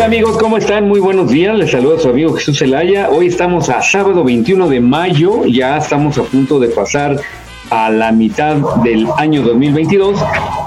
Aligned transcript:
Hola 0.00 0.06
amigos, 0.06 0.38
¿cómo 0.38 0.56
están? 0.56 0.88
Muy 0.88 0.98
buenos 0.98 1.30
días. 1.30 1.54
Les 1.58 1.72
saluda 1.72 1.98
su 1.98 2.08
amigo 2.08 2.32
Jesús 2.32 2.58
Zelaya. 2.58 3.10
Hoy 3.10 3.26
estamos 3.26 3.68
a 3.68 3.82
sábado 3.82 4.24
21 4.24 4.66
de 4.70 4.80
mayo. 4.80 5.44
Ya 5.44 5.76
estamos 5.76 6.16
a 6.16 6.22
punto 6.22 6.58
de 6.58 6.68
pasar 6.68 7.20
a 7.68 7.90
la 7.90 8.10
mitad 8.10 8.56
del 8.82 9.06
año 9.18 9.42
2022. 9.42 10.18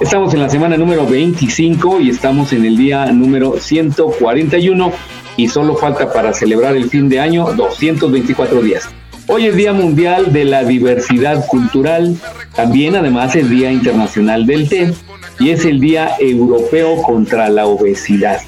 Estamos 0.02 0.36
en 0.36 0.42
la 0.42 0.52
semana 0.52 0.78
número 0.78 1.08
25 1.08 2.00
y 2.02 2.12
estamos 2.12 2.54
en 2.54 2.64
el 2.64 2.78
día 2.78 3.08
número 3.08 3.60
141 3.60 4.92
y 5.36 5.48
solo 5.48 5.78
falta 5.78 6.14
para 6.14 6.32
celebrar 6.32 6.76
el 6.76 6.88
fin 6.88 7.10
de 7.10 7.20
año 7.20 7.54
224 7.54 8.62
días. 8.62 8.88
Hoy 9.26 9.48
es 9.48 9.56
Día 9.56 9.74
Mundial 9.74 10.32
de 10.32 10.46
la 10.46 10.64
Diversidad 10.64 11.48
Cultural, 11.48 12.16
también 12.56 12.96
además 12.96 13.36
es 13.36 13.50
Día 13.50 13.72
Internacional 13.72 14.46
del 14.46 14.70
Té 14.70 14.94
y 15.40 15.50
es 15.50 15.66
el 15.66 15.80
Día 15.80 16.12
Europeo 16.20 17.02
contra 17.02 17.50
la 17.50 17.66
Obesidad. 17.66 18.40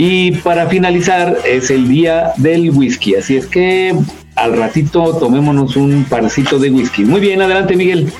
Y 0.00 0.30
para 0.30 0.68
finalizar 0.68 1.38
es 1.44 1.70
el 1.70 1.88
día 1.88 2.32
del 2.36 2.70
whisky, 2.70 3.16
así 3.16 3.36
es 3.36 3.46
que 3.46 3.92
al 4.36 4.56
ratito 4.56 5.18
tomémonos 5.18 5.74
un 5.74 6.04
parcito 6.04 6.60
de 6.60 6.70
whisky. 6.70 7.04
Muy 7.04 7.20
bien, 7.20 7.42
adelante 7.42 7.74
Miguel. 7.74 8.12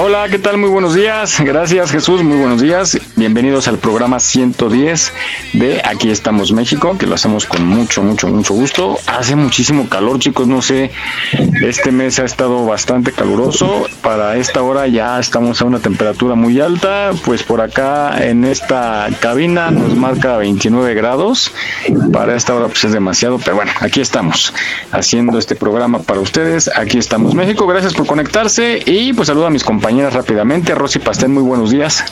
Hola, 0.00 0.28
¿qué 0.30 0.38
tal? 0.38 0.58
Muy 0.58 0.70
buenos 0.70 0.94
días. 0.94 1.40
Gracias 1.40 1.90
Jesús, 1.90 2.22
muy 2.22 2.38
buenos 2.38 2.60
días. 2.60 3.00
Bienvenidos 3.16 3.66
al 3.66 3.78
programa 3.78 4.20
110 4.20 5.12
de 5.54 5.82
Aquí 5.84 6.08
estamos 6.10 6.52
México, 6.52 6.96
que 6.96 7.04
lo 7.04 7.16
hacemos 7.16 7.46
con 7.46 7.66
mucho, 7.66 8.04
mucho, 8.04 8.28
mucho 8.28 8.54
gusto. 8.54 8.96
Hace 9.08 9.34
muchísimo 9.34 9.88
calor, 9.88 10.20
chicos, 10.20 10.46
no 10.46 10.62
sé, 10.62 10.92
este 11.62 11.90
mes 11.90 12.20
ha 12.20 12.24
estado 12.24 12.64
bastante 12.64 13.10
caluroso. 13.10 13.88
Para 14.00 14.36
esta 14.36 14.62
hora 14.62 14.86
ya 14.86 15.18
estamos 15.18 15.60
a 15.62 15.64
una 15.64 15.80
temperatura 15.80 16.36
muy 16.36 16.60
alta, 16.60 17.10
pues 17.24 17.42
por 17.42 17.60
acá 17.60 18.24
en 18.24 18.44
esta 18.44 19.08
cabina 19.18 19.72
nos 19.72 19.96
marca 19.96 20.36
29 20.36 20.94
grados. 20.94 21.50
Para 22.12 22.36
esta 22.36 22.54
hora 22.54 22.68
pues 22.68 22.84
es 22.84 22.92
demasiado, 22.92 23.40
pero 23.40 23.56
bueno, 23.56 23.72
aquí 23.80 24.00
estamos 24.00 24.54
haciendo 24.92 25.40
este 25.40 25.56
programa 25.56 25.98
para 26.02 26.20
ustedes. 26.20 26.70
Aquí 26.76 26.98
estamos 26.98 27.34
México, 27.34 27.66
gracias 27.66 27.94
por 27.94 28.06
conectarse 28.06 28.80
y 28.86 29.12
pues 29.12 29.26
saludo 29.26 29.46
a 29.46 29.50
mis 29.50 29.64
compañeros 29.64 29.87
rápidamente. 29.88 30.74
Rosy 30.74 30.98
Pastel, 30.98 31.30
muy 31.30 31.42
buenos 31.42 31.70
días. 31.70 32.04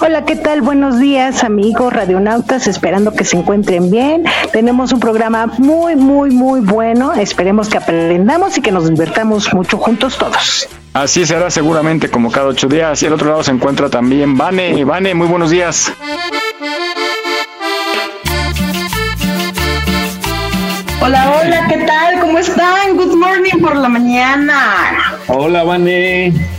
Hola, 0.00 0.24
¿qué 0.24 0.34
tal? 0.34 0.62
Buenos 0.62 0.98
días, 0.98 1.44
amigos 1.44 1.92
radionautas, 1.92 2.66
esperando 2.66 3.12
que 3.12 3.24
se 3.24 3.36
encuentren 3.36 3.90
bien. 3.90 4.24
Tenemos 4.52 4.92
un 4.92 5.00
programa 5.00 5.46
muy, 5.58 5.94
muy, 5.94 6.30
muy 6.30 6.60
bueno. 6.60 7.12
Esperemos 7.12 7.68
que 7.68 7.76
aprendamos 7.76 8.56
y 8.56 8.62
que 8.62 8.72
nos 8.72 8.88
divertamos 8.88 9.52
mucho 9.52 9.76
juntos 9.76 10.16
todos. 10.16 10.68
Así 10.94 11.26
será 11.26 11.50
seguramente 11.50 12.10
como 12.10 12.30
cada 12.30 12.48
ocho 12.48 12.66
días. 12.66 13.02
Y 13.02 13.06
al 13.06 13.12
otro 13.12 13.28
lado 13.28 13.42
se 13.42 13.50
encuentra 13.50 13.90
también 13.90 14.36
Vane. 14.36 14.84
Vane, 14.84 15.14
muy 15.14 15.26
buenos 15.26 15.50
días. 15.50 15.92
Hola, 21.02 21.30
hola, 21.38 21.66
¿qué 21.68 21.76
tal? 21.86 22.20
¿Cómo 22.20 22.38
están? 22.38 22.96
Good 22.96 23.14
morning 23.14 23.60
por 23.60 23.76
la 23.76 23.88
mañana. 23.88 25.12
Hola, 25.28 25.62
Vane. 25.62 26.55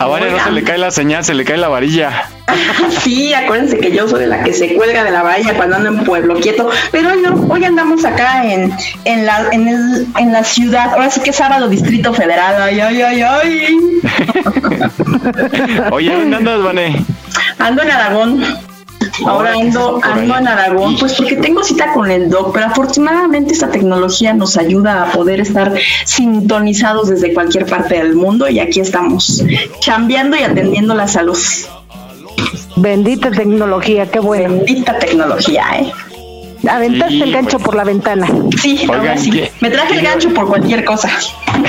A 0.00 0.06
Vane 0.06 0.30
no 0.30 0.42
se 0.42 0.50
le 0.50 0.62
cae 0.64 0.78
la 0.78 0.90
señal, 0.90 1.22
se 1.26 1.34
le 1.34 1.44
cae 1.44 1.58
la 1.58 1.68
varilla. 1.68 2.26
sí, 3.02 3.34
acuérdense 3.34 3.76
que 3.76 3.92
yo 3.92 4.08
soy 4.08 4.24
la 4.24 4.42
que 4.42 4.54
se 4.54 4.74
cuelga 4.74 5.04
de 5.04 5.10
la 5.10 5.22
varilla 5.22 5.52
cuando 5.52 5.76
ando 5.76 5.90
en 5.90 6.04
pueblo 6.04 6.40
quieto, 6.40 6.70
pero 6.90 7.14
no, 7.16 7.46
hoy 7.52 7.66
andamos 7.66 8.02
acá 8.06 8.50
en, 8.50 8.72
en, 9.04 9.26
la, 9.26 9.50
en, 9.52 9.68
el, 9.68 10.06
en 10.18 10.32
la 10.32 10.42
ciudad, 10.42 10.94
ahora 10.94 11.10
sí 11.10 11.20
que 11.20 11.28
es 11.28 11.36
sábado 11.36 11.68
Distrito 11.68 12.14
Federal, 12.14 12.62
ay, 12.62 12.80
ay, 12.80 13.02
ay, 13.02 13.20
ay. 13.20 13.78
Oye, 15.92 16.14
¿dónde 16.14 16.36
andas, 16.38 16.62
Vane? 16.62 17.04
Ando 17.58 17.82
en 17.82 17.90
Aragón. 17.90 18.69
Ahora 19.26 19.52
ando, 19.52 20.00
ando 20.02 20.36
en 20.36 20.48
Aragón, 20.48 20.96
pues 20.98 21.14
porque 21.14 21.36
tengo 21.36 21.62
cita 21.62 21.92
con 21.92 22.10
el 22.10 22.30
doc, 22.30 22.52
pero 22.52 22.66
afortunadamente 22.66 23.52
esta 23.52 23.70
tecnología 23.70 24.32
nos 24.32 24.56
ayuda 24.56 25.02
a 25.02 25.12
poder 25.12 25.40
estar 25.40 25.72
sintonizados 26.04 27.08
desde 27.08 27.34
cualquier 27.34 27.66
parte 27.66 27.96
del 27.96 28.14
mundo 28.14 28.48
y 28.48 28.58
aquí 28.58 28.80
estamos, 28.80 29.44
chambeando 29.80 30.36
y 30.36 30.42
atendiendo 30.42 30.94
la 30.94 31.08
salud. 31.08 31.38
Bendita 32.76 33.30
tecnología, 33.30 34.10
qué 34.10 34.20
bueno. 34.20 34.54
Bendita 34.54 34.98
tecnología, 34.98 35.64
¿eh? 35.78 35.92
Aventaste 36.68 37.14
Sí, 37.14 37.22
el 37.22 37.32
gancho 37.32 37.58
pues. 37.58 37.64
por 37.64 37.74
la 37.76 37.84
ventana. 37.84 38.26
Sí, 38.60 38.78
Oigan, 38.82 38.98
ahora 39.00 39.16
sí. 39.16 39.30
¿qué- 39.30 39.50
Me 39.60 39.70
traje 39.70 39.94
el 39.94 40.02
gancho 40.02 40.28
por 40.34 40.46
cualquier 40.48 40.84
cosa. 40.84 41.08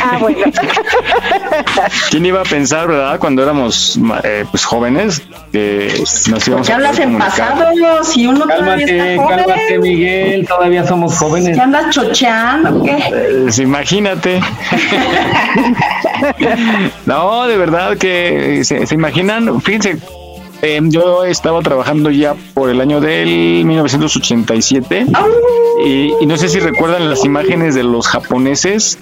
Ah, 0.03 0.17
bueno. 0.19 0.39
¿Quién 2.09 2.25
iba 2.25 2.41
a 2.41 2.43
pensar, 2.43 2.87
verdad, 2.87 3.19
cuando 3.19 3.41
éramos 3.43 3.99
eh, 4.23 4.45
pues 4.51 4.65
jóvenes, 4.65 5.21
que 5.51 6.03
nos 6.29 6.47
íbamos 6.47 6.67
¿Qué 6.67 6.73
a 6.73 6.75
hablas 6.75 6.99
en 6.99 7.17
pasado? 7.17 7.65
Si 8.03 8.27
uno 8.27 8.41
todavía 8.41 8.65
Cálmate, 8.85 9.11
está 9.13 9.23
joven. 9.23 9.37
cálmate 9.39 9.79
Miguel, 9.79 10.47
todavía 10.47 10.87
somos 10.87 11.17
jóvenes. 11.17 11.55
¿Qué 11.55 11.61
andas 11.61 11.89
chocheando? 11.93 12.79
o 12.79 12.83
¿Qué? 12.83 12.91
Eh, 12.91 13.47
imagínate. 13.61 14.39
no, 17.05 17.47
de 17.47 17.57
verdad 17.57 17.97
que 17.97 18.61
se, 18.63 18.85
se 18.85 18.95
imaginan, 18.95 19.61
fíjense, 19.61 19.97
eh, 20.61 20.79
yo 20.83 21.23
estaba 21.25 21.61
trabajando 21.61 22.09
ya 22.11 22.35
por 22.53 22.69
el 22.69 22.81
año 22.81 23.01
del 23.01 23.63
1987 23.65 25.05
y, 25.85 26.13
y 26.19 26.25
no 26.25 26.37
sé 26.37 26.49
si 26.49 26.59
recuerdan 26.59 27.09
las 27.09 27.25
imágenes 27.25 27.75
de 27.75 27.83
los 27.83 28.07
japoneses 28.07 28.97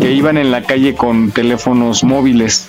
que 0.00 0.12
iban 0.12 0.36
en 0.38 0.50
la 0.50 0.62
calle 0.62 0.94
con 0.94 1.30
teléfonos 1.30 2.02
móviles 2.04 2.68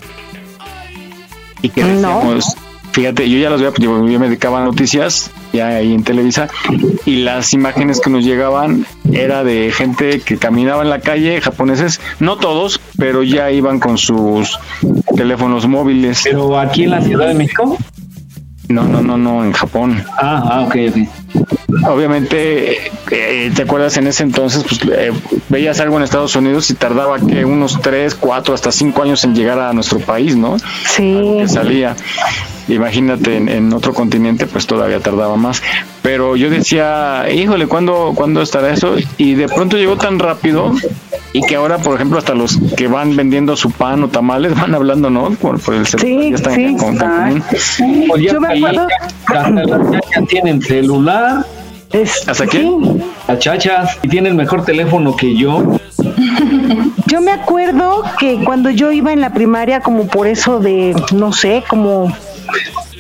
y 1.61 1.69
que 1.69 1.83
No. 1.83 1.91
decíamos, 2.19 2.55
fíjate, 2.91 3.29
yo 3.29 3.39
ya 3.39 3.49
los 3.49 3.61
veía, 3.61 3.73
yo, 3.79 4.07
yo 4.07 4.19
me 4.19 4.27
dedicaba 4.27 4.61
a 4.61 4.65
noticias 4.65 5.31
ya 5.51 5.67
ahí 5.69 5.93
en 5.93 6.03
Televisa 6.03 6.47
y 7.05 7.17
las 7.23 7.53
imágenes 7.53 7.99
que 8.01 8.09
nos 8.09 8.23
llegaban 8.23 8.85
era 9.11 9.43
de 9.43 9.71
gente 9.71 10.19
que 10.19 10.37
caminaba 10.37 10.83
en 10.83 10.89
la 10.89 10.99
calle, 10.99 11.41
japoneses, 11.41 11.99
no 12.19 12.37
todos, 12.37 12.79
pero 12.97 13.23
ya 13.23 13.49
iban 13.51 13.79
con 13.79 13.97
sus 13.97 14.59
teléfonos 15.15 15.65
móviles. 15.67 16.21
Pero 16.23 16.59
aquí 16.59 16.83
en 16.83 16.91
la 16.91 17.01
Ciudad 17.01 17.27
de 17.27 17.33
México. 17.33 17.77
No, 18.67 18.83
no, 18.83 19.01
no, 19.01 19.17
no, 19.17 19.43
en 19.43 19.51
Japón. 19.53 20.03
Ah, 20.17 20.43
ah, 20.49 20.61
ok, 20.61 20.75
ok. 20.89 21.87
Obviamente, 21.87 22.91
eh, 23.11 23.51
¿te 23.55 23.61
acuerdas 23.61 23.97
en 23.97 24.07
ese 24.07 24.23
entonces? 24.23 24.63
Pues 24.63 24.81
eh, 24.91 25.11
veías 25.49 25.79
algo 25.79 25.97
en 25.97 26.03
Estados 26.03 26.35
Unidos 26.35 26.69
y 26.69 26.73
tardaba 26.73 27.19
que 27.19 27.45
unos 27.45 27.79
3, 27.81 28.15
4, 28.15 28.53
hasta 28.53 28.71
5 28.71 29.03
años 29.03 29.23
en 29.23 29.35
llegar 29.35 29.59
a 29.59 29.73
nuestro 29.73 29.99
país, 29.99 30.35
¿no? 30.35 30.57
Sí. 30.85 31.37
que 31.39 31.47
salía. 31.47 31.95
Imagínate 32.67 33.37
en, 33.37 33.47
en 33.49 33.73
otro 33.73 33.93
continente, 33.93 34.47
pues 34.47 34.65
todavía 34.65 34.99
tardaba 34.99 35.35
más. 35.35 35.61
Pero 36.01 36.35
yo 36.35 36.49
decía, 36.49 37.25
híjole, 37.31 37.67
¿cuándo, 37.67 38.13
¿cuándo 38.15 38.41
estará 38.41 38.71
eso? 38.73 38.95
Y 39.17 39.35
de 39.35 39.47
pronto 39.47 39.77
llegó 39.77 39.97
tan 39.97 40.17
rápido 40.19 40.71
y 41.33 41.41
que 41.41 41.55
ahora, 41.55 41.77
por 41.77 41.95
ejemplo, 41.95 42.17
hasta 42.17 42.33
los 42.33 42.57
que 42.77 42.87
van 42.87 43.15
vendiendo 43.15 43.55
su 43.55 43.69
pan 43.71 44.03
o 44.03 44.07
tamales 44.07 44.55
van 44.59 44.73
hablando, 44.73 45.09
¿no? 45.09 45.29
Por, 45.31 45.59
por 45.59 45.75
el 45.75 45.85
celular. 45.85 46.07
Sí, 46.23 46.29
ya 46.29 46.35
están 46.35 46.55
sí. 46.55 46.75
con- 46.77 46.97
con 46.97 47.09
común. 47.09 47.43
Pues 48.07 48.21
ya 48.23 48.33
Yo 48.33 48.41
me 48.41 48.47
acuerdo- 48.57 48.87
hasta 49.27 49.49
las 49.51 49.91
chachas 49.91 50.27
tienen 50.27 50.61
celular, 50.61 51.45
Es- 51.91 52.27
¿Hasta 52.27 52.47
qué? 52.47 52.59
sí. 52.59 52.77
las 53.27 53.39
chachas, 53.39 53.97
y 54.01 54.07
tienen 54.07 54.35
mejor 54.35 54.65
teléfono 54.65 55.15
que 55.15 55.35
yo. 55.35 55.77
Yo 57.07 57.21
me 57.21 57.31
acuerdo 57.31 58.03
que 58.19 58.43
cuando 58.43 58.69
yo 58.71 58.91
iba 58.91 59.13
en 59.13 59.21
la 59.21 59.31
primaria, 59.33 59.79
como 59.81 60.07
por 60.07 60.27
eso 60.27 60.59
de, 60.59 60.95
no 61.13 61.31
sé, 61.33 61.63
como 61.67 62.11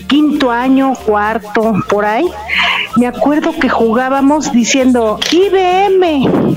quinto 0.07 0.51
año, 0.51 0.93
cuarto, 1.05 1.73
por 1.89 2.05
ahí, 2.05 2.25
me 2.97 3.07
acuerdo 3.07 3.53
que 3.59 3.69
jugábamos 3.69 4.51
diciendo 4.51 5.19
IBM 5.31 6.55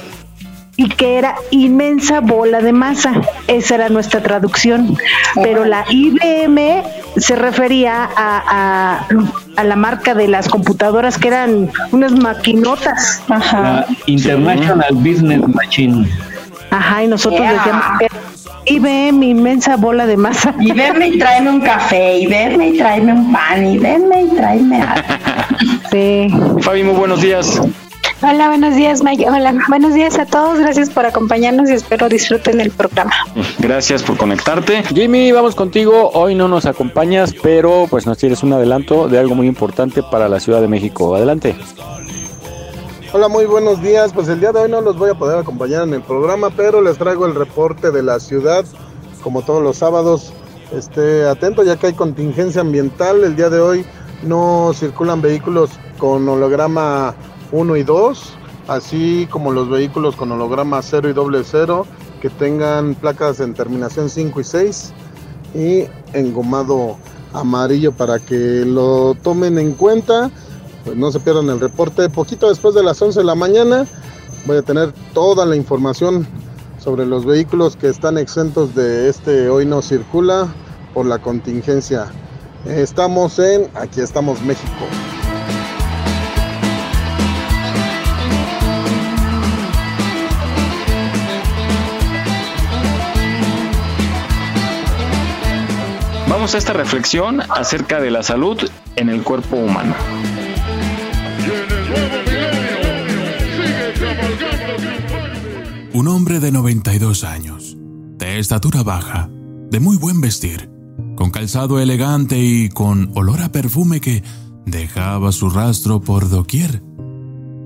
y 0.79 0.89
que 0.91 1.19
era 1.19 1.35
inmensa 1.51 2.21
bola 2.21 2.61
de 2.61 2.73
masa. 2.73 3.21
Esa 3.49 3.75
era 3.75 3.89
nuestra 3.89 4.23
traducción. 4.23 4.97
Pero 5.35 5.65
la 5.65 5.85
IBM 5.91 6.85
se 7.17 7.35
refería 7.35 8.09
a, 8.17 9.05
a, 9.57 9.65
la 9.65 9.77
marca 9.77 10.15
de 10.15 10.29
las 10.29 10.49
computadoras 10.49 11.19
que 11.19 11.29
eran 11.29 11.69
unas 11.91 12.13
maquinotas. 12.13 13.21
Ajá. 13.29 13.87
International 14.07 14.95
Business 14.95 15.49
Machine. 15.49 16.09
Ajá, 16.71 17.03
y 17.03 17.09
nosotros 17.09 17.41
decíamos 17.41 17.85
IBM, 18.71 19.23
inmensa 19.23 19.77
bola 19.77 20.07
de 20.07 20.17
masa. 20.17 20.55
Y 20.61 20.73
verme 20.73 21.09
y 21.09 21.19
tráeme 21.19 21.51
un 21.51 21.61
café, 21.61 22.19
y 22.19 22.27
verme 22.27 22.69
y 22.69 22.79
tráeme 22.79 23.13
un 23.13 23.33
pan, 23.33 23.67
y 23.67 23.79
verme 23.79 24.23
y 24.23 24.29
tráeme 24.37 24.83
algo. 24.83 25.09
Sí. 25.91 26.29
Fabi, 26.61 26.83
muy 26.83 26.95
buenos 26.95 27.21
días. 27.21 27.61
Hola, 28.21 28.49
buenos 28.49 28.75
días, 28.75 29.03
Mike. 29.05 29.29
Hola, 29.31 29.55
buenos 29.69 29.95
días 29.95 30.19
a 30.19 30.27
todos. 30.27 30.59
Gracias 30.59 30.91
por 30.91 31.07
acompañarnos 31.07 31.71
y 31.71 31.75
espero 31.75 32.09
disfruten 32.09 32.61
el 32.61 32.73
programa. 32.73 33.15
Gracias 33.61 34.03
por 34.03 34.17
conectarte. 34.17 34.83
Jimmy, 34.93 35.31
vamos 35.31 35.55
contigo. 35.55 36.11
Hoy 36.15 36.35
no 36.35 36.49
nos 36.49 36.67
acompañas, 36.67 37.33
pero 37.43 37.87
pues 37.89 38.07
nos 38.07 38.19
tienes 38.19 38.43
un 38.43 38.53
adelanto 38.53 39.09
de 39.09 39.19
algo 39.19 39.37
muy 39.37 39.47
importante 39.47 40.03
para 40.03 40.29
la 40.29 40.41
Ciudad 40.41 40.61
de 40.61 40.67
México. 40.67 41.15
Adelante. 41.15 41.55
Hola, 43.11 43.29
muy 43.29 43.47
buenos 43.47 43.81
días. 43.81 44.13
Pues 44.13 44.29
el 44.29 44.39
día 44.39 44.53
de 44.53 44.61
hoy 44.61 44.71
no 44.71 44.83
los 44.83 44.99
voy 44.99 45.09
a 45.09 45.15
poder 45.15 45.39
acompañar 45.39 45.85
en 45.85 45.95
el 45.95 46.03
programa, 46.03 46.51
pero 46.51 46.83
les 46.83 46.99
traigo 46.99 47.25
el 47.25 47.35
reporte 47.35 47.91
de 47.91 48.03
la 48.03 48.21
ciudad, 48.21 48.67
como 49.23 49.41
todos 49.41 49.63
los 49.63 49.79
sábados. 49.79 50.35
Esté 50.73 51.27
atento 51.27 51.63
ya 51.63 51.77
que 51.77 51.87
hay 51.87 51.93
contingencia 51.95 52.61
ambiental. 52.61 53.25
El 53.25 53.35
día 53.35 53.49
de 53.49 53.61
hoy 53.61 53.87
no 54.25 54.73
circulan 54.75 55.23
vehículos 55.23 55.71
con 55.97 56.29
holograma 56.29 57.15
1 57.51 57.77
y 57.77 57.83
2, 57.83 58.33
así 58.69 59.27
como 59.31 59.53
los 59.53 59.71
vehículos 59.71 60.15
con 60.15 60.31
holograma 60.31 60.83
0 60.83 61.09
y 61.09 61.15
doble 61.15 61.45
0 61.45 61.87
que 62.21 62.29
tengan 62.29 62.95
placas 62.95 63.41
en 63.41 63.55
terminación 63.55 64.11
5 64.11 64.39
y 64.39 64.45
6 64.45 64.93
y 65.55 65.85
engomado 66.13 66.99
amarillo 67.33 67.93
para 67.93 68.19
que 68.19 68.67
lo 68.67 69.15
tomen 69.23 69.59
en 69.59 69.73
cuenta. 69.73 70.31
Pues 70.85 70.97
no 70.97 71.11
se 71.11 71.21
pierdan 71.21 71.51
el 71.51 71.61
reporte. 71.61 72.09
Poquito 72.09 72.49
después 72.49 72.75
de 72.75 72.83
las 72.83 73.01
11 73.01 73.21
de 73.21 73.25
la 73.25 73.35
mañana 73.35 73.87
voy 74.47 74.57
a 74.57 74.63
tener 74.63 74.93
toda 75.13 75.45
la 75.45 75.57
información 75.57 76.27
sobre 76.79 77.05
los 77.07 77.25
vehículos 77.25 77.77
que 77.77 77.89
están 77.89 78.19
exentos 78.19 78.75
de 78.75 79.09
este 79.09 79.51
hoy 79.51 79.67
no 79.67 79.83
circula 79.83 80.49
por 80.95 81.07
la 81.07 81.19
contingencia. 81.19 82.07
Estamos 82.65 83.39
en 83.39 83.69
Aquí 83.75 84.01
estamos 84.01 84.41
México. 84.43 84.87
Vamos 96.29 96.55
a 96.55 96.59
esta 96.59 96.73
reflexión 96.73 97.41
acerca 97.51 98.01
de 98.01 98.11
la 98.11 98.23
salud 98.23 98.59
en 98.97 99.09
el 99.09 99.23
cuerpo 99.23 99.57
humano. 99.57 99.95
De 106.29 106.53
92 106.53 107.25
años, 107.25 107.79
de 108.19 108.39
estatura 108.39 108.83
baja, 108.83 109.31
de 109.71 109.81
muy 109.81 109.97
buen 109.97 110.21
vestir, 110.21 110.71
con 111.17 111.31
calzado 111.31 111.81
elegante 111.81 112.39
y 112.39 112.69
con 112.69 113.11
olor 113.15 113.41
a 113.41 113.51
perfume 113.51 114.03
que 114.03 114.23
dejaba 114.67 115.33
su 115.33 115.49
rastro 115.49 116.03
por 116.03 116.29
doquier. 116.29 116.83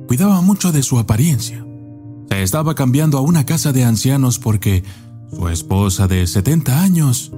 Cuidaba 0.06 0.40
mucho 0.42 0.70
de 0.70 0.84
su 0.84 1.00
apariencia. 1.00 1.66
Se 2.30 2.42
estaba 2.44 2.76
cambiando 2.76 3.18
a 3.18 3.20
una 3.20 3.44
casa 3.44 3.72
de 3.72 3.82
ancianos 3.82 4.38
porque 4.38 4.84
su 5.32 5.48
esposa 5.48 6.06
de 6.06 6.24
70 6.24 6.82
años 6.82 7.32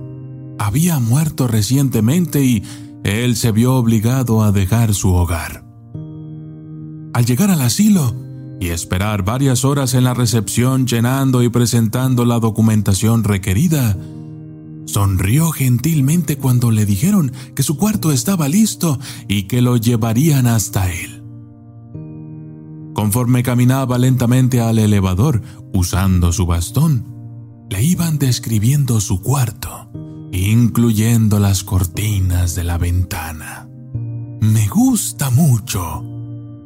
había 0.59 0.99
muerto 0.99 1.49
recientemente 1.49 2.45
y 2.45 2.63
él 3.03 3.35
se 3.35 3.51
vio 3.51 3.77
obligado 3.77 4.43
a 4.43 4.53
dejar 4.53 4.93
su 4.93 5.15
hogar. 5.15 5.65
Al 7.15 7.25
llegar 7.25 7.51
al 7.51 7.63
asilo 7.63 8.15
y 8.65 8.71
esperar 8.71 9.25
varias 9.25 9.65
horas 9.65 9.93
en 9.93 10.05
la 10.05 10.15
recepción 10.15 10.87
llenando 10.87 11.43
y 11.43 11.51
presentando 11.51 12.25
la 12.25 12.41
documentación 12.41 13.23
requerida, 13.23 13.97
sonrió 14.87 15.51
gentilmente 15.51 16.39
cuando 16.39 16.71
le 16.71 16.87
dijeron 16.87 17.33
que 17.55 17.63
su 17.63 17.77
cuarto 17.77 18.11
estaba 18.11 18.49
listo 18.49 18.99
y 19.29 19.43
que 19.45 19.61
lo 19.61 19.77
llevarían 19.77 20.47
hasta 20.47 20.91
él. 20.91 21.23
Conforme 22.95 23.43
caminaba 23.43 23.99
lentamente 23.99 24.61
al 24.61 24.79
elevador 24.79 25.43
usando 25.75 26.33
su 26.33 26.47
bastón, 26.47 27.67
le 27.69 27.83
iban 27.83 28.19
describiendo 28.19 29.01
su 29.01 29.21
cuarto 29.21 29.91
incluyendo 30.35 31.39
las 31.39 31.63
cortinas 31.63 32.55
de 32.57 32.65
la 32.65 32.77
ventana. 32.77 33.69
Me 34.41 34.67
gusta 34.67 35.31
mucho, 35.31 36.03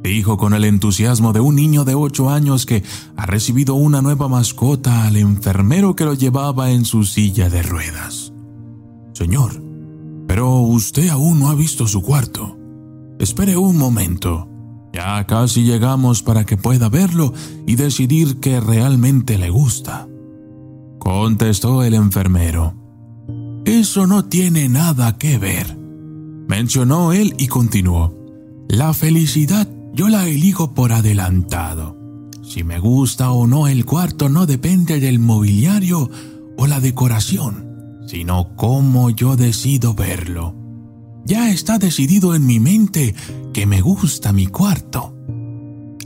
dijo 0.08 0.36
con 0.36 0.54
el 0.54 0.64
entusiasmo 0.64 1.32
de 1.32 1.40
un 1.40 1.54
niño 1.54 1.84
de 1.84 1.94
ocho 1.94 2.30
años 2.30 2.66
que 2.66 2.82
ha 3.16 3.26
recibido 3.26 3.74
una 3.74 4.02
nueva 4.02 4.28
mascota 4.28 5.06
al 5.06 5.16
enfermero 5.16 5.94
que 5.94 6.04
lo 6.04 6.14
llevaba 6.14 6.70
en 6.70 6.84
su 6.84 7.04
silla 7.04 7.48
de 7.48 7.62
ruedas. 7.62 8.32
Señor, 9.12 9.62
pero 10.26 10.58
usted 10.58 11.08
aún 11.08 11.40
no 11.40 11.48
ha 11.48 11.54
visto 11.54 11.86
su 11.86 12.02
cuarto. 12.02 12.56
Espere 13.18 13.56
un 13.56 13.76
momento. 13.76 14.48
Ya 14.92 15.26
casi 15.26 15.64
llegamos 15.64 16.22
para 16.22 16.44
que 16.44 16.56
pueda 16.56 16.88
verlo 16.88 17.32
y 17.66 17.76
decidir 17.76 18.40
que 18.40 18.60
realmente 18.60 19.38
le 19.38 19.50
gusta. 19.50 20.08
Contestó 20.98 21.82
el 21.84 21.94
enfermero. 21.94 22.74
Eso 23.64 24.06
no 24.06 24.24
tiene 24.24 24.68
nada 24.68 25.18
que 25.18 25.38
ver, 25.38 25.76
mencionó 26.48 27.12
él 27.12 27.34
y 27.38 27.48
continuó. 27.48 28.14
La 28.68 28.94
felicidad 28.94 29.68
yo 29.94 30.08
la 30.08 30.26
elijo 30.26 30.74
por 30.74 30.92
adelantado. 30.92 31.96
Si 32.42 32.64
me 32.64 32.78
gusta 32.78 33.30
o 33.32 33.46
no 33.46 33.68
el 33.68 33.84
cuarto 33.84 34.28
no 34.28 34.46
depende 34.46 35.00
del 35.00 35.18
mobiliario 35.18 36.10
o 36.56 36.66
la 36.66 36.80
decoración, 36.80 38.02
sino 38.06 38.56
cómo 38.56 39.10
yo 39.10 39.36
decido 39.36 39.94
verlo. 39.94 40.54
Ya 41.24 41.50
está 41.50 41.78
decidido 41.78 42.34
en 42.34 42.46
mi 42.46 42.58
mente 42.58 43.14
que 43.52 43.66
me 43.66 43.80
gusta 43.80 44.32
mi 44.32 44.46
cuarto. 44.46 45.14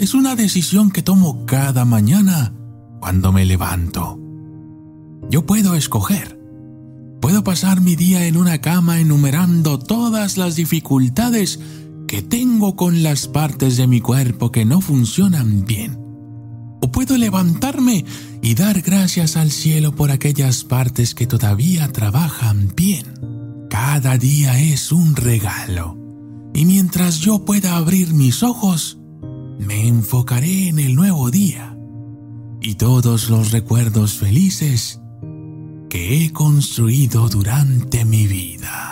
Es 0.01 0.15
una 0.15 0.35
decisión 0.35 0.91
que 0.91 1.03
tomo 1.03 1.47
cada 1.47 1.85
mañana 1.85 2.53
cuando 3.01 3.33
me 3.33 3.45
levanto. 3.45 4.19
Yo 5.31 5.47
puedo 5.47 5.75
escoger 5.77 6.43
Puedo 7.23 7.45
pasar 7.45 7.81
mi 7.81 7.95
día 7.95 8.27
en 8.27 8.37
una 8.37 8.61
cama 8.61 8.99
enumerando 8.99 9.79
todas 9.79 10.37
las 10.37 10.57
dificultades 10.57 11.61
que 12.13 12.21
tengo 12.21 12.77
con 12.77 13.03
las 13.03 13.27
partes 13.27 13.79
de 13.79 13.87
mi 13.87 14.03
cuerpo 14.03 14.53
que 14.53 14.67
no 14.67 14.83
funcionan 14.83 15.65
bien. 15.65 15.99
O 16.83 16.93
puedo 16.93 17.17
levantarme 17.17 18.05
y 18.43 18.55
dar 18.55 18.83
gracias 18.83 19.39
al 19.39 19.51
cielo 19.51 19.97
por 19.97 20.11
aquellas 20.11 20.63
partes 20.63 21.15
que 21.15 21.27
todavía 21.27 21.91
trabajan 21.91 22.71
bien. 22.77 23.07
Cada 23.71 24.19
día 24.19 24.61
es 24.61 24.93
un 24.93 25.17
regalo. 25.17 25.97
Y 26.53 26.67
mientras 26.67 27.21
yo 27.21 27.47
pueda 27.47 27.79
abrir 27.79 28.13
mis 28.13 28.43
ojos, 28.43 28.99
me 29.59 29.89
enfocaré 29.89 30.69
en 30.69 30.81
el 30.81 30.95
nuevo 30.95 31.31
día. 31.31 31.79
Y 32.61 32.75
todos 32.75 33.31
los 33.31 33.53
recuerdos 33.53 34.19
felices 34.19 35.01
que 35.89 36.27
he 36.27 36.31
construido 36.31 37.31
durante 37.31 38.05
mi 38.05 38.27
vida. 38.27 38.92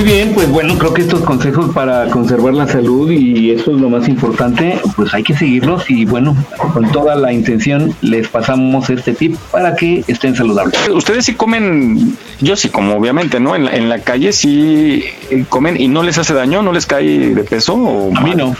Muy 0.00 0.12
bien, 0.12 0.32
pues 0.32 0.48
bueno, 0.48 0.78
creo 0.78 0.94
que 0.94 1.02
estos 1.02 1.20
consejos 1.20 1.74
para 1.74 2.08
conservar 2.08 2.54
la 2.54 2.66
salud 2.66 3.10
y 3.10 3.50
eso 3.50 3.72
es 3.72 3.78
lo 3.82 3.90
más 3.90 4.08
importante, 4.08 4.80
pues 4.96 5.12
hay 5.12 5.22
que 5.22 5.36
seguirlos 5.36 5.90
y 5.90 6.06
bueno, 6.06 6.34
con 6.72 6.90
toda 6.90 7.16
la 7.16 7.34
intención 7.34 7.94
les 8.00 8.26
pasamos 8.26 8.88
este 8.88 9.12
tip 9.12 9.36
para 9.52 9.76
que 9.76 10.02
estén 10.06 10.34
saludables. 10.34 10.88
Ustedes 10.88 11.26
sí 11.26 11.34
comen, 11.34 12.16
yo 12.40 12.56
sí 12.56 12.70
como 12.70 12.94
obviamente, 12.94 13.40
¿no? 13.40 13.54
En 13.54 13.66
la, 13.66 13.72
en 13.72 13.90
la 13.90 13.98
calle 13.98 14.32
sí 14.32 15.04
comen 15.50 15.78
y 15.78 15.86
no 15.86 16.02
les 16.02 16.16
hace 16.16 16.32
daño, 16.32 16.62
no 16.62 16.72
les 16.72 16.86
cae 16.86 17.34
de 17.34 17.44
peso 17.44 17.74
o 17.74 18.16
A 18.16 18.22
mí 18.22 18.34
no. 18.34 18.56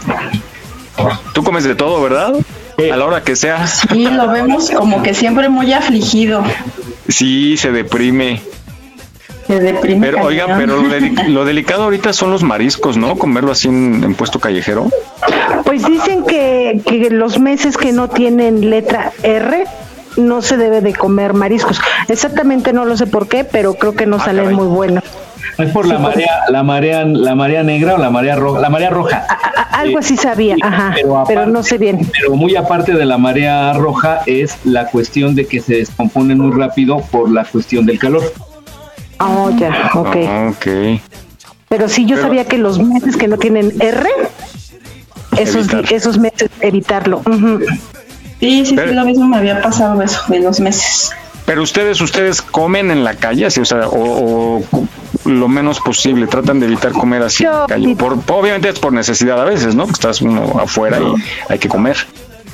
Tú 1.32 1.42
comes 1.42 1.64
de 1.64 1.75
todo, 1.75 2.02
¿verdad? 2.02 2.35
A 2.76 2.97
la 2.97 3.06
hora 3.06 3.23
que 3.23 3.35
sea. 3.35 3.64
Y 3.94 4.09
lo 4.09 4.28
vemos 4.28 4.70
como 4.70 5.02
que 5.02 5.14
siempre 5.14 5.49
muy 5.49 5.73
afligido. 5.73 6.44
Sí, 7.09 7.56
se 7.56 7.73
deprime. 7.73 8.42
Se 9.50 9.61
deprime. 9.61 10.07
Pero 10.07 10.23
oiga, 10.25 10.47
pero 10.57 10.76
lo, 10.80 10.88
deli- 10.88 11.14
lo 11.28 11.45
delicado 11.45 11.83
ahorita 11.85 12.12
son 12.12 12.30
los 12.30 12.42
mariscos, 12.42 12.97
¿no? 12.97 13.16
Comerlo 13.16 13.50
así 13.52 13.69
en, 13.69 14.02
en 14.04 14.14
puesto 14.14 14.38
callejero. 14.38 14.88
Pues 15.64 15.85
dicen 15.87 16.25
que, 16.25 16.80
que 16.87 17.11
los 17.11 17.38
meses 17.40 17.76
que 17.76 17.92
no 17.92 18.09
tienen 18.09 18.71
letra 18.71 19.12
R 19.23 19.64
no 20.16 20.40
se 20.42 20.57
debe 20.57 20.80
de 20.80 20.92
comer 20.95 21.35
mariscos. 21.35 21.80
Exactamente 22.09 22.73
no 22.73 22.85
lo 22.85 22.97
sé 22.97 23.07
por 23.07 23.26
qué, 23.28 23.45
pero 23.45 23.75
creo 23.75 23.95
que 23.95 24.07
no 24.07 24.16
Ah, 24.16 24.25
salen 24.25 24.52
muy 24.52 24.66
buenos. 24.66 25.02
Es 25.59 25.71
por 25.73 25.87
la 25.87 25.97
Sí, 25.97 26.02
pues. 26.02 26.14
marea, 26.16 26.33
la 26.49 26.62
marea, 26.62 27.04
la 27.04 27.35
marea 27.35 27.62
negra 27.62 27.95
o 27.95 27.99
la 27.99 28.09
marea 28.11 28.35
roja, 28.37 28.61
la 28.61 28.71
marea 28.71 28.90
roja. 28.90 29.26
A- 29.28 29.80
Algo 29.80 29.99
así 29.99 30.16
sabía, 30.16 30.57
ajá, 30.62 30.92
pero 30.95 31.25
pero, 31.26 31.47
no 31.47 31.62
sé 31.62 31.76
bien. 31.78 32.00
Pero 32.12 32.35
muy 32.35 32.54
aparte 32.57 32.92
de 32.95 33.04
la 33.04 33.19
marea 33.19 33.73
roja 33.75 34.21
es 34.26 34.57
la 34.64 34.87
cuestión 34.87 35.35
de 35.35 35.47
que 35.47 35.61
se 35.61 35.75
descomponen 35.76 36.38
muy 36.38 36.57
rápido 36.57 36.99
por 37.11 37.30
la 37.30 37.45
cuestión 37.45 37.85
del 37.87 37.99
calor. 37.99 38.23
Oh, 39.20 39.50
ya, 39.50 39.90
ok. 39.94 40.16
Ok. 40.50 41.00
Pero 41.68 41.88
sí, 41.88 42.04
yo 42.06 42.16
Pero- 42.16 42.28
sabía 42.28 42.44
que 42.46 42.58
los 42.58 42.78
meses 42.80 43.16
que 43.16 43.28
no 43.28 43.36
tienen 43.36 43.72
R, 43.80 44.08
esos, 45.38 45.68
Evitar. 45.72 45.92
esos 45.92 46.18
meses 46.18 46.50
evitarlo. 46.60 47.22
Sí, 48.40 48.64
sí, 48.66 48.74
Pero- 48.74 48.88
sí, 48.88 48.94
lo 48.94 49.04
mismo 49.04 49.26
me 49.28 49.36
había 49.36 49.60
pasado 49.62 50.00
eso 50.02 50.20
de 50.28 50.40
los 50.40 50.58
meses. 50.60 51.12
Pero 51.46 51.62
ustedes, 51.62 52.00
ustedes 52.00 52.42
comen 52.42 52.90
en 52.90 53.04
la 53.04 53.14
calle, 53.14 53.46
así, 53.46 53.60
o 53.60 53.64
sea, 53.64 53.88
o, 53.88 54.58
o 54.58 55.28
lo 55.28 55.48
menos 55.48 55.80
posible, 55.80 56.26
tratan 56.26 56.60
de 56.60 56.66
evitar 56.66 56.92
comer 56.92 57.22
así 57.22 57.44
en 57.44 57.50
la 57.50 57.58
Yo- 57.60 57.66
calle. 57.66 57.96
Por, 57.96 58.18
obviamente 58.28 58.68
es 58.68 58.78
por 58.78 58.92
necesidad 58.92 59.40
a 59.40 59.44
veces, 59.44 59.74
¿no? 59.74 59.86
Que 59.86 59.92
estás 59.92 60.22
uno 60.22 60.58
afuera 60.60 60.98
y 61.00 61.52
hay 61.52 61.58
que 61.58 61.68
comer. 61.68 61.96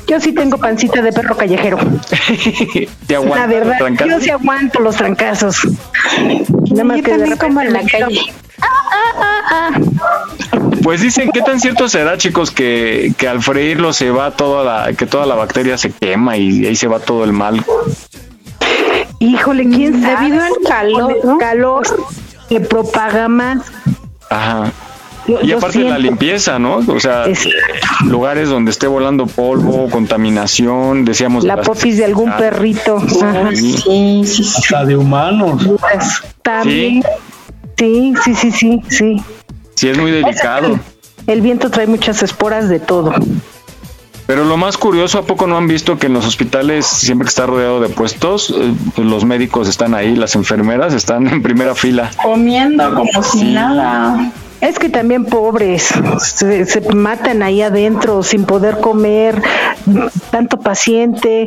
Yo 0.06 0.20
sí 0.20 0.32
tengo 0.32 0.56
pancita 0.58 1.02
de 1.02 1.12
perro 1.12 1.36
callejero. 1.36 1.78
Te 3.06 3.18
La 3.18 3.46
verdad, 3.48 3.76
los 3.80 3.98
yo 4.08 4.20
sí 4.20 4.30
aguanto 4.30 4.78
los 4.80 4.94
trancazos. 4.96 5.66
Nada 6.70 6.84
más 6.84 7.02
que 7.02 7.16
de 7.16 7.36
como 7.36 7.60
en 7.60 7.72
la 7.72 7.82
calle. 7.82 8.20
Ah, 8.60 8.66
ah, 8.90 9.12
ah, 9.18 9.42
ah. 9.50 9.80
Pues 10.82 11.00
dicen, 11.00 11.30
¿qué 11.32 11.42
tan 11.42 11.60
cierto 11.60 11.88
será, 11.88 12.16
chicos, 12.16 12.50
que, 12.50 13.12
que 13.18 13.28
al 13.28 13.42
freírlo 13.42 13.92
se 13.92 14.10
va 14.10 14.30
toda 14.30 14.64
la, 14.64 14.92
que 14.92 15.06
toda 15.06 15.26
la 15.26 15.34
bacteria 15.34 15.76
se 15.76 15.90
quema 15.90 16.36
y 16.36 16.66
ahí 16.66 16.76
se 16.76 16.86
va 16.86 17.00
todo 17.00 17.24
el 17.24 17.32
mal? 17.32 17.64
Híjole, 19.18 19.64
¿quién 19.68 20.02
sabe? 20.02 20.26
Debido 20.26 20.42
al 20.42 20.52
calor, 20.68 21.38
calor 21.38 21.86
se 22.48 22.60
propaga 22.60 23.28
más. 23.28 23.62
Ajá. 24.30 24.72
Yo- 25.28 25.38
Y 25.42 25.52
aparte 25.52 25.78
de 25.78 25.84
la 25.84 25.90
siento- 25.96 26.02
limpieza, 26.02 26.58
¿no? 26.58 26.76
O 26.86 27.00
sea, 27.00 27.24
Es- 27.26 27.48
lugares 28.04 28.48
donde 28.48 28.70
esté 28.70 28.86
volando 28.86 29.26
polvo, 29.26 29.88
contaminación, 29.90 31.04
decíamos. 31.04 31.42
de 31.42 31.48
La 31.48 31.56
las 31.56 31.66
popis 31.66 31.96
de 31.96 32.04
algún 32.04 32.30
perrito. 32.32 32.96
Ajá. 32.98 33.50
Sí. 33.54 33.72
Sí, 33.72 34.22
sí, 34.26 34.44
sí. 34.44 34.52
Hasta 34.58 34.84
de 34.84 34.96
humanos. 34.96 35.66
También. 36.42 37.02
Sí, 37.76 38.14
sí, 38.24 38.34
sí, 38.34 38.50
sí, 38.52 38.82
sí. 38.88 39.22
Sí, 39.74 39.88
es 39.88 39.98
muy 39.98 40.10
delicado. 40.10 40.78
El 41.26 41.40
viento 41.40 41.70
trae 41.70 41.86
muchas 41.86 42.22
esporas 42.22 42.68
de 42.68 42.78
todo. 42.80 43.12
Pero 44.26 44.44
lo 44.44 44.56
más 44.56 44.76
curioso, 44.76 45.18
¿a 45.18 45.22
poco 45.22 45.46
no 45.46 45.56
han 45.56 45.68
visto 45.68 45.98
que 45.98 46.06
en 46.06 46.14
los 46.14 46.26
hospitales, 46.26 46.84
siempre 46.86 47.26
que 47.26 47.28
está 47.28 47.46
rodeado 47.46 47.80
de 47.80 47.88
puestos, 47.88 48.50
eh, 48.50 48.72
pues 48.96 49.06
los 49.06 49.24
médicos 49.24 49.68
están 49.68 49.94
ahí, 49.94 50.16
las 50.16 50.34
enfermeras 50.34 50.94
están 50.94 51.28
en 51.28 51.42
primera 51.42 51.74
fila? 51.76 52.10
Comiendo 52.20 52.92
como 52.94 53.22
si 53.22 53.44
nada. 53.44 54.32
Es 54.60 54.78
que 54.78 54.88
también 54.88 55.24
pobres 55.26 55.92
se, 56.20 56.64
se 56.64 56.80
matan 56.94 57.42
ahí 57.42 57.60
adentro 57.60 58.22
sin 58.22 58.44
poder 58.44 58.80
comer, 58.80 59.42
tanto 60.30 60.58
paciente, 60.58 61.46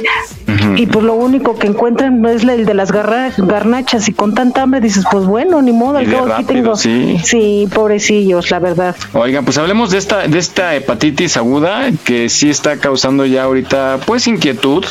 y 0.76 0.86
pues 0.86 1.04
lo 1.06 1.16
único 1.16 1.58
que 1.58 1.68
encuentran 1.68 2.24
es 2.26 2.44
el 2.44 2.66
de 2.66 2.74
las 2.74 2.92
garra- 2.92 3.32
garnachas 3.38 4.08
y 4.10 4.14
con 4.14 4.34
tanta 4.36 4.62
hambre 4.62 4.80
dices, 4.80 5.06
pues 5.12 5.26
bueno, 5.26 5.62
ni 5.62 5.72
modo, 5.72 5.98
al 5.98 6.10
cabo 6.10 6.32
aquí 6.34 6.44
tengo. 6.46 6.76
sí. 6.76 7.18
sí, 7.24 7.68
pobrecillos, 7.74 8.52
la 8.52 8.60
verdad. 8.60 8.96
Oigan, 9.14 9.44
pues 9.44 9.58
hablemos 9.58 9.90
de 9.92 9.98
esta, 9.98 10.28
de 10.28 10.38
esta 10.38 10.76
hepatitis 10.76 11.36
aguda 11.38 11.90
que 12.04 12.30
sí 12.30 12.50
está 12.50 12.78
causando 12.78 13.26
ya 13.26 13.44
ahorita 13.44 14.00
pues 14.06 14.28
inquietud, 14.28 14.86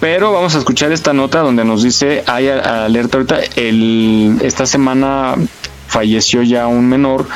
pero 0.00 0.32
vamos 0.32 0.54
a 0.54 0.58
escuchar 0.58 0.92
esta 0.92 1.12
nota 1.14 1.40
donde 1.40 1.64
nos 1.64 1.82
dice, 1.82 2.22
hay 2.26 2.48
alerta 2.48 3.16
ahorita, 3.16 3.38
el, 3.56 4.36
esta 4.42 4.66
semana 4.66 5.34
falleció 5.86 6.42
ya 6.42 6.66
un 6.66 6.88
menor, 6.88 7.26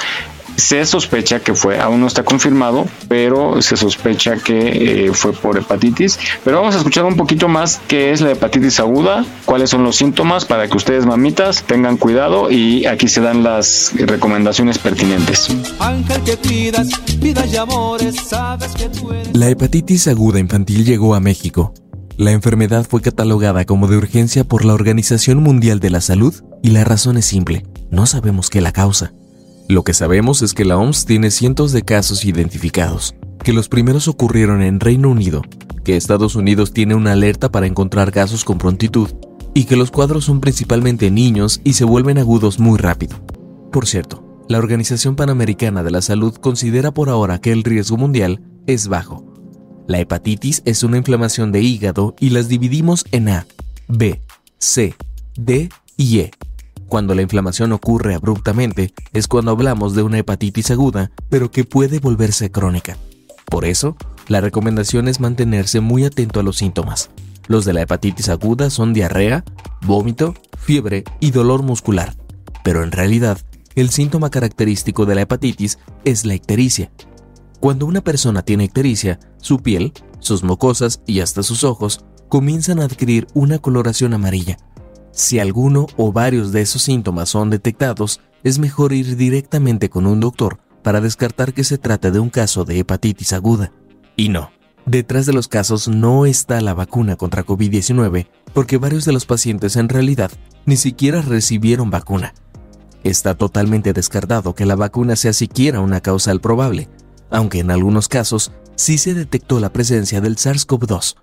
se 0.59 0.85
sospecha 0.85 1.39
que 1.39 1.55
fue, 1.55 1.79
aún 1.79 2.01
no 2.01 2.09
está 2.09 2.25
confirmado, 2.25 2.85
pero 3.07 3.63
se 3.63 3.77
sospecha 3.77 4.37
que 4.37 5.07
eh, 5.07 5.13
fue 5.13 5.33
por 5.33 5.57
hepatitis, 5.57 6.19
pero 6.45 6.59
vamos 6.59 6.75
a 6.75 6.79
escuchar 6.79 7.05
un 7.05 7.17
poquito 7.17 7.47
más 7.47 7.81
qué 7.87 8.11
es 8.11 8.21
la 8.21 8.33
hepatitis 8.33 8.81
aguda, 8.81 9.25
cuáles 9.45 9.71
son 9.71 9.85
los 9.85 9.95
síntomas 9.95 10.45
para 10.45 10.67
que 10.67 10.77
ustedes 10.77 11.07
mamitas 11.07 11.63
tengan 11.63 11.97
cuidado 11.97 12.51
y 12.51 12.87
aquí 12.87 13.07
se 13.07 13.21
dan 13.21 13.45
las 13.45 13.93
recomendaciones 13.95 14.79
pertinentes. 14.79 15.49
Ángel 15.79 16.23
que 16.25 16.39
y 17.23 17.57
amores, 17.57 18.17
sabes 18.17 18.73
que 18.75 18.89
tú 18.89 19.13
eres. 19.13 19.37
La 19.37 19.49
hepatitis 19.49 20.09
aguda 20.09 20.41
infantil 20.41 20.85
llegó 20.85 21.15
a 21.15 21.21
México. 21.21 21.73
La 22.17 22.33
enfermedad 22.33 22.85
fue 22.85 23.01
catalogada 23.01 23.65
como 23.65 23.87
de 23.87 23.97
urgencia 23.97 24.43
por 24.43 24.65
la 24.65 24.75
Organización 24.75 25.41
Mundial 25.41 25.79
de 25.79 25.91
la 25.91 26.01
Salud 26.01 26.35
y 26.65 26.71
la 26.71 26.83
razón 26.83 27.17
es 27.17 27.27
simple, 27.27 27.65
no 27.91 28.07
sabemos 28.07 28.51
qué 28.51 28.61
la 28.61 28.73
causa. 28.73 29.13
Lo 29.69 29.85
que 29.85 29.95
sabemos 29.95 30.43
es 30.43 30.55
que 30.55 30.65
la 30.65 30.79
OMS 30.79 31.05
tiene 31.05 31.31
cientos 31.31 31.73
de 31.73 31.83
casos 31.83 32.25
identificados, 32.25 33.15
que 33.43 33.53
los 33.53 33.69
primeros 33.69 34.09
ocurrieron 34.09 34.63
en 34.63 34.81
Reino 34.81 35.11
Unido, 35.11 35.43
que 35.85 35.97
Estados 35.97 36.37
Unidos 36.37 36.73
tiene 36.73 36.95
una 36.95 37.13
alerta 37.13 37.51
para 37.51 37.67
encontrar 37.67 38.13
casos 38.13 38.45
con 38.45 38.59
prontitud 38.59 39.11
y 39.55 39.65
que 39.65 39.77
los 39.77 39.91
cuadros 39.91 40.25
son 40.25 40.41
principalmente 40.41 41.07
en 41.07 41.15
niños 41.15 41.61
y 41.65 41.75
se 41.75 41.85
vuelven 41.85 42.19
agudos 42.19 42.59
muy 42.59 42.79
rápido. 42.79 43.17
Por 43.73 43.87
cierto, 43.87 44.45
la 44.49 44.59
Organización 44.59 45.17
Panamericana 45.17 45.83
de 45.83 45.91
la 45.91 46.01
Salud 46.01 46.35
considera 46.37 46.93
por 46.93 47.09
ahora 47.11 47.41
que 47.41 47.53
el 47.53 47.65
riesgo 47.65 47.97
mundial 47.97 48.41
es 48.67 48.89
bajo. 48.89 49.25
La 49.87 49.99
hepatitis 50.01 50.63
es 50.65 50.83
una 50.83 50.99
inflamación 50.99 51.53
de 51.53 51.63
hígado 51.63 52.15
y 52.21 52.31
las 52.31 52.49
dividimos 52.49 53.05
en 53.11 53.29
A, 53.29 53.47
B, 53.89 54.23
C, 54.59 54.95
D 55.37 55.71
y 55.97 56.21
E. 56.21 56.31
Cuando 56.89 57.15
la 57.15 57.23
inflamación 57.23 57.73
ocurre 57.73 58.15
abruptamente 58.15 58.95
es 59.13 59.29
cuando 59.29 59.51
hablamos 59.51 59.95
de 59.95 60.03
una 60.03 60.19
hepatitis 60.19 60.71
aguda, 60.71 61.11
pero 61.29 61.51
que 61.51 61.65
puede 61.65 61.99
volverse 61.99 62.51
crónica. 62.51 62.97
Por 63.45 63.67
eso, 63.67 63.97
la 64.27 64.41
recomendación 64.41 65.07
es 65.07 65.21
mantenerse 65.21 65.81
muy 65.81 66.05
atento 66.05 66.41
a 66.41 66.43
los 66.43 66.57
síntomas. 66.57 67.11
Los 67.47 67.67
de 67.67 67.75
la 67.75 67.83
hepatitis 67.83 68.31
aguda 68.31 68.71
son 68.71 68.95
diarrea, 68.95 69.45
vómito, 69.83 70.35
fiebre 70.57 71.05
y 71.21 71.31
dolor 71.31 71.63
muscular. 71.63 72.15
Pero 72.65 72.83
en 72.83 72.93
realidad, 72.93 73.39
el 73.75 73.91
síntoma 73.91 74.31
característico 74.31 75.05
de 75.05 75.15
la 75.15 75.23
hepatitis 75.23 75.79
es 76.05 76.25
la 76.25 76.35
ictericia. 76.35 76.91
Cuando 77.61 77.85
una 77.85 78.01
persona 78.01 78.43
tiene 78.43 78.65
ictericia, 78.65 79.21
su 79.39 79.59
piel, 79.59 79.93
sus 80.21 80.43
mucosas 80.43 81.03
y 81.07 81.21
hasta 81.21 81.43
sus 81.43 81.65
ojos 81.65 82.05
comienzan 82.29 82.81
a 82.81 82.85
adquirir 82.85 83.27
una 83.35 83.59
coloración 83.59 84.15
amarilla. 84.15 84.59
Si 85.19 85.41
alguno 85.41 85.89
o 85.97 86.13
varios 86.13 86.53
de 86.53 86.61
esos 86.61 86.83
síntomas 86.83 87.31
son 87.31 87.51
detectados, 87.51 88.21
es 88.45 88.61
mejor 88.61 88.93
ir 88.93 89.17
directamente 89.17 89.91
con 89.91 90.07
un 90.07 90.21
doctor 90.21 90.61
para 90.85 91.01
descartar 91.01 91.53
que 91.53 91.65
se 91.65 91.77
trata 91.77 92.13
de 92.13 92.21
un 92.21 92.31
caso 92.31 92.65
de 92.65 92.79
hepatitis 92.79 93.33
aguda. 93.33 93.73
Y 94.15 94.29
no, 94.29 94.53
detrás 94.87 95.27
de 95.27 95.33
los 95.33 95.49
casos 95.49 95.89
no 95.89 96.25
está 96.25 96.61
la 96.61 96.73
vacuna 96.73 97.17
contra 97.17 97.45
COVID-19, 97.45 98.29
porque 98.55 98.79
varios 98.79 99.05
de 99.07 99.13
los 99.13 99.27
pacientes 99.27 99.75
en 99.75 99.89
realidad 99.89 100.31
ni 100.67 100.77
siquiera 100.77 101.21
recibieron 101.21 101.91
vacuna. 101.91 102.33
Está 103.03 103.35
totalmente 103.35 103.93
descartado 103.93 104.55
que 104.55 104.67
la 104.67 104.77
vacuna 104.77 105.17
sea 105.17 105.33
siquiera 105.33 105.81
una 105.81 106.01
causal 106.01 106.41
probable, 106.41 106.89
aunque 107.29 107.59
en 107.59 107.73
algunos 107.73 108.07
casos 108.07 108.53
sí 108.77 108.99
se 108.99 109.15
detectó 109.15 109.59
la 109.59 109.73
presencia 109.73 110.21
del 110.21 110.37
SARS-CoV-2. 110.37 111.17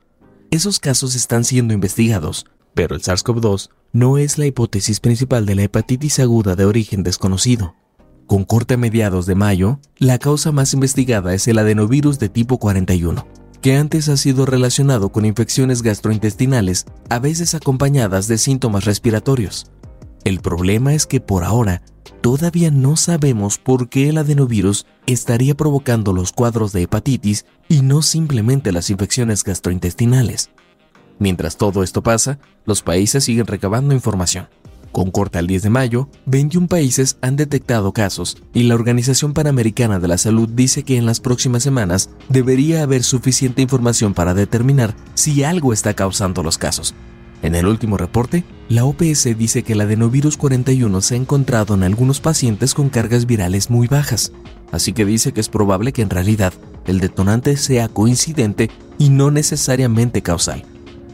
Esos 0.51 0.79
casos 0.79 1.15
están 1.15 1.45
siendo 1.45 1.73
investigados, 1.73 2.45
pero 2.75 2.95
el 2.95 3.01
SARS-CoV-2 3.01 3.69
no 3.93 4.19
es 4.19 4.37
la 4.37 4.45
hipótesis 4.45 4.99
principal 4.99 5.47
de 5.47 5.55
la 5.55 5.63
hepatitis 5.63 6.19
aguda 6.19 6.55
de 6.55 6.65
origen 6.65 7.01
desconocido. 7.01 7.73
Con 8.27 8.43
corte 8.43 8.73
a 8.73 8.77
mediados 8.77 9.25
de 9.25 9.35
mayo, 9.35 9.79
la 9.97 10.19
causa 10.19 10.51
más 10.51 10.73
investigada 10.73 11.33
es 11.33 11.47
el 11.47 11.57
adenovirus 11.57 12.19
de 12.19 12.27
tipo 12.27 12.59
41, 12.59 13.25
que 13.61 13.77
antes 13.77 14.09
ha 14.09 14.17
sido 14.17 14.45
relacionado 14.45 15.09
con 15.11 15.25
infecciones 15.25 15.81
gastrointestinales, 15.81 16.85
a 17.09 17.19
veces 17.19 17.55
acompañadas 17.55 18.27
de 18.27 18.37
síntomas 18.37 18.85
respiratorios. 18.85 19.71
El 20.25 20.41
problema 20.41 20.93
es 20.93 21.05
que 21.05 21.21
por 21.21 21.43
ahora 21.43 21.83
todavía 22.21 22.71
no 22.71 22.97
sabemos 22.97 23.57
por 23.57 23.89
qué 23.89 24.09
el 24.09 24.17
adenovirus 24.17 24.85
estaría 25.05 25.55
provocando 25.55 26.11
los 26.11 26.31
cuadros 26.31 26.73
de 26.73 26.81
hepatitis 26.81 27.45
y 27.69 27.83
no 27.83 28.01
simplemente 28.01 28.71
las 28.71 28.89
infecciones 28.89 29.43
gastrointestinales. 29.43 30.49
Mientras 31.19 31.57
todo 31.57 31.83
esto 31.83 32.03
pasa, 32.03 32.39
los 32.65 32.81
países 32.81 33.23
siguen 33.23 33.47
recabando 33.47 33.93
información. 33.93 34.47
Con 34.91 35.11
corte 35.11 35.37
al 35.37 35.47
10 35.47 35.63
de 35.63 35.69
mayo, 35.69 36.09
21 36.25 36.67
países 36.67 37.17
han 37.21 37.35
detectado 37.35 37.91
casos 37.91 38.37
y 38.53 38.63
la 38.63 38.75
Organización 38.75 39.33
Panamericana 39.33 39.99
de 39.99 40.07
la 40.07 40.17
Salud 40.17 40.47
dice 40.47 40.83
que 40.83 40.95
en 40.95 41.05
las 41.05 41.19
próximas 41.19 41.63
semanas 41.63 42.09
debería 42.29 42.81
haber 42.81 43.03
suficiente 43.03 43.61
información 43.61 44.13
para 44.13 44.33
determinar 44.33 44.95
si 45.13 45.43
algo 45.43 45.73
está 45.73 45.93
causando 45.95 46.43
los 46.43 46.57
casos. 46.57 46.95
En 47.41 47.55
el 47.55 47.67
último 47.67 47.97
reporte, 47.97 48.45
la 48.69 48.85
OPS 48.85 49.37
dice 49.37 49.63
que 49.63 49.73
el 49.73 49.81
adenovirus 49.81 50.37
41 50.37 51.01
se 51.01 51.15
ha 51.15 51.17
encontrado 51.17 51.75
en 51.75 51.83
algunos 51.83 52.21
pacientes 52.21 52.73
con 52.73 52.87
cargas 52.87 53.25
virales 53.25 53.69
muy 53.69 53.87
bajas, 53.87 54.31
así 54.71 54.93
que 54.93 55.03
dice 55.03 55.33
que 55.33 55.41
es 55.41 55.49
probable 55.49 55.91
que 55.91 56.03
en 56.03 56.09
realidad 56.09 56.53
el 56.87 57.01
detonante 57.01 57.57
sea 57.57 57.89
coincidente 57.89 58.71
y 58.97 59.09
no 59.09 59.29
necesariamente 59.29 60.21
causal. 60.21 60.63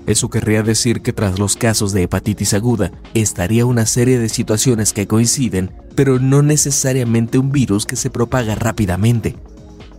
Eso 0.08 0.30
querría 0.30 0.64
decir 0.64 1.02
que 1.02 1.14
tras 1.14 1.40
los 1.40 1.56
casos 1.56 1.94
de 1.94 2.04
hepatitis 2.04 2.54
aguda 2.54 2.92
estaría 3.14 3.66
una 3.66 3.86
serie 3.86 4.20
de 4.20 4.30
situaciones 4.30 4.94
que 4.94 5.08
coinciden, 5.08 5.72
pero 5.96 6.20
no 6.20 6.42
necesariamente 6.42 7.38
un 7.38 7.52
virus 7.52 7.86
que 7.86 7.96
se 7.96 8.10
propaga 8.10 8.56
rápidamente. 8.56 9.36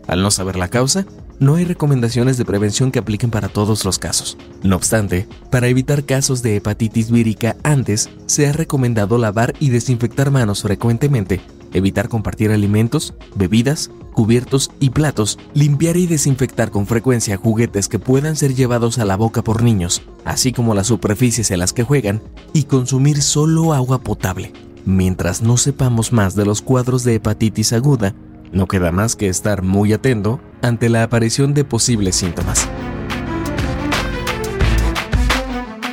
Al 0.08 0.22
no 0.22 0.30
saber 0.30 0.56
la 0.56 0.68
causa, 0.68 1.06
no 1.38 1.54
hay 1.54 1.64
recomendaciones 1.64 2.36
de 2.36 2.44
prevención 2.44 2.90
que 2.90 2.98
apliquen 2.98 3.30
para 3.30 3.48
todos 3.48 3.84
los 3.84 3.98
casos. 3.98 4.36
No 4.62 4.76
obstante, 4.76 5.28
para 5.50 5.68
evitar 5.68 6.04
casos 6.04 6.42
de 6.42 6.56
hepatitis 6.56 7.10
vírica 7.10 7.56
antes, 7.62 8.10
se 8.26 8.46
ha 8.46 8.52
recomendado 8.52 9.18
lavar 9.18 9.54
y 9.60 9.70
desinfectar 9.70 10.30
manos 10.30 10.62
frecuentemente 10.62 11.40
evitar 11.72 12.08
compartir 12.08 12.50
alimentos, 12.50 13.14
bebidas, 13.34 13.90
cubiertos 14.12 14.70
y 14.78 14.90
platos, 14.90 15.38
limpiar 15.54 15.96
y 15.96 16.06
desinfectar 16.06 16.70
con 16.70 16.86
frecuencia 16.86 17.36
juguetes 17.36 17.88
que 17.88 17.98
puedan 17.98 18.36
ser 18.36 18.54
llevados 18.54 18.98
a 18.98 19.04
la 19.04 19.16
boca 19.16 19.42
por 19.42 19.62
niños, 19.62 20.02
así 20.24 20.52
como 20.52 20.74
las 20.74 20.88
superficies 20.88 21.50
en 21.50 21.58
las 21.58 21.72
que 21.72 21.82
juegan, 21.82 22.22
y 22.52 22.64
consumir 22.64 23.22
solo 23.22 23.72
agua 23.72 24.00
potable. 24.00 24.52
Mientras 24.84 25.42
no 25.42 25.56
sepamos 25.56 26.12
más 26.12 26.34
de 26.34 26.44
los 26.44 26.60
cuadros 26.60 27.04
de 27.04 27.14
hepatitis 27.14 27.72
aguda, 27.72 28.14
no 28.52 28.66
queda 28.66 28.92
más 28.92 29.16
que 29.16 29.28
estar 29.28 29.62
muy 29.62 29.92
atento 29.92 30.40
ante 30.60 30.88
la 30.88 31.02
aparición 31.02 31.54
de 31.54 31.64
posibles 31.64 32.16
síntomas. 32.16 32.68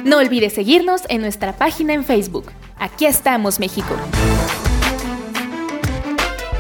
No 0.03 0.17
olvides 0.17 0.53
seguirnos 0.53 1.03
en 1.09 1.21
nuestra 1.21 1.55
página 1.55 1.93
en 1.93 2.03
Facebook. 2.03 2.45
Aquí 2.79 3.05
estamos, 3.05 3.59
México. 3.59 3.95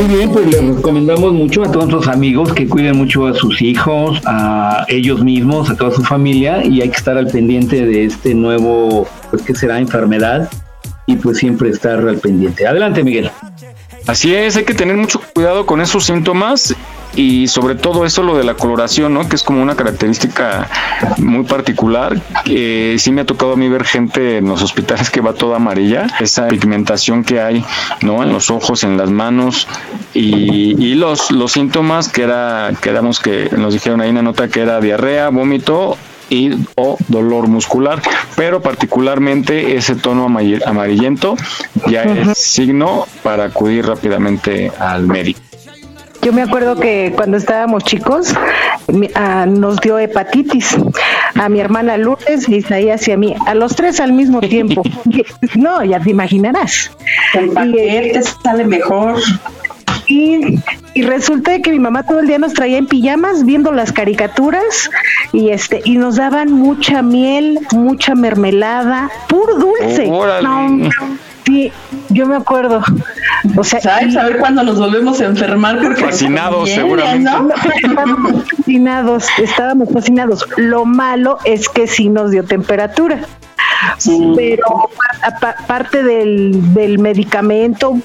Muy 0.00 0.16
bien, 0.16 0.32
pues 0.32 0.46
les 0.46 0.76
recomendamos 0.76 1.34
mucho 1.34 1.62
a 1.62 1.70
todos 1.70 1.90
nuestros 1.90 2.08
amigos 2.08 2.54
que 2.54 2.66
cuiden 2.66 2.96
mucho 2.96 3.26
a 3.26 3.34
sus 3.34 3.60
hijos, 3.60 4.18
a 4.24 4.86
ellos 4.88 5.22
mismos, 5.22 5.68
a 5.68 5.76
toda 5.76 5.90
su 5.90 6.02
familia 6.02 6.64
y 6.64 6.80
hay 6.80 6.88
que 6.88 6.96
estar 6.96 7.18
al 7.18 7.26
pendiente 7.26 7.84
de 7.84 8.06
este 8.06 8.34
nuevo, 8.34 9.06
pues 9.28 9.42
que 9.42 9.54
será 9.54 9.78
enfermedad 9.78 10.48
y 11.04 11.16
pues 11.16 11.36
siempre 11.36 11.68
estar 11.68 11.98
al 11.98 12.16
pendiente. 12.16 12.66
Adelante, 12.66 13.04
Miguel. 13.04 13.30
Así 14.06 14.34
es, 14.34 14.56
hay 14.56 14.64
que 14.64 14.72
tener 14.72 14.96
mucho 14.96 15.20
cuidado 15.34 15.66
con 15.66 15.82
esos 15.82 16.06
síntomas 16.06 16.74
y 17.16 17.48
sobre 17.48 17.74
todo 17.74 18.04
eso 18.06 18.22
lo 18.22 18.36
de 18.36 18.44
la 18.44 18.54
coloración, 18.54 19.14
¿no? 19.14 19.28
Que 19.28 19.36
es 19.36 19.42
como 19.42 19.62
una 19.62 19.74
característica 19.76 20.68
muy 21.18 21.44
particular. 21.44 22.20
que 22.44 22.96
sí 22.98 23.12
me 23.12 23.22
ha 23.22 23.24
tocado 23.26 23.52
a 23.52 23.56
mí 23.56 23.68
ver 23.68 23.84
gente 23.84 24.38
en 24.38 24.48
los 24.48 24.62
hospitales 24.62 25.10
que 25.10 25.20
va 25.20 25.32
toda 25.32 25.56
amarilla, 25.56 26.06
esa 26.20 26.48
pigmentación 26.48 27.24
que 27.24 27.40
hay, 27.40 27.64
¿no? 28.02 28.22
En 28.22 28.32
los 28.32 28.50
ojos, 28.50 28.84
en 28.84 28.96
las 28.96 29.10
manos 29.10 29.66
y, 30.14 30.74
y 30.82 30.94
los, 30.94 31.30
los 31.30 31.52
síntomas 31.52 32.08
que 32.08 32.22
era, 32.22 32.72
que 32.80 32.90
éramos 32.90 33.20
que 33.20 33.50
nos 33.56 33.72
dijeron 33.72 34.00
ahí 34.00 34.10
una 34.10 34.22
nota 34.22 34.48
que 34.48 34.60
era 34.60 34.80
diarrea, 34.80 35.28
vómito 35.30 35.96
y 36.28 36.52
o 36.76 36.96
dolor 37.08 37.48
muscular, 37.48 38.00
pero 38.36 38.60
particularmente 38.62 39.76
ese 39.76 39.96
tono 39.96 40.28
amari- 40.28 40.62
amarillento 40.64 41.36
ya 41.88 42.04
es 42.04 42.38
signo 42.38 43.06
para 43.24 43.44
acudir 43.46 43.84
rápidamente 43.86 44.70
al 44.78 45.08
médico. 45.08 45.40
Yo 46.22 46.32
me 46.32 46.42
acuerdo 46.42 46.76
que 46.76 47.12
cuando 47.16 47.36
estábamos 47.38 47.84
chicos 47.84 48.34
mi- 48.88 49.08
ah, 49.14 49.46
nos 49.46 49.80
dio 49.80 49.98
hepatitis 49.98 50.76
a 51.34 51.48
mi 51.48 51.60
hermana 51.60 51.96
Lourdes, 51.96 52.46
a 52.48 52.52
Isaías 52.54 53.08
y 53.08 53.12
a 53.12 53.16
mí, 53.16 53.34
a 53.46 53.54
los 53.54 53.74
tres 53.74 54.00
al 54.00 54.12
mismo 54.12 54.40
tiempo. 54.56 54.82
no, 55.54 55.82
ya 55.84 55.98
te 56.00 56.10
imaginarás. 56.10 56.90
Y 57.64 57.72
te 58.12 58.22
sale 58.22 58.64
mejor. 58.66 59.16
Y, 60.08 60.58
y 60.94 61.02
resulta 61.02 61.60
que 61.62 61.70
mi 61.70 61.78
mamá 61.78 62.02
todo 62.02 62.18
el 62.20 62.26
día 62.26 62.38
nos 62.38 62.52
traía 62.52 62.78
en 62.78 62.86
pijamas 62.86 63.44
viendo 63.44 63.70
las 63.70 63.92
caricaturas 63.92 64.90
y 65.32 65.50
este 65.50 65.80
y 65.84 65.96
nos 65.98 66.16
daban 66.16 66.50
mucha 66.52 67.00
miel, 67.00 67.60
mucha 67.72 68.14
mermelada, 68.16 69.08
puro 69.28 69.54
dulce. 69.54 70.08
Órale. 70.10 70.90
Sí, 71.44 71.72
yo 72.08 72.26
me 72.26 72.36
acuerdo. 72.36 72.82
O 73.56 73.64
sea, 73.64 73.80
¿Sabes? 73.80 74.16
A 74.16 74.24
ver 74.24 74.38
cuándo 74.38 74.62
nos 74.62 74.78
volvemos 74.78 75.20
a 75.20 75.26
enfermar 75.26 75.80
porque 75.80 76.02
Fascinados, 76.02 76.64
viene, 76.64 76.82
seguramente. 76.82 77.30
¿no? 77.30 77.48
estábamos 77.74 78.44
fascinados, 78.44 79.26
estábamos 79.38 79.88
fascinados. 79.92 80.46
Lo 80.56 80.84
malo 80.84 81.38
es 81.44 81.68
que 81.68 81.86
sí 81.86 82.08
nos 82.08 82.30
dio 82.30 82.44
temperatura. 82.44 83.20
Pero 84.36 84.90
aparte 85.22 86.02
del, 86.02 86.74
del 86.74 86.98
medicamento, 86.98 87.98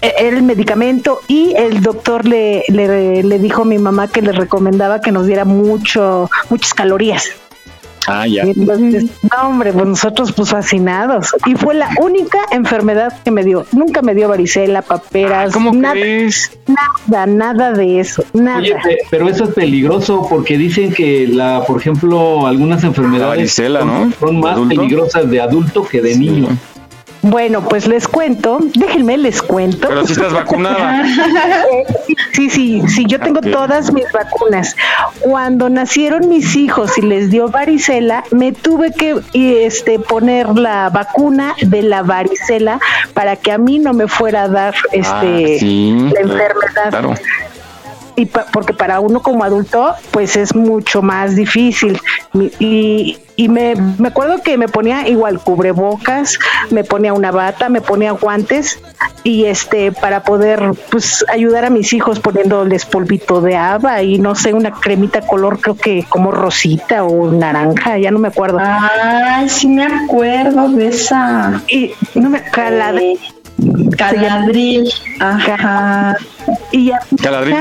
era 0.00 0.36
el 0.36 0.42
medicamento 0.42 1.20
y 1.28 1.54
el 1.56 1.82
doctor 1.82 2.26
le, 2.26 2.64
le, 2.68 3.22
le 3.22 3.38
dijo 3.38 3.62
a 3.62 3.64
mi 3.64 3.78
mamá 3.78 4.08
que 4.08 4.22
le 4.22 4.32
recomendaba 4.32 5.00
que 5.00 5.12
nos 5.12 5.26
diera 5.26 5.44
mucho, 5.44 6.28
muchas 6.50 6.74
calorías. 6.74 7.30
Ah, 8.06 8.26
ya. 8.26 8.44
Y 8.46 8.50
entonces, 8.50 9.04
no, 9.22 9.48
hombre, 9.48 9.72
pues 9.72 9.86
nosotros 9.86 10.32
pues 10.32 10.50
fascinados. 10.50 11.34
Y 11.46 11.54
fue 11.54 11.74
la 11.74 11.88
única 12.00 12.38
enfermedad 12.50 13.12
que 13.24 13.30
me 13.30 13.42
dio. 13.44 13.66
Nunca 13.72 14.02
me 14.02 14.14
dio 14.14 14.28
varicela, 14.28 14.82
paperas, 14.82 15.54
nada, 15.56 15.94
nada, 17.06 17.26
nada 17.26 17.72
de 17.72 18.00
eso, 18.00 18.24
nada. 18.32 18.58
Oye, 18.58 18.74
pe- 18.82 18.98
pero 19.10 19.28
eso 19.28 19.44
es 19.44 19.50
peligroso 19.54 20.26
porque 20.28 20.58
dicen 20.58 20.92
que 20.92 21.26
la, 21.28 21.64
por 21.66 21.80
ejemplo, 21.80 22.46
algunas 22.46 22.84
enfermedades 22.84 23.28
varicela, 23.36 23.80
son, 23.80 23.88
¿no? 24.10 24.12
son 24.18 24.40
más 24.40 24.52
¿Adulto? 24.52 24.74
peligrosas 24.76 25.30
de 25.30 25.40
adulto 25.40 25.84
que 25.84 26.00
de 26.00 26.16
niño. 26.16 26.48
Bueno, 27.26 27.62
pues 27.62 27.86
les 27.86 28.06
cuento, 28.06 28.58
déjenme 28.74 29.16
les 29.16 29.40
cuento. 29.40 29.88
Pero 29.88 30.06
si 30.06 30.12
estás 30.12 30.34
vacunada. 30.34 31.04
sí, 32.32 32.50
sí, 32.50 32.82
sí, 32.86 33.06
yo 33.06 33.18
tengo 33.18 33.40
todas 33.40 33.94
mis 33.94 34.04
vacunas. 34.12 34.76
Cuando 35.20 35.70
nacieron 35.70 36.28
mis 36.28 36.54
hijos 36.54 36.98
y 36.98 37.00
les 37.00 37.30
dio 37.30 37.48
varicela, 37.48 38.24
me 38.30 38.52
tuve 38.52 38.92
que 38.92 39.22
este 39.32 39.98
poner 39.98 40.50
la 40.50 40.90
vacuna 40.90 41.54
de 41.62 41.82
la 41.82 42.02
varicela 42.02 42.78
para 43.14 43.36
que 43.36 43.52
a 43.52 43.58
mí 43.58 43.78
no 43.78 43.94
me 43.94 44.06
fuera 44.06 44.42
a 44.42 44.48
dar 44.48 44.74
este 44.92 45.56
Ah, 45.56 45.58
sí, 45.58 46.10
la 46.12 46.20
enfermedad. 46.20 46.90
Claro. 46.90 47.14
Y 48.16 48.26
pa- 48.26 48.46
porque 48.52 48.72
para 48.72 49.00
uno 49.00 49.20
como 49.22 49.42
adulto 49.44 49.94
pues 50.10 50.36
es 50.36 50.54
mucho 50.54 51.02
más 51.02 51.34
difícil 51.34 51.98
y, 52.60 53.18
y 53.36 53.48
me, 53.48 53.74
me 53.98 54.08
acuerdo 54.08 54.40
que 54.42 54.56
me 54.56 54.68
ponía 54.68 55.08
igual 55.08 55.40
cubrebocas 55.40 56.38
me 56.70 56.84
ponía 56.84 57.12
una 57.12 57.30
bata 57.32 57.68
me 57.68 57.80
ponía 57.80 58.12
guantes 58.12 58.78
y 59.24 59.46
este 59.46 59.90
para 59.90 60.22
poder 60.22 60.60
pues 60.90 61.24
ayudar 61.32 61.64
a 61.64 61.70
mis 61.70 61.92
hijos 61.92 62.20
poniéndoles 62.20 62.84
polvito 62.84 63.40
de 63.40 63.56
haba 63.56 64.02
y 64.02 64.18
no 64.18 64.34
sé 64.36 64.52
una 64.54 64.70
cremita 64.70 65.22
color 65.22 65.60
creo 65.60 65.76
que 65.76 66.04
como 66.08 66.30
rosita 66.30 67.02
o 67.04 67.32
naranja 67.32 67.98
ya 67.98 68.10
no 68.12 68.18
me 68.20 68.28
acuerdo 68.28 68.58
Ay, 68.60 69.48
sí 69.48 69.66
me 69.66 69.84
acuerdo 69.86 70.68
de 70.68 70.86
esa. 70.88 71.60
y 71.68 71.92
no 72.14 72.30
me 72.30 72.42
caladril 72.42 73.18
Caladril. 73.96 74.90
Ajá. 75.20 76.16
y 76.72 76.86
ya 76.86 77.00
Caladril. 77.22 77.56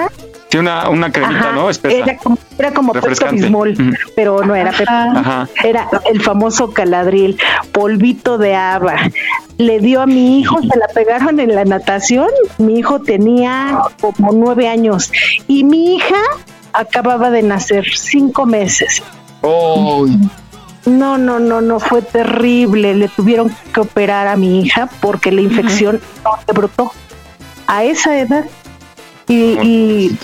Tiene 0.53 0.69
una, 0.69 0.87
una 0.89 1.11
cremita, 1.11 1.39
Ajá, 1.39 1.51
¿no? 1.53 1.67
Espesa. 1.67 1.97
Era 1.97 2.17
como, 2.17 2.37
era 2.59 2.71
como 2.71 2.93
Pepto 2.93 3.25
pero 4.15 4.43
no 4.45 4.53
era 4.53 4.69
Pepto. 4.69 4.93
Ajá. 4.93 5.49
Era 5.63 5.89
el 6.07 6.21
famoso 6.21 6.71
caladril, 6.71 7.39
polvito 7.71 8.37
de 8.37 8.53
haba, 8.53 8.97
le 9.57 9.79
dio 9.79 10.03
a 10.03 10.05
mi 10.05 10.39
hijo, 10.39 10.61
se 10.61 10.77
la 10.77 10.85
pegaron 10.93 11.39
en 11.39 11.55
la 11.55 11.65
natación. 11.65 12.27
Mi 12.59 12.77
hijo 12.77 13.01
tenía 13.01 13.81
como 13.99 14.31
nueve 14.31 14.67
años 14.67 15.11
y 15.47 15.63
mi 15.63 15.95
hija 15.95 16.21
acababa 16.71 17.31
de 17.31 17.41
nacer, 17.41 17.87
cinco 17.91 18.45
meses. 18.45 19.01
No, 19.41 20.05
no, 21.17 21.39
no, 21.39 21.61
no, 21.61 21.79
fue 21.79 22.03
terrible. 22.03 22.93
Le 22.93 23.07
tuvieron 23.07 23.51
que 23.73 23.79
operar 23.79 24.27
a 24.27 24.35
mi 24.35 24.61
hija 24.61 24.87
porque 25.01 25.31
la 25.31 25.41
infección 25.41 25.99
no 26.23 26.37
se 26.45 26.53
brotó 26.53 26.91
a 27.65 27.83
esa 27.85 28.19
edad. 28.19 28.45
Y, 29.27 29.57
y, 29.63 30.17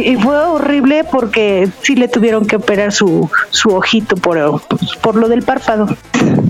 y- 0.00 0.12
y 0.12 0.16
fue 0.16 0.36
horrible 0.36 1.04
porque 1.04 1.68
sí 1.82 1.94
le 1.96 2.08
tuvieron 2.08 2.46
que 2.46 2.56
operar 2.56 2.92
su, 2.92 3.30
su 3.50 3.70
ojito 3.70 4.16
por, 4.16 4.60
por 5.00 5.16
lo 5.16 5.28
del 5.28 5.42
párpado. 5.42 5.86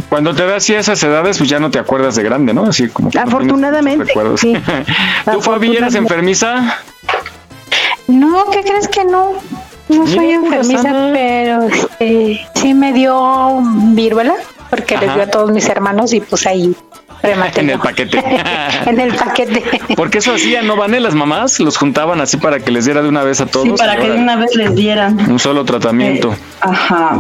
Cuando 0.09 0.35
te 0.35 0.45
das 0.47 0.59
así 0.59 0.75
a 0.75 0.81
esas 0.81 1.03
edades, 1.03 1.39
pues 1.39 1.49
ya 1.51 1.59
no 1.59 1.71
te 1.71 1.79
acuerdas 1.79 2.15
de 2.17 2.23
grande, 2.23 2.55
¿no? 2.55 2.65
Así 2.65 2.89
como. 2.89 3.11
no 3.13 3.21
Afortunadamente, 3.21 4.13
sí. 4.37 4.55
¿Tú, 5.33 5.41
Fabi, 5.41 5.77
eras 5.77 5.95
enfermiza? 5.95 6.77
No, 8.07 8.51
¿qué 8.51 8.61
crees 8.63 8.89
que 8.89 9.05
no? 9.05 9.33
No 9.89 10.07
soy 10.07 10.19
Mira, 10.21 10.35
enfermiza, 10.37 11.11
pero 11.13 11.63
este, 11.65 12.41
sí 12.55 12.73
me 12.75 12.93
dio 12.93 13.61
viruela, 13.93 14.35
porque 14.75 14.97
les 14.97 15.15
dio 15.15 15.23
a 15.23 15.27
todos 15.27 15.51
mis 15.53 15.69
hermanos 15.69 16.13
y 16.13 16.21
pues 16.21 16.47
ahí 16.47 16.75
rematé. 17.23 17.61
En 17.61 17.71
el 17.71 17.79
paquete. 17.79 18.23
en 18.87 19.01
el 19.01 19.15
paquete. 19.15 19.63
Porque 19.97 20.19
eso 20.19 20.35
hacían, 20.35 20.67
¿no, 20.67 20.77
Vané? 20.77 21.01
Las 21.01 21.15
mamás 21.15 21.61
los 21.61 21.77
juntaban 21.77 22.21
así 22.21 22.37
para 22.37 22.59
que 22.59 22.71
les 22.71 22.85
diera 22.85 23.03
de 23.03 23.09
una 23.09 23.23
vez 23.23 23.41
a 23.41 23.47
todos. 23.47 23.67
Sí, 23.67 23.73
para 23.79 23.97
que 23.97 24.09
de 24.11 24.19
una 24.19 24.37
vez 24.37 24.55
les 24.57 24.75
dieran. 24.75 25.19
Un 25.31 25.39
solo 25.39 25.65
tratamiento. 25.65 26.35
Ajá. 26.61 27.19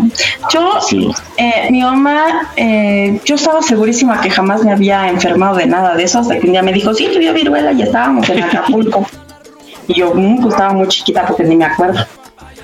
Yo, 0.53 0.81
Sí. 0.89 1.11
eh, 1.37 1.69
mi 1.71 1.83
mamá, 1.83 2.51
eh, 2.57 3.21
yo 3.25 3.37
estaba 3.37 3.63
segurísima 3.63 4.21
que 4.21 4.31
jamás 4.31 4.65
me 4.65 4.73
había 4.73 5.09
enfermado 5.09 5.57
de 5.57 5.67
nada 5.67 5.95
de 5.95 6.03
eso, 6.05 6.19
hasta 6.19 6.39
que 6.39 6.47
un 6.47 6.53
día 6.53 6.63
me 6.63 6.73
dijo, 6.73 6.93
sí, 6.93 7.07
te 7.13 7.19
dio 7.19 7.33
viruela 7.33 7.73
y 7.73 7.83
estábamos 7.83 8.29
en 8.31 8.43
Acapulco. 8.43 9.07
y 9.89 9.95
yo, 9.95 10.13
"Mm, 10.15 10.41
pues 10.43 10.55
estaba 10.55 10.73
muy 10.73 10.89
chiquita 10.89 11.25
porque 11.27 11.45
ni 11.45 11.57
me 11.57 11.67
acuerdo. 11.67 12.05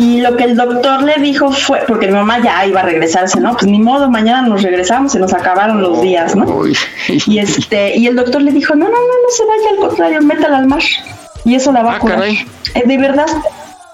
Y 0.00 0.22
lo 0.22 0.34
que 0.34 0.44
el 0.44 0.56
doctor 0.56 1.02
le 1.02 1.16
dijo 1.16 1.50
fue, 1.52 1.80
porque 1.86 2.06
mi 2.06 2.14
mamá 2.14 2.38
ya 2.42 2.64
iba 2.64 2.80
a 2.80 2.84
regresarse, 2.84 3.38
¿no? 3.38 3.52
Pues 3.52 3.66
ni 3.70 3.78
modo, 3.78 4.10
mañana 4.10 4.48
nos 4.48 4.62
regresamos, 4.62 5.12
se 5.12 5.18
nos 5.18 5.34
acabaron 5.34 5.82
los 5.82 6.00
días, 6.00 6.34
¿no? 6.34 6.62
Y 7.26 7.38
este, 7.38 7.98
y 7.98 8.06
el 8.06 8.16
doctor 8.16 8.40
le 8.40 8.50
dijo, 8.50 8.74
no, 8.74 8.86
no, 8.86 8.90
no, 8.90 8.96
no 8.96 9.28
se 9.36 9.44
vaya, 9.44 9.70
al 9.70 9.76
contrario, 9.88 10.22
métala 10.22 10.56
al 10.56 10.66
mar. 10.66 10.80
Y 11.44 11.54
eso 11.54 11.70
la 11.70 11.82
va 11.82 11.92
a 11.92 11.96
Ah, 11.96 11.98
curar. 11.98 12.18
caray. 12.18 12.38
Eh, 12.74 12.82
de 12.86 12.96
verdad, 12.96 13.26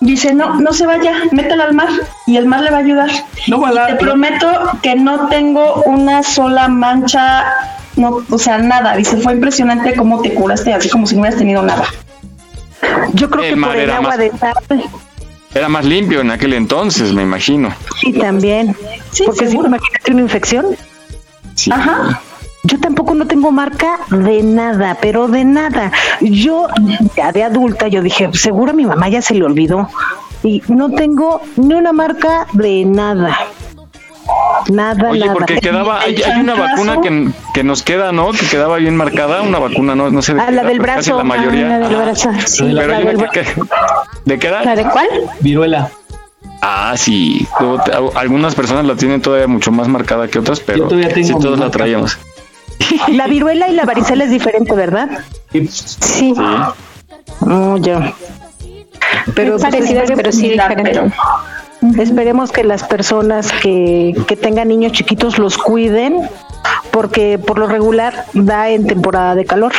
dice, 0.00 0.32
no, 0.32 0.60
no 0.60 0.72
se 0.72 0.86
vaya, 0.86 1.12
métela 1.32 1.64
al 1.64 1.74
mar 1.74 1.88
y 2.28 2.36
el 2.36 2.46
mar 2.46 2.60
le 2.60 2.70
va 2.70 2.76
a 2.76 2.80
ayudar. 2.80 3.10
No 3.48 3.60
va 3.60 3.70
a 3.70 3.72
Y 3.72 3.74
dar- 3.74 3.86
Te 3.88 3.96
prometo 3.96 4.48
que 4.82 4.94
no 4.94 5.26
tengo 5.28 5.82
una 5.86 6.22
sola 6.22 6.68
mancha, 6.68 7.46
no, 7.96 8.18
o 8.30 8.38
sea, 8.38 8.58
nada. 8.58 8.94
Dice, 8.94 9.16
fue 9.16 9.32
impresionante 9.32 9.96
cómo 9.96 10.22
te 10.22 10.34
curaste, 10.34 10.72
así 10.72 10.88
como 10.88 11.06
si 11.08 11.16
no 11.16 11.22
hubieras 11.22 11.38
tenido 11.38 11.62
nada. 11.62 11.84
Yo 13.14 13.28
creo 13.28 13.44
El 13.44 13.54
que 13.56 13.60
por 13.60 13.74
el 13.74 13.80
era 13.80 13.96
agua 13.96 14.08
más- 14.10 14.18
de 14.18 14.30
sal, 14.38 14.54
Era 15.56 15.70
más 15.70 15.86
limpio 15.86 16.20
en 16.20 16.30
aquel 16.30 16.52
entonces, 16.52 17.14
me 17.14 17.22
imagino. 17.22 17.72
sí 17.98 18.12
también. 18.12 18.76
Porque 19.24 19.48
si 19.48 19.56
imagínate 19.56 20.12
una 20.12 20.20
infección. 20.20 20.66
Ajá. 21.70 22.20
Yo 22.64 22.78
tampoco 22.78 23.14
no 23.14 23.26
tengo 23.26 23.50
marca 23.50 24.00
de 24.10 24.42
nada, 24.42 24.98
pero 25.00 25.28
de 25.28 25.46
nada. 25.46 25.90
Yo, 26.20 26.66
ya 27.16 27.32
de 27.32 27.42
adulta, 27.42 27.88
yo 27.88 28.02
dije, 28.02 28.28
seguro 28.34 28.72
a 28.72 28.74
mi 28.74 28.84
mamá 28.84 29.08
ya 29.08 29.22
se 29.22 29.32
le 29.34 29.44
olvidó. 29.44 29.88
Y 30.42 30.62
no 30.68 30.90
tengo 30.90 31.40
ni 31.56 31.72
una 31.72 31.94
marca 31.94 32.46
de 32.52 32.84
nada. 32.84 33.38
Nada, 34.70 35.11
Oye, 35.11 35.20
nada. 35.20 35.33
porque 35.35 35.57
quedaba, 35.61 36.00
hay, 36.00 36.16
hay 36.22 36.40
una 36.40 36.55
vacuna 36.55 37.00
que, 37.00 37.29
que 37.55 37.62
nos 37.64 37.83
queda, 37.83 38.12
¿no? 38.12 38.33
Que 38.33 38.46
quedaba 38.46 38.76
bien 38.79 38.96
marcada, 38.96 39.42
una 39.42 39.59
vacuna, 39.59 39.94
no, 39.94 40.11
no 40.11 40.22
sé 40.22 40.35
de 40.35 40.40
Ah, 40.40 40.46
qué 40.46 40.52
la 40.52 40.64
del 40.64 40.79
pero 40.81 40.94
casi 40.94 41.11
brazo. 41.11 41.18
la 41.18 41.24
mayoría. 41.24 41.66
Ah, 41.66 41.79
la 41.79 41.88
del 41.88 41.96
brazo, 41.98 42.31
sí, 42.46 42.64
Pero 42.74 42.87
la 42.87 42.98
del 43.00 43.31
que- 43.31 43.46
¿De 44.24 44.38
qué 44.38 44.46
era? 44.48 44.64
¿La 44.64 44.74
de 44.74 44.85
cuál? 44.85 45.07
Viruela. 45.40 45.90
Ah, 46.62 46.94
sí. 46.96 47.46
Algunas 48.16 48.55
personas 48.55 48.85
la 48.87 48.96
tienen 48.96 49.20
todavía 49.22 49.46
mucho 49.46 49.70
más 49.70 49.87
marcada 49.88 50.26
que 50.29 50.38
otras, 50.38 50.59
pero 50.61 50.88
todavía 50.88 51.09
tengo 51.12 51.26
sí 51.29 51.35
todos 51.40 51.59
la 51.59 51.70
traíamos. 51.70 52.18
La 53.09 53.26
viruela 53.26 53.68
y 53.68 53.72
la 53.74 53.85
varicela 53.85 54.24
es 54.24 54.31
diferente, 54.31 54.72
¿verdad? 54.74 55.09
Sí. 55.98 56.35
Oh, 57.40 57.76
ya. 57.79 58.12
Pero 59.35 59.55
Muy 59.55 59.62
parecidas, 59.62 60.05
esperemos- 60.11 60.16
pero 60.16 60.33
sí 60.33 60.48
diferentes. 60.50 61.12
Esperemos 61.99 62.53
que 62.53 62.64
las 62.64 62.85
personas 62.85 63.53
que, 63.62 64.14
que 64.27 64.37
tengan 64.37 64.68
niños 64.68 64.92
chiquitos 64.92 65.38
los 65.38 65.57
cuiden, 65.59 66.29
porque 66.90 67.38
por 67.38 67.59
lo 67.59 67.66
regular 67.66 68.25
da 68.35 68.68
en 68.70 68.87
temporada 68.87 69.35
de 69.35 69.44
calor. 69.44 69.72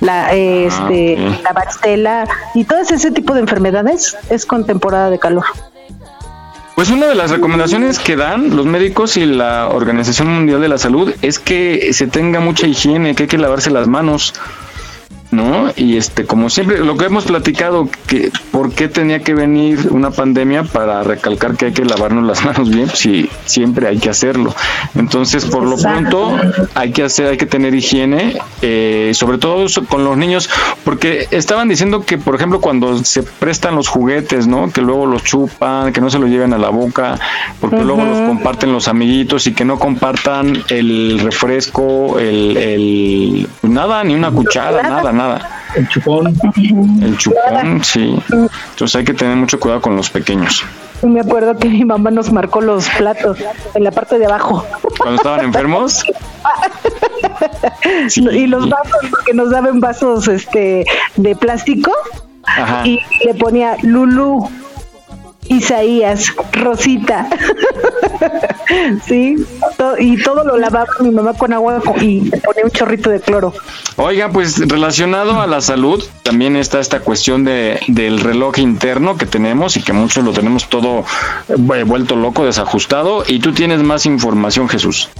La, 0.00 0.32
este, 0.34 1.16
Ah, 1.18 1.30
ok. 1.38 1.42
la 1.44 1.52
varicela 1.52 2.28
y 2.54 2.64
todo 2.64 2.80
ese 2.80 3.10
tipo 3.10 3.32
de 3.32 3.40
enfermedades 3.40 4.16
es 4.28 4.44
con 4.44 4.66
temporada 4.66 5.08
de 5.08 5.18
calor. 5.18 5.44
Pues 6.74 6.90
una 6.90 7.06
de 7.06 7.14
las 7.14 7.30
recomendaciones 7.30 8.00
que 8.00 8.16
dan 8.16 8.56
los 8.56 8.66
médicos 8.66 9.16
y 9.16 9.24
la 9.24 9.68
Organización 9.68 10.28
Mundial 10.28 10.60
de 10.60 10.68
la 10.68 10.76
Salud 10.78 11.14
es 11.22 11.38
que 11.38 11.92
se 11.92 12.08
tenga 12.08 12.40
mucha 12.40 12.66
higiene, 12.66 13.14
que 13.14 13.22
hay 13.22 13.28
que 13.28 13.38
lavarse 13.38 13.70
las 13.70 13.86
manos, 13.86 14.34
¿no? 15.34 15.72
Y 15.76 15.96
este, 15.96 16.24
como 16.24 16.50
siempre, 16.50 16.78
lo 16.78 16.96
que 16.96 17.06
hemos 17.06 17.24
platicado, 17.24 17.88
que 18.06 18.30
por 18.50 18.72
qué 18.72 18.88
tenía 18.88 19.20
que 19.20 19.34
venir 19.34 19.88
una 19.90 20.10
pandemia 20.10 20.64
para 20.64 21.02
recalcar 21.02 21.56
que 21.56 21.66
hay 21.66 21.72
que 21.72 21.84
lavarnos 21.84 22.24
las 22.24 22.44
manos 22.44 22.70
bien, 22.70 22.88
si 22.88 23.28
siempre 23.44 23.88
hay 23.88 23.98
que 23.98 24.10
hacerlo. 24.10 24.54
Entonces, 24.94 25.44
por 25.44 25.64
lo 25.64 25.76
pronto, 25.76 26.36
hay 26.74 26.92
que 26.92 27.02
hacer, 27.02 27.28
hay 27.28 27.36
que 27.36 27.46
tener 27.46 27.74
higiene, 27.74 28.38
eh, 28.62 29.10
sobre 29.14 29.38
todo 29.38 29.66
con 29.88 30.04
los 30.04 30.16
niños, 30.16 30.48
porque 30.84 31.28
estaban 31.30 31.68
diciendo 31.68 32.04
que, 32.04 32.18
por 32.18 32.34
ejemplo, 32.34 32.60
cuando 32.60 33.04
se 33.04 33.22
prestan 33.22 33.74
los 33.74 33.88
juguetes, 33.88 34.46
¿no? 34.46 34.70
Que 34.70 34.80
luego 34.80 35.06
los 35.06 35.24
chupan, 35.24 35.92
que 35.92 36.00
no 36.00 36.10
se 36.10 36.18
los 36.18 36.30
lleven 36.30 36.52
a 36.52 36.58
la 36.58 36.70
boca, 36.70 37.18
porque 37.60 37.82
luego 37.82 38.04
los 38.04 38.20
comparten 38.28 38.72
los 38.72 38.88
amiguitos 38.88 39.46
y 39.46 39.54
que 39.54 39.64
no 39.64 39.78
compartan 39.78 40.62
el 40.68 41.18
refresco, 41.20 42.18
el, 42.18 42.56
el 42.56 43.48
pues 43.60 43.72
nada, 43.72 44.04
ni 44.04 44.14
una 44.14 44.30
cuchara, 44.30 44.82
nada, 44.82 45.12
nada. 45.12 45.23
El 45.74 45.88
chupón. 45.88 46.34
El 47.02 47.16
chupón, 47.18 47.84
sí. 47.84 48.18
Entonces 48.30 48.96
hay 48.96 49.04
que 49.04 49.14
tener 49.14 49.36
mucho 49.36 49.58
cuidado 49.58 49.80
con 49.80 49.96
los 49.96 50.10
pequeños. 50.10 50.64
Y 51.02 51.06
me 51.06 51.20
acuerdo 51.20 51.56
que 51.58 51.68
mi 51.68 51.84
mamá 51.84 52.10
nos 52.10 52.32
marcó 52.32 52.60
los 52.60 52.88
platos 52.90 53.38
en 53.74 53.84
la 53.84 53.90
parte 53.90 54.18
de 54.18 54.26
abajo. 54.26 54.64
Cuando 54.98 55.16
estaban 55.16 55.44
enfermos, 55.44 56.04
Y 58.32 58.46
los 58.46 58.68
vasos, 58.68 58.96
porque 59.10 59.34
nos 59.34 59.50
daban 59.50 59.80
vasos 59.80 60.28
este 60.28 60.84
de 61.16 61.36
plástico 61.36 61.92
Ajá. 62.44 62.86
y 62.86 63.00
le 63.24 63.34
ponía 63.34 63.76
Lulú, 63.82 64.48
Isaías, 65.48 66.32
Rosita. 66.52 67.28
sí, 69.06 69.36
y 70.00 70.22
todo 70.22 70.44
lo 70.44 70.56
lavaba 70.56 70.86
mi 71.00 71.10
mamá 71.10 71.34
con 71.34 71.52
agua 71.52 71.80
y 72.00 72.22
le 72.22 72.38
ponía 72.38 72.64
un 72.64 72.70
chorrito 72.70 73.10
de 73.10 73.20
cloro. 73.20 73.52
Oiga, 73.96 74.30
pues 74.30 74.66
relacionado 74.68 75.40
a 75.40 75.46
la 75.46 75.60
salud, 75.60 76.02
también 76.22 76.56
está 76.56 76.80
esta 76.80 77.00
cuestión 77.00 77.44
de, 77.44 77.80
del 77.88 78.20
reloj 78.20 78.58
interno 78.58 79.16
que 79.16 79.26
tenemos 79.26 79.76
y 79.76 79.82
que 79.82 79.92
muchos 79.92 80.24
lo 80.24 80.32
tenemos 80.32 80.68
todo 80.68 81.04
eh, 81.48 81.84
vuelto 81.84 82.16
loco, 82.16 82.44
desajustado. 82.44 83.24
Y 83.26 83.38
tú 83.40 83.52
tienes 83.52 83.82
más 83.82 84.06
información, 84.06 84.68
Jesús. 84.68 85.10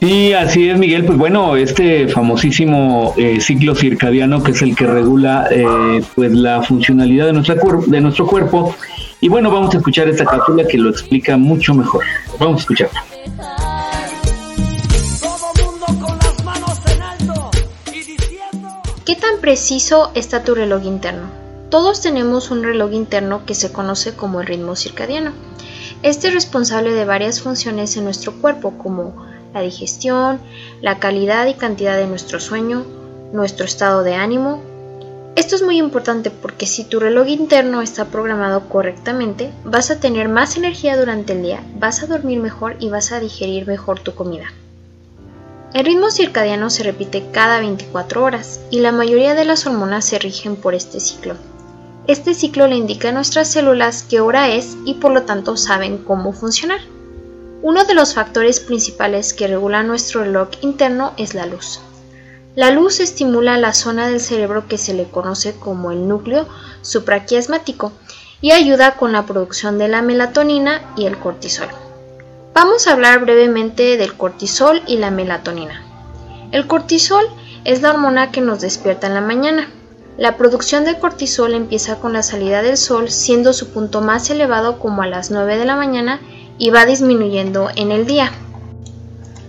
Sí, 0.00 0.32
así 0.32 0.68
es, 0.68 0.78
Miguel. 0.78 1.04
Pues 1.04 1.18
bueno, 1.18 1.56
este 1.56 2.06
famosísimo 2.08 3.14
eh, 3.16 3.40
ciclo 3.40 3.74
circadiano 3.74 4.42
que 4.44 4.52
es 4.52 4.62
el 4.62 4.76
que 4.76 4.86
regula 4.86 5.48
eh, 5.50 6.02
pues 6.14 6.32
la 6.32 6.62
funcionalidad 6.62 7.26
de 7.26 7.32
nuestra 7.32 7.56
cuer- 7.56 7.86
de 7.86 8.00
nuestro 8.00 8.26
cuerpo. 8.26 8.74
Y 9.20 9.28
bueno, 9.28 9.50
vamos 9.50 9.74
a 9.74 9.78
escuchar 9.78 10.08
esta 10.08 10.24
cápsula 10.24 10.64
que 10.64 10.78
lo 10.78 10.90
explica 10.90 11.36
mucho 11.36 11.74
mejor. 11.74 12.04
Vamos 12.38 12.58
a 12.58 12.60
escuchar. 12.60 12.90
¿Qué 19.04 19.16
tan 19.16 19.40
preciso 19.40 20.12
está 20.14 20.44
tu 20.44 20.54
reloj 20.54 20.84
interno? 20.84 21.26
Todos 21.68 22.00
tenemos 22.00 22.52
un 22.52 22.62
reloj 22.62 22.92
interno 22.92 23.44
que 23.44 23.56
se 23.56 23.72
conoce 23.72 24.14
como 24.14 24.40
el 24.40 24.46
ritmo 24.46 24.76
circadiano. 24.76 25.32
Este 26.04 26.28
es 26.28 26.34
responsable 26.34 26.92
de 26.92 27.04
varias 27.04 27.40
funciones 27.40 27.96
en 27.96 28.04
nuestro 28.04 28.34
cuerpo 28.34 28.78
como 28.78 29.26
la 29.52 29.62
digestión, 29.62 30.38
la 30.80 31.00
calidad 31.00 31.46
y 31.48 31.54
cantidad 31.54 31.96
de 31.96 32.06
nuestro 32.06 32.38
sueño, 32.38 32.84
nuestro 33.32 33.66
estado 33.66 34.04
de 34.04 34.14
ánimo. 34.14 34.62
Esto 35.38 35.54
es 35.54 35.62
muy 35.62 35.78
importante 35.78 36.32
porque 36.32 36.66
si 36.66 36.82
tu 36.82 36.98
reloj 36.98 37.28
interno 37.28 37.80
está 37.80 38.06
programado 38.06 38.68
correctamente, 38.68 39.52
vas 39.62 39.92
a 39.92 40.00
tener 40.00 40.28
más 40.28 40.56
energía 40.56 40.98
durante 40.98 41.32
el 41.32 41.44
día, 41.44 41.62
vas 41.76 42.02
a 42.02 42.08
dormir 42.08 42.40
mejor 42.40 42.74
y 42.80 42.88
vas 42.88 43.12
a 43.12 43.20
digerir 43.20 43.64
mejor 43.68 44.00
tu 44.00 44.16
comida. 44.16 44.46
El 45.74 45.86
ritmo 45.86 46.10
circadiano 46.10 46.70
se 46.70 46.82
repite 46.82 47.30
cada 47.30 47.60
24 47.60 48.24
horas 48.24 48.58
y 48.72 48.80
la 48.80 48.90
mayoría 48.90 49.36
de 49.36 49.44
las 49.44 49.64
hormonas 49.64 50.06
se 50.06 50.18
rigen 50.18 50.56
por 50.56 50.74
este 50.74 50.98
ciclo. 50.98 51.36
Este 52.08 52.34
ciclo 52.34 52.66
le 52.66 52.74
indica 52.74 53.10
a 53.10 53.12
nuestras 53.12 53.46
células 53.46 54.04
qué 54.10 54.18
hora 54.18 54.48
es 54.48 54.76
y 54.86 54.94
por 54.94 55.12
lo 55.12 55.22
tanto 55.22 55.56
saben 55.56 55.98
cómo 55.98 56.32
funcionar. 56.32 56.80
Uno 57.62 57.84
de 57.84 57.94
los 57.94 58.12
factores 58.12 58.58
principales 58.58 59.32
que 59.34 59.46
regula 59.46 59.84
nuestro 59.84 60.24
reloj 60.24 60.48
interno 60.62 61.12
es 61.16 61.34
la 61.34 61.46
luz. 61.46 61.80
La 62.58 62.72
luz 62.72 62.98
estimula 62.98 63.56
la 63.56 63.72
zona 63.72 64.08
del 64.08 64.18
cerebro 64.18 64.66
que 64.66 64.78
se 64.78 64.92
le 64.92 65.04
conoce 65.04 65.54
como 65.54 65.92
el 65.92 66.08
núcleo 66.08 66.48
supraquiasmático 66.82 67.92
y 68.40 68.50
ayuda 68.50 68.96
con 68.96 69.12
la 69.12 69.26
producción 69.26 69.78
de 69.78 69.86
la 69.86 70.02
melatonina 70.02 70.82
y 70.96 71.06
el 71.06 71.20
cortisol. 71.20 71.68
Vamos 72.54 72.88
a 72.88 72.94
hablar 72.94 73.20
brevemente 73.20 73.96
del 73.96 74.16
cortisol 74.16 74.82
y 74.88 74.96
la 74.96 75.12
melatonina. 75.12 75.84
El 76.50 76.66
cortisol 76.66 77.24
es 77.62 77.80
la 77.80 77.90
hormona 77.90 78.32
que 78.32 78.40
nos 78.40 78.60
despierta 78.60 79.06
en 79.06 79.14
la 79.14 79.20
mañana. 79.20 79.68
La 80.16 80.36
producción 80.36 80.84
de 80.84 80.98
cortisol 80.98 81.54
empieza 81.54 82.00
con 82.00 82.12
la 82.12 82.24
salida 82.24 82.62
del 82.62 82.76
sol, 82.76 83.08
siendo 83.08 83.52
su 83.52 83.68
punto 83.68 84.00
más 84.00 84.30
elevado 84.30 84.80
como 84.80 85.02
a 85.02 85.06
las 85.06 85.30
9 85.30 85.58
de 85.58 85.64
la 85.64 85.76
mañana 85.76 86.18
y 86.58 86.70
va 86.70 86.86
disminuyendo 86.86 87.68
en 87.76 87.92
el 87.92 88.04
día. 88.04 88.32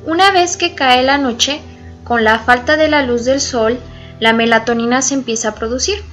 Una 0.05 0.29
vez 0.29 0.57
que 0.57 0.75
cae 0.75 1.01
la 1.01 1.17
noche, 1.17 1.63
con 2.09 2.23
la 2.23 2.39
falta 2.39 2.75
de 2.75 2.87
la 2.87 3.03
luz 3.03 3.23
del 3.25 3.39
sol, 3.39 3.77
la 4.19 4.33
melatonina 4.33 5.03
se 5.03 5.13
empieza 5.13 5.49
a 5.49 5.53
producir. 5.53 6.03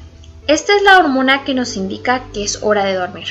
Esta 0.47 0.77
es 0.77 0.83
la 0.83 0.99
hormona 0.99 1.43
que 1.43 1.55
nos 1.55 1.75
indica 1.75 2.25
que 2.35 2.45
es 2.45 2.59
hora 2.63 2.85
de 2.85 2.97
dormir. 2.97 3.29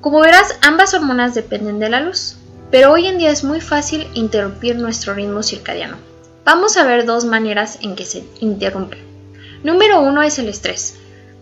Como 0.00 0.20
verás, 0.20 0.56
ambas 0.62 0.94
hormonas 0.94 1.34
dependen 1.34 1.80
de 1.80 1.88
la 1.88 2.00
luz, 2.00 2.36
pero 2.70 2.92
hoy 2.92 3.08
en 3.08 3.18
día 3.18 3.32
es 3.32 3.42
muy 3.42 3.60
fácil 3.60 4.06
interrumpir 4.14 4.76
nuestro 4.76 5.14
ritmo 5.14 5.42
circadiano. 5.42 5.96
Vamos 6.44 6.76
a 6.76 6.84
ver 6.84 7.04
dos 7.04 7.24
maneras 7.24 7.80
en 7.82 7.96
que 7.96 8.04
se 8.04 8.22
interrumpe. 8.38 8.98
Número 9.64 10.02
uno 10.02 10.22
es 10.22 10.38
el 10.38 10.48
estrés. 10.48 10.94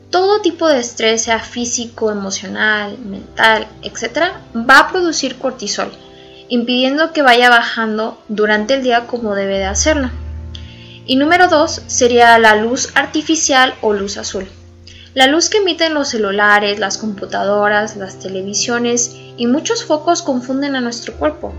Todo 0.08 0.40
tipo 0.40 0.68
de 0.68 0.80
estrés, 0.80 1.22
sea 1.22 1.40
físico, 1.40 2.10
emocional, 2.10 2.96
mental, 2.96 3.68
etc., 3.82 4.32
va 4.56 4.78
a 4.78 4.88
producir 4.90 5.36
cortisol, 5.36 5.92
impidiendo 6.48 7.12
que 7.12 7.20
vaya 7.20 7.50
bajando 7.50 8.18
durante 8.28 8.72
el 8.72 8.82
día 8.82 9.06
como 9.06 9.34
debe 9.34 9.58
de 9.58 9.66
hacerlo. 9.66 10.10
Y 11.10 11.16
número 11.16 11.48
dos 11.48 11.82
sería 11.88 12.38
la 12.38 12.54
luz 12.54 12.90
artificial 12.94 13.74
o 13.80 13.92
luz 13.92 14.16
azul. 14.16 14.46
La 15.14 15.26
luz 15.26 15.48
que 15.48 15.58
emiten 15.58 15.92
los 15.92 16.10
celulares, 16.10 16.78
las 16.78 16.98
computadoras, 16.98 17.96
las 17.96 18.20
televisiones 18.20 19.16
y 19.36 19.48
muchos 19.48 19.84
focos 19.84 20.22
confunden 20.22 20.76
a 20.76 20.80
nuestro 20.80 21.14
cuerpo 21.14 21.52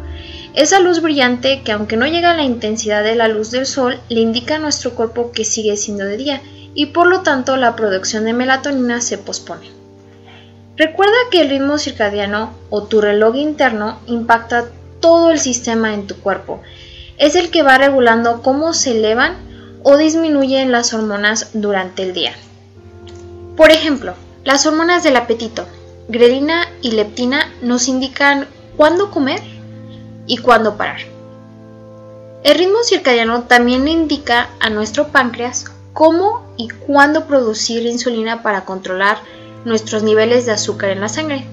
esa 0.54 0.82
luz 0.82 1.02
brillante 1.02 1.62
que 1.64 1.72
aunque 1.72 1.96
no 1.96 2.06
llega 2.06 2.32
a 2.32 2.36
la 2.36 2.44
intensidad 2.44 3.04
de 3.04 3.16
la 3.16 3.30
luz 3.30 3.52
del 3.52 3.66
sol, 3.66 4.00
le 4.10 4.20
indica 4.20 4.56
a 4.56 4.60
nuestro 4.60 4.92
cuerpo 4.92 5.32
que 5.32 5.46
sigue 5.46 5.78
siendo 5.78 6.04
de 6.04 6.18
día 6.18 6.42
y 6.74 6.88
por 6.88 7.08
lo 7.08 7.22
tanto 7.22 7.56
la 7.56 7.76
producción 7.76 8.26
de 8.26 8.34
melatonina 8.34 9.00
se 9.00 9.18
pospone. 9.18 9.70
Recuerda 10.76 11.16
que 11.30 11.42
el 11.42 11.50
ritmo 11.50 11.78
circadiano 11.78 12.54
o 12.70 12.84
tu 12.84 13.00
reloj 13.00 13.36
interno 13.36 14.00
impacta 14.08 14.66
todo 15.00 15.32
el 15.32 15.40
sistema 15.40 15.94
en 15.94 16.06
tu 16.06 16.16
cuerpo. 16.16 16.62
Es 17.18 17.36
el 17.36 17.52
que 17.52 17.64
va 17.64 17.78
regulando 17.78 18.42
cómo 18.42 18.74
se 18.74 18.92
elevan 18.92 19.38
o 19.84 19.98
disminuyen 19.98 20.72
las 20.72 20.94
hormonas 20.94 21.50
durante 21.54 22.04
el 22.04 22.14
día. 22.14 22.34
Por 23.58 23.72
ejemplo, 23.72 24.14
las 24.44 24.66
hormonas 24.66 25.04
del 25.04 25.18
apetito, 25.18 25.66
grelina 26.08 26.68
y 26.82 26.92
leptina, 26.92 27.52
nos 27.62 27.88
indican 27.88 28.48
cuándo 28.78 29.12
comer 29.12 29.42
y 30.26 30.38
cuándo 30.38 30.78
parar. 30.78 31.02
El 32.44 32.58
ritmo 32.58 32.84
circadiano 32.84 33.44
también 33.44 33.88
indica 33.88 34.50
a 34.60 34.70
nuestro 34.70 35.10
páncreas 35.10 35.66
cómo 35.94 36.44
y 36.58 36.70
cuándo 36.70 37.26
producir 37.26 37.86
insulina 37.86 38.42
para 38.42 38.66
controlar 38.66 39.18
nuestros 39.66 40.02
niveles 40.02 40.46
de 40.46 40.54
azúcar 40.54 40.90
en 40.90 41.02
la 41.02 41.10
sangre. 41.10 41.46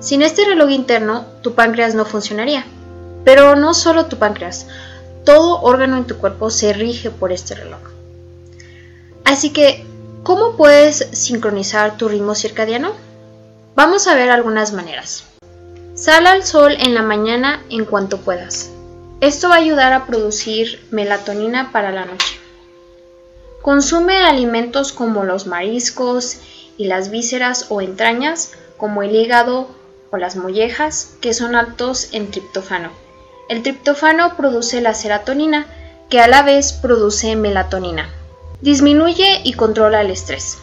Sin 0.00 0.22
este 0.22 0.44
reloj 0.44 0.70
interno, 0.70 1.26
tu 1.42 1.54
páncreas 1.54 1.94
no 1.94 2.04
funcionaría. 2.04 2.64
Pero 3.24 3.56
no 3.56 3.74
solo 3.74 4.06
tu 4.06 4.16
páncreas, 4.16 4.66
todo 5.24 5.60
órgano 5.62 5.96
en 5.96 6.06
tu 6.06 6.18
cuerpo 6.18 6.50
se 6.50 6.72
rige 6.72 7.10
por 7.10 7.32
este 7.32 7.54
reloj. 7.54 7.80
Así 9.24 9.50
que, 9.50 9.84
¿cómo 10.22 10.56
puedes 10.56 11.08
sincronizar 11.12 11.96
tu 11.96 12.08
ritmo 12.08 12.34
circadiano? 12.34 12.92
Vamos 13.74 14.06
a 14.06 14.14
ver 14.14 14.30
algunas 14.30 14.72
maneras. 14.72 15.24
Sal 15.94 16.26
al 16.26 16.44
sol 16.44 16.76
en 16.78 16.94
la 16.94 17.02
mañana 17.02 17.62
en 17.70 17.84
cuanto 17.84 18.18
puedas. 18.18 18.70
Esto 19.20 19.48
va 19.48 19.54
a 19.54 19.58
ayudar 19.58 19.92
a 19.92 20.06
producir 20.06 20.84
melatonina 20.90 21.70
para 21.70 21.92
la 21.92 22.04
noche. 22.04 22.40
Consume 23.62 24.22
alimentos 24.22 24.92
como 24.92 25.22
los 25.22 25.46
mariscos 25.46 26.38
y 26.76 26.86
las 26.86 27.10
vísceras 27.10 27.66
o 27.68 27.80
entrañas, 27.80 28.52
como 28.76 29.04
el 29.04 29.14
hígado 29.14 29.68
o 30.10 30.16
las 30.16 30.34
mollejas, 30.34 31.14
que 31.20 31.32
son 31.32 31.54
altos 31.54 32.08
en 32.12 32.30
triptófano. 32.32 33.01
El 33.48 33.62
triptófano 33.62 34.36
produce 34.36 34.80
la 34.80 34.94
serotonina, 34.94 35.66
que 36.08 36.20
a 36.20 36.28
la 36.28 36.42
vez 36.42 36.72
produce 36.72 37.36
melatonina. 37.36 38.08
Disminuye 38.60 39.40
y 39.44 39.54
controla 39.54 40.00
el 40.00 40.10
estrés. 40.10 40.58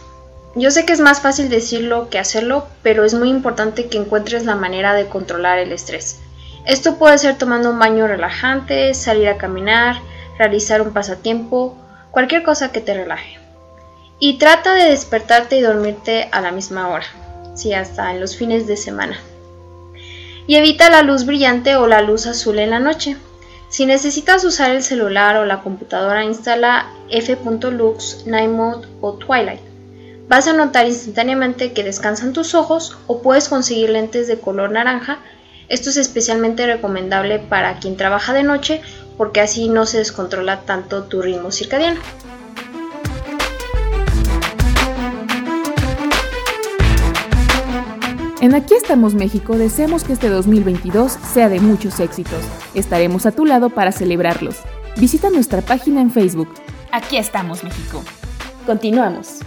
Yo 0.54 0.70
sé 0.70 0.84
que 0.84 0.92
es 0.92 1.00
más 1.00 1.20
fácil 1.20 1.48
decirlo 1.48 2.08
que 2.10 2.18
hacerlo, 2.18 2.66
pero 2.82 3.04
es 3.04 3.14
muy 3.14 3.28
importante 3.28 3.86
que 3.86 3.98
encuentres 3.98 4.44
la 4.44 4.56
manera 4.56 4.94
de 4.94 5.06
controlar 5.06 5.58
el 5.58 5.72
estrés. 5.72 6.18
Esto 6.66 6.96
puede 6.96 7.18
ser 7.18 7.38
tomando 7.38 7.70
un 7.70 7.78
baño 7.78 8.06
relajante, 8.06 8.94
salir 8.94 9.28
a 9.28 9.38
caminar, 9.38 9.96
realizar 10.38 10.82
un 10.82 10.92
pasatiempo, 10.92 11.76
cualquier 12.10 12.42
cosa 12.42 12.72
que 12.72 12.80
te 12.80 12.94
relaje. 12.94 13.38
Y 14.18 14.38
trata 14.38 14.74
de 14.74 14.90
despertarte 14.90 15.56
y 15.56 15.62
dormirte 15.62 16.28
a 16.32 16.40
la 16.40 16.52
misma 16.52 16.88
hora, 16.88 17.06
sí, 17.54 17.72
hasta 17.72 18.10
en 18.10 18.20
los 18.20 18.36
fines 18.36 18.66
de 18.66 18.76
semana. 18.76 19.18
Y 20.50 20.56
evita 20.56 20.90
la 20.90 21.02
luz 21.02 21.26
brillante 21.26 21.76
o 21.76 21.86
la 21.86 22.02
luz 22.02 22.26
azul 22.26 22.58
en 22.58 22.70
la 22.70 22.80
noche. 22.80 23.16
Si 23.68 23.86
necesitas 23.86 24.42
usar 24.42 24.72
el 24.72 24.82
celular 24.82 25.36
o 25.36 25.46
la 25.46 25.62
computadora, 25.62 26.24
instala 26.24 26.88
f.lux, 27.08 28.26
Night 28.26 28.50
Mode 28.50 28.88
o 29.00 29.12
Twilight. 29.12 29.60
Vas 30.26 30.48
a 30.48 30.52
notar 30.52 30.88
instantáneamente 30.88 31.72
que 31.72 31.84
descansan 31.84 32.32
tus 32.32 32.56
ojos 32.56 32.98
o 33.06 33.22
puedes 33.22 33.48
conseguir 33.48 33.90
lentes 33.90 34.26
de 34.26 34.40
color 34.40 34.72
naranja. 34.72 35.20
Esto 35.68 35.90
es 35.90 35.96
especialmente 35.98 36.66
recomendable 36.66 37.38
para 37.38 37.78
quien 37.78 37.96
trabaja 37.96 38.32
de 38.32 38.42
noche 38.42 38.82
porque 39.16 39.40
así 39.40 39.68
no 39.68 39.86
se 39.86 39.98
descontrola 39.98 40.62
tanto 40.62 41.04
tu 41.04 41.22
ritmo 41.22 41.52
circadiano. 41.52 42.00
En 48.40 48.54
Aquí 48.54 48.72
estamos 48.72 49.14
México 49.14 49.58
deseamos 49.58 50.02
que 50.02 50.14
este 50.14 50.30
2022 50.30 51.12
sea 51.12 51.50
de 51.50 51.60
muchos 51.60 52.00
éxitos. 52.00 52.42
Estaremos 52.74 53.26
a 53.26 53.32
tu 53.32 53.44
lado 53.44 53.68
para 53.68 53.92
celebrarlos. 53.92 54.60
Visita 54.96 55.28
nuestra 55.28 55.60
página 55.60 56.00
en 56.00 56.10
Facebook. 56.10 56.48
Aquí 56.90 57.18
estamos 57.18 57.62
México. 57.62 58.02
Continuamos. 58.64 59.40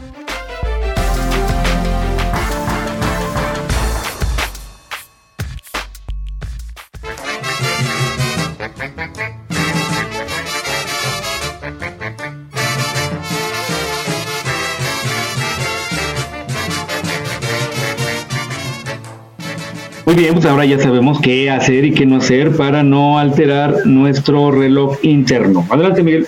Bien, 20.15 20.33
pues 20.35 20.45
ahora 20.45 20.63
ya 20.63 20.79
sabemos 20.79 21.19
qué 21.21 21.49
hacer 21.49 21.85
y 21.85 21.93
qué 21.93 22.05
no 22.05 22.17
hacer 22.17 22.55
para 22.55 22.83
no 22.83 23.17
alterar 23.17 23.85
nuestro 23.85 24.51
reloj 24.51 24.97
interno. 25.01 25.65
Adelante, 25.71 26.03
Miguel. 26.03 26.27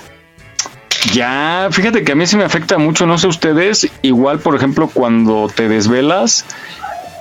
Ya, 1.13 1.67
fíjate 1.71 2.03
que 2.03 2.13
a 2.13 2.15
mí 2.15 2.25
se 2.25 2.35
me 2.35 2.43
afecta 2.43 2.79
mucho, 2.79 3.05
no 3.05 3.19
sé 3.19 3.27
ustedes, 3.27 3.87
igual 4.01 4.39
por 4.39 4.55
ejemplo 4.55 4.89
cuando 4.91 5.51
te 5.53 5.69
desvelas 5.69 6.45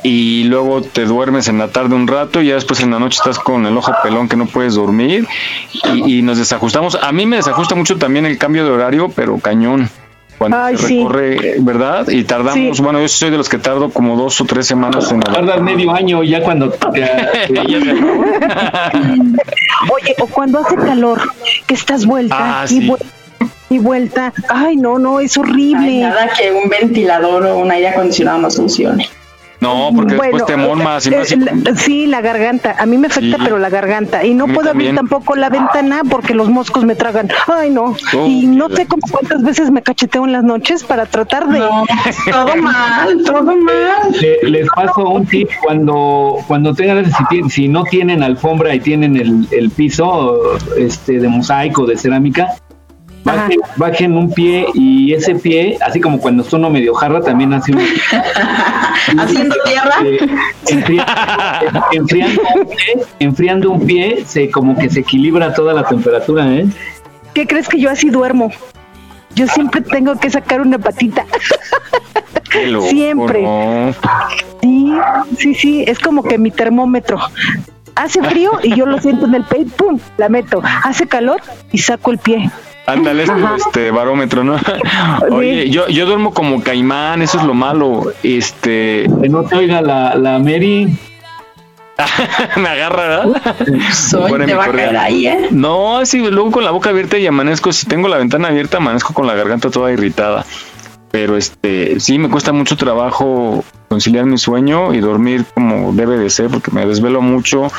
y 0.02 0.44
luego 0.44 0.80
te 0.80 1.04
duermes 1.04 1.48
en 1.48 1.58
la 1.58 1.68
tarde 1.68 1.94
un 1.94 2.06
rato 2.06 2.40
y 2.40 2.46
ya 2.46 2.54
después 2.54 2.80
en 2.80 2.90
la 2.92 2.98
noche 2.98 3.18
estás 3.18 3.38
con 3.38 3.66
el 3.66 3.76
ojo 3.76 3.92
pelón 4.02 4.28
que 4.28 4.36
no 4.36 4.46
puedes 4.46 4.74
dormir 4.74 5.28
y, 5.92 6.18
y 6.18 6.22
nos 6.22 6.38
desajustamos. 6.38 6.98
A 7.02 7.12
mí 7.12 7.26
me 7.26 7.36
desajusta 7.36 7.74
mucho 7.74 7.98
también 7.98 8.24
el 8.24 8.38
cambio 8.38 8.64
de 8.64 8.70
horario, 8.70 9.10
pero 9.14 9.38
cañón 9.38 9.90
cuando 10.38 10.56
Ay, 10.58 10.76
se 10.76 10.86
sí. 10.88 10.98
recorre, 10.98 11.54
¿verdad? 11.60 12.08
Y 12.08 12.24
tardamos, 12.24 12.76
Sí. 12.76 12.82
bueno, 12.82 13.00
yo 13.00 13.08
soy 13.08 13.30
de 13.30 13.36
los 13.36 13.48
que 13.48 13.58
tardo 13.58 13.90
como 13.90 14.16
dos 14.16 14.40
o 14.40 14.44
tres 14.44 14.66
semanas 14.66 15.10
en 15.12 15.20
Tardas 15.20 15.60
medio 15.60 15.92
año 15.92 16.22
ya 16.22 16.42
cuando 16.42 16.70
te- 16.70 17.04
Oye, 19.92 20.14
o 20.20 20.26
cuando 20.26 20.58
hace 20.60 20.76
calor, 20.76 21.20
que 21.66 21.74
estás 21.74 22.06
vuelta 22.06 22.62
Ah, 22.62 22.64
y, 22.64 22.68
sí. 22.68 22.86
vuelta 22.86 23.06
y 23.70 23.78
vuelta. 23.78 24.32
Ay, 24.48 24.76
no, 24.76 24.98
no, 24.98 25.20
es 25.20 25.36
horrible. 25.36 25.86
Ay, 25.86 26.00
nada 26.00 26.28
que 26.36 26.52
un 26.52 26.68
ventilador 26.68 27.44
o 27.46 27.58
un 27.58 27.70
aire 27.70 27.88
acondicionado 27.88 28.38
no 28.38 28.50
funcione. 28.50 29.08
No, 29.64 29.90
porque 29.94 30.14
después 30.14 30.46
te 30.46 30.56
mormas. 30.56 31.06
Eh, 31.06 31.16
más 31.16 31.36
la- 31.64 31.74
sí, 31.76 32.06
la 32.06 32.20
garganta. 32.20 32.76
A 32.78 32.86
mí 32.86 32.98
me 32.98 33.06
afecta, 33.06 33.36
Sí. 33.36 33.42
pero 33.42 33.58
la 33.58 33.68
garganta. 33.70 34.24
Y 34.24 34.34
no 34.34 34.46
puedo 34.46 34.70
abrir 34.70 34.94
tampoco 34.94 35.34
la 35.36 35.48
ventana 35.48 36.02
porque 36.08 36.34
los 36.34 36.48
moscos 36.50 36.84
me 36.84 36.94
tragan. 36.94 37.28
Ay, 37.46 37.70
no. 37.70 37.94
Oh, 38.16 38.26
y 38.26 38.46
no 38.46 38.68
sé 38.68 38.86
cómo 38.86 39.02
cuántas 39.10 39.42
veces 39.42 39.70
me 39.70 39.82
cacheteo 39.82 40.24
en 40.26 40.32
las 40.32 40.44
noches 40.44 40.84
para 40.84 41.06
tratar 41.06 41.48
de. 41.48 41.58
todo 41.58 42.56
mal, 42.60 43.22
todo 43.24 43.42
mal. 43.42 44.12
Le- 44.20 44.50
les 44.50 44.68
paso 44.68 45.08
un 45.08 45.26
tip 45.26 45.48
cuando 45.62 46.38
cuando 46.46 46.74
tengan 46.74 47.06
si, 47.30 47.42
si 47.50 47.68
no 47.68 47.84
tienen 47.84 48.22
alfombra 48.22 48.74
y 48.74 48.80
tienen 48.80 49.16
el, 49.16 49.46
el 49.50 49.70
piso 49.70 50.38
este 50.76 51.18
de 51.20 51.28
mosaico 51.28 51.86
de 51.86 51.96
cerámica 51.96 52.48
bajen, 53.24 53.60
bajen 53.76 54.16
un 54.16 54.30
pie 54.32 54.66
y 54.74 55.12
ese 55.12 55.34
pie 55.34 55.78
así 55.84 56.00
como 56.00 56.20
cuando 56.20 56.44
uno 56.52 56.70
medio 56.70 56.94
jarra 56.94 57.20
también 57.20 57.52
hace 57.52 57.72
un 57.72 57.80
Haciendo 59.18 59.56
tierra. 59.64 59.94
eh, 60.04 60.18
enfriando, 60.68 61.84
enfriando 61.92 62.42
un 62.54 62.66
pie, 62.66 63.06
enfriando 63.18 63.70
un 63.70 63.86
pie 63.86 64.24
se 64.26 64.50
como 64.50 64.76
que 64.76 64.88
se 64.90 65.00
equilibra 65.00 65.52
toda 65.54 65.74
la 65.74 65.84
temperatura 65.84 66.46
¿eh? 66.52 66.66
¿Qué 67.34 67.46
crees 67.46 67.68
que 67.68 67.80
yo 67.80 67.90
así 67.90 68.10
duermo? 68.10 68.50
Yo 69.34 69.48
siempre 69.48 69.80
tengo 69.80 70.14
que 70.16 70.30
sacar 70.30 70.60
una 70.60 70.78
patita. 70.78 71.26
Loco, 72.68 72.86
Siempre. 72.86 73.42
no. 73.42 73.92
Sí, 74.62 74.94
sí, 75.38 75.54
sí, 75.56 75.84
es 75.88 75.98
como 75.98 76.22
que 76.22 76.38
mi 76.38 76.52
termómetro. 76.52 77.18
Hace 77.96 78.22
frío 78.22 78.60
y 78.62 78.76
yo 78.76 78.86
lo 78.86 79.00
siento 79.00 79.26
en 79.26 79.34
el 79.34 79.42
pie, 79.42 79.66
pum, 79.76 79.98
la 80.18 80.28
meto. 80.28 80.62
Hace 80.84 81.08
calor 81.08 81.40
y 81.72 81.78
saco 81.78 82.12
el 82.12 82.18
pie. 82.18 82.48
Ándale, 82.86 83.24
este, 83.56 83.90
barómetro, 83.90 84.44
¿no? 84.44 84.56
Oye, 85.30 85.70
yo, 85.70 85.88
yo 85.88 86.06
duermo 86.06 86.34
como 86.34 86.62
caimán, 86.62 87.22
eso 87.22 87.38
es 87.38 87.44
lo 87.44 87.54
malo. 87.54 88.12
Este. 88.22 89.08
Que 89.22 89.28
no 89.28 89.44
te 89.44 89.56
oiga 89.56 89.80
la, 89.80 90.14
la 90.16 90.38
Mary. 90.38 90.94
Me 92.56 92.68
agarra, 92.68 93.02
¿verdad? 93.02 93.42
Soy, 93.92 94.46
te 94.46 94.54
va 94.54 94.64
a 94.64 94.70
caer 94.70 94.96
ahí, 94.96 95.26
¿eh? 95.26 95.48
No, 95.50 96.04
sí, 96.04 96.18
luego 96.18 96.50
con 96.50 96.64
la 96.64 96.72
boca 96.72 96.90
abierta 96.90 97.16
y 97.16 97.26
amanezco. 97.26 97.72
Si 97.72 97.86
tengo 97.86 98.08
la 98.08 98.18
ventana 98.18 98.48
abierta, 98.48 98.78
amanezco 98.78 99.14
con 99.14 99.26
la 99.26 99.34
garganta 99.34 99.70
toda 99.70 99.92
irritada. 99.92 100.44
Pero 101.10 101.36
este, 101.36 102.00
sí, 102.00 102.18
me 102.18 102.28
cuesta 102.28 102.52
mucho 102.52 102.76
trabajo 102.76 103.64
conciliar 103.88 104.24
mi 104.24 104.36
sueño 104.36 104.92
y 104.92 104.98
dormir 104.98 105.44
como 105.54 105.92
debe 105.92 106.18
de 106.18 106.28
ser, 106.28 106.48
porque 106.50 106.72
me 106.72 106.84
desvelo 106.84 107.22
mucho, 107.22 107.70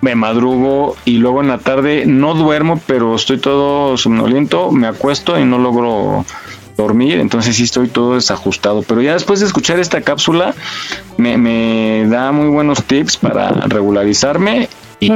me 0.00 0.14
madrugo 0.14 0.96
y 1.04 1.18
luego 1.18 1.40
en 1.42 1.48
la 1.48 1.58
tarde 1.58 2.04
no 2.06 2.34
duermo, 2.34 2.80
pero 2.86 3.14
estoy 3.16 3.38
todo 3.38 3.96
somnoliento, 3.96 4.70
me 4.70 4.86
acuesto 4.86 5.38
y 5.38 5.44
no 5.44 5.58
logro 5.58 6.24
dormir, 6.76 7.18
entonces 7.18 7.56
sí 7.56 7.64
estoy 7.64 7.88
todo 7.88 8.14
desajustado. 8.14 8.82
Pero 8.82 9.02
ya 9.02 9.12
después 9.14 9.40
de 9.40 9.46
escuchar 9.46 9.80
esta 9.80 10.00
cápsula, 10.02 10.54
me, 11.16 11.36
me 11.36 12.06
da 12.08 12.30
muy 12.30 12.48
buenos 12.48 12.84
tips 12.84 13.16
para 13.16 13.50
regularizarme 13.66 14.68
y 15.00 15.10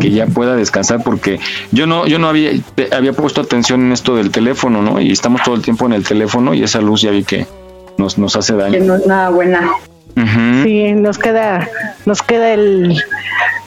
que 0.00 0.10
ya 0.10 0.26
pueda 0.26 0.54
descansar 0.56 1.02
porque 1.02 1.38
yo 1.70 1.86
no 1.86 2.06
yo 2.06 2.18
no 2.18 2.28
había 2.28 2.50
te- 2.74 2.94
había 2.94 3.12
puesto 3.12 3.42
atención 3.42 3.82
en 3.82 3.92
esto 3.92 4.16
del 4.16 4.30
teléfono 4.30 4.80
no 4.80 5.02
y 5.02 5.10
estamos 5.12 5.42
todo 5.42 5.54
el 5.54 5.60
tiempo 5.60 5.84
en 5.84 5.92
el 5.92 6.02
teléfono 6.02 6.54
y 6.54 6.62
esa 6.62 6.80
luz 6.80 7.02
ya 7.02 7.10
vi 7.10 7.24
que 7.24 7.46
nos 7.98 8.16
nos 8.16 8.36
hace 8.36 8.54
Que 8.54 8.58
daño 8.58 8.84
no 8.84 8.94
es 8.96 9.06
nada 9.06 9.28
buena. 9.28 9.70
Sí, 10.64 10.92
nos 10.92 11.18
queda, 11.18 11.68
nos 12.06 12.22
queda 12.22 12.52
el 12.52 13.02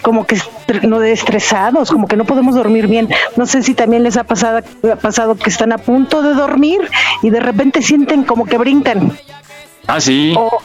como 0.01 0.25
que 0.25 0.37
no 0.83 0.99
de 0.99 1.11
estresados, 1.11 1.91
como 1.91 2.07
que 2.07 2.15
no 2.15 2.25
podemos 2.25 2.55
dormir 2.55 2.87
bien. 2.87 3.09
No 3.35 3.45
sé 3.45 3.61
si 3.63 3.73
también 3.73 4.03
les 4.03 4.17
ha 4.17 4.23
pasado, 4.23 4.61
ha 4.91 4.95
pasado 4.95 5.35
que 5.35 5.49
están 5.49 5.71
a 5.71 5.77
punto 5.77 6.21
de 6.21 6.33
dormir 6.33 6.81
y 7.21 7.29
de 7.29 7.39
repente 7.39 7.81
sienten 7.81 8.23
como 8.23 8.45
que 8.45 8.57
brincan. 8.57 9.11
ah 9.87 10.01
sí 10.01 10.33
O, 10.35 10.61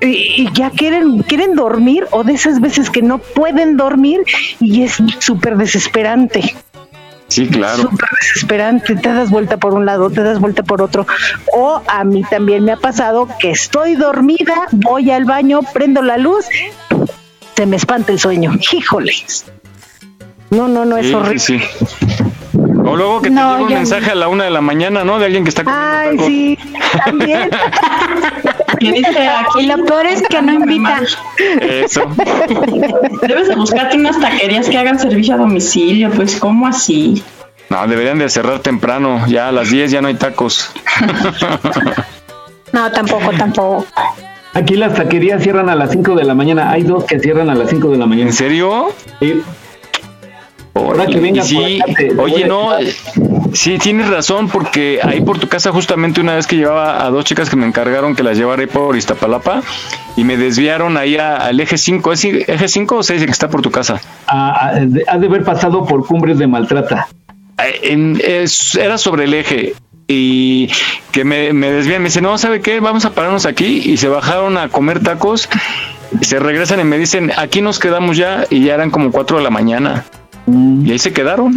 y, 0.00 0.42
y 0.42 0.52
ya 0.52 0.70
quieren, 0.70 1.22
quieren 1.22 1.54
dormir 1.54 2.06
o 2.10 2.24
de 2.24 2.34
esas 2.34 2.60
veces 2.60 2.90
que 2.90 3.02
no 3.02 3.18
pueden 3.18 3.76
dormir 3.76 4.20
y 4.60 4.82
es 4.82 4.98
súper 5.18 5.56
desesperante. 5.56 6.54
Sí 7.28 7.46
claro 7.48 7.82
Súper 7.82 8.08
desesperante, 8.20 8.96
te 8.96 9.12
das 9.12 9.30
vuelta 9.30 9.56
por 9.58 9.74
un 9.74 9.86
lado, 9.86 10.10
te 10.10 10.22
das 10.22 10.38
vuelta 10.40 10.62
por 10.62 10.82
otro. 10.82 11.06
O 11.54 11.80
a 11.86 12.04
mí 12.04 12.22
también 12.30 12.64
me 12.64 12.72
ha 12.72 12.76
pasado 12.76 13.28
que 13.38 13.50
estoy 13.50 13.94
dormida, 13.94 14.54
voy 14.72 15.10
al 15.10 15.24
baño, 15.24 15.60
prendo 15.72 16.02
la 16.02 16.16
luz, 16.18 16.46
se 17.56 17.66
me 17.66 17.76
espanta 17.76 18.12
el 18.12 18.18
sueño. 18.18 18.52
Híjoles. 18.72 19.44
No, 20.50 20.66
no, 20.68 20.84
no, 20.86 20.96
es 20.96 21.06
Sí, 21.08 21.14
horrible. 21.14 21.38
sí, 21.38 21.58
sí. 21.60 21.66
o 22.84 22.96
luego 22.96 23.20
que 23.20 23.28
te 23.28 23.34
No, 23.34 23.52
llega 23.58 23.66
un 23.68 23.74
mensaje 23.74 24.10
a 24.10 24.14
la 24.14 24.28
una 24.28 24.44
de 24.44 24.50
la 24.50 24.62
mañana 24.62 25.04
no 25.04 25.18
de 25.18 25.26
alguien 25.26 25.44
que 25.44 25.50
está 25.50 25.62
comiendo 25.62 26.24
Ay, 26.24 26.26
sí, 26.26 26.58
también. 27.04 27.50
Que 28.78 28.92
dice 28.92 29.28
aquí. 29.28 29.60
Y 29.60 29.66
lo 29.66 29.84
peor 29.84 30.06
es 30.06 30.22
que 30.22 30.42
no 30.42 30.52
invita. 30.52 31.00
eso 31.60 32.02
Debes 33.22 33.48
de 33.48 33.54
buscarte 33.56 33.96
unas 33.96 34.18
taquerías 34.20 34.68
que 34.68 34.78
hagan 34.78 34.98
servicio 34.98 35.34
a 35.34 35.38
domicilio, 35.38 36.10
pues, 36.10 36.36
¿cómo 36.36 36.66
así? 36.66 37.22
no 37.70 37.86
deberían 37.86 38.18
de 38.18 38.30
cerrar 38.30 38.60
temprano 38.60 39.26
ya 39.26 39.48
a 39.48 39.52
las 39.52 39.68
10 39.70 39.90
ya 39.90 40.00
no 40.00 40.08
hay 40.08 40.14
tacos 40.14 40.72
No, 42.72 42.90
tampoco, 42.92 43.30
tampoco. 43.36 43.86
Aquí 44.54 44.76
las 44.76 44.94
taquerías 44.94 45.42
cierran 45.42 45.68
a 45.68 45.74
las 45.74 45.90
5 45.90 46.14
de 46.14 46.24
la 46.24 46.34
mañana. 46.34 46.70
Hay 46.70 46.82
dos 46.82 47.04
que 47.04 47.18
cierran 47.18 47.48
a 47.50 47.54
las 47.54 47.70
5 47.70 47.88
de 47.90 47.98
la 47.98 48.06
mañana. 48.06 48.28
en 48.30 48.34
serio 48.34 48.88
Sí. 49.20 49.42
Ahora 50.86 51.06
que 51.06 51.20
venga 51.20 51.42
Y 51.42 51.46
sí, 51.46 51.54
por 51.56 51.64
acá, 51.64 51.84
te- 51.96 52.04
te 52.08 52.14
voy 52.14 52.32
oye, 52.32 52.44
no, 52.46 52.78
eh, 52.78 52.94
sí, 53.52 53.78
tienes 53.78 54.08
razón, 54.08 54.48
porque 54.48 55.00
ahí 55.02 55.20
por 55.20 55.38
tu 55.38 55.48
casa 55.48 55.70
justamente 55.72 56.20
una 56.20 56.34
vez 56.34 56.46
que 56.46 56.56
llevaba 56.56 57.04
a 57.04 57.10
dos 57.10 57.24
chicas 57.24 57.48
que 57.50 57.56
me 57.56 57.66
encargaron 57.66 58.14
que 58.14 58.22
las 58.22 58.36
llevara 58.38 58.60
ahí 58.62 58.68
por 58.68 58.96
Iztapalapa 58.96 59.62
y 60.16 60.24
me 60.24 60.36
desviaron 60.36 60.96
ahí 60.96 61.16
a- 61.16 61.36
al 61.36 61.58
eje 61.60 61.78
5, 61.78 62.12
¿es 62.12 62.24
eje 62.24 62.68
5 62.68 62.96
o 62.96 63.02
6 63.02 63.24
que 63.24 63.30
está 63.30 63.48
por 63.48 63.62
tu 63.62 63.70
casa? 63.70 64.00
Ah, 64.26 64.72
ha 64.72 65.18
de 65.18 65.26
haber 65.26 65.44
pasado 65.44 65.84
por 65.86 66.06
cumbres 66.06 66.38
de 66.38 66.46
maltrata. 66.46 67.08
Eh, 67.62 67.92
en- 67.92 68.20
es- 68.24 68.74
era 68.76 68.98
sobre 68.98 69.24
el 69.24 69.34
eje 69.34 69.74
y 70.06 70.70
que 71.12 71.24
me, 71.24 71.52
me 71.52 71.70
desvían, 71.70 72.00
me 72.02 72.08
dicen, 72.08 72.22
no, 72.22 72.38
¿sabe 72.38 72.60
qué? 72.60 72.80
Vamos 72.80 73.04
a 73.04 73.10
pararnos 73.10 73.46
aquí 73.46 73.82
y 73.84 73.96
se 73.96 74.08
bajaron 74.08 74.56
a 74.56 74.68
comer 74.68 75.00
tacos, 75.02 75.48
se 76.22 76.38
regresan 76.38 76.80
y 76.80 76.84
me 76.84 76.96
dicen, 76.98 77.32
aquí 77.36 77.60
nos 77.60 77.78
quedamos 77.78 78.16
ya 78.16 78.44
y 78.48 78.64
ya 78.64 78.74
eran 78.74 78.90
como 78.90 79.10
4 79.10 79.36
de 79.38 79.42
la 79.44 79.50
mañana 79.50 80.04
y 80.84 80.90
ahí 80.90 80.98
se 80.98 81.12
quedaron. 81.12 81.56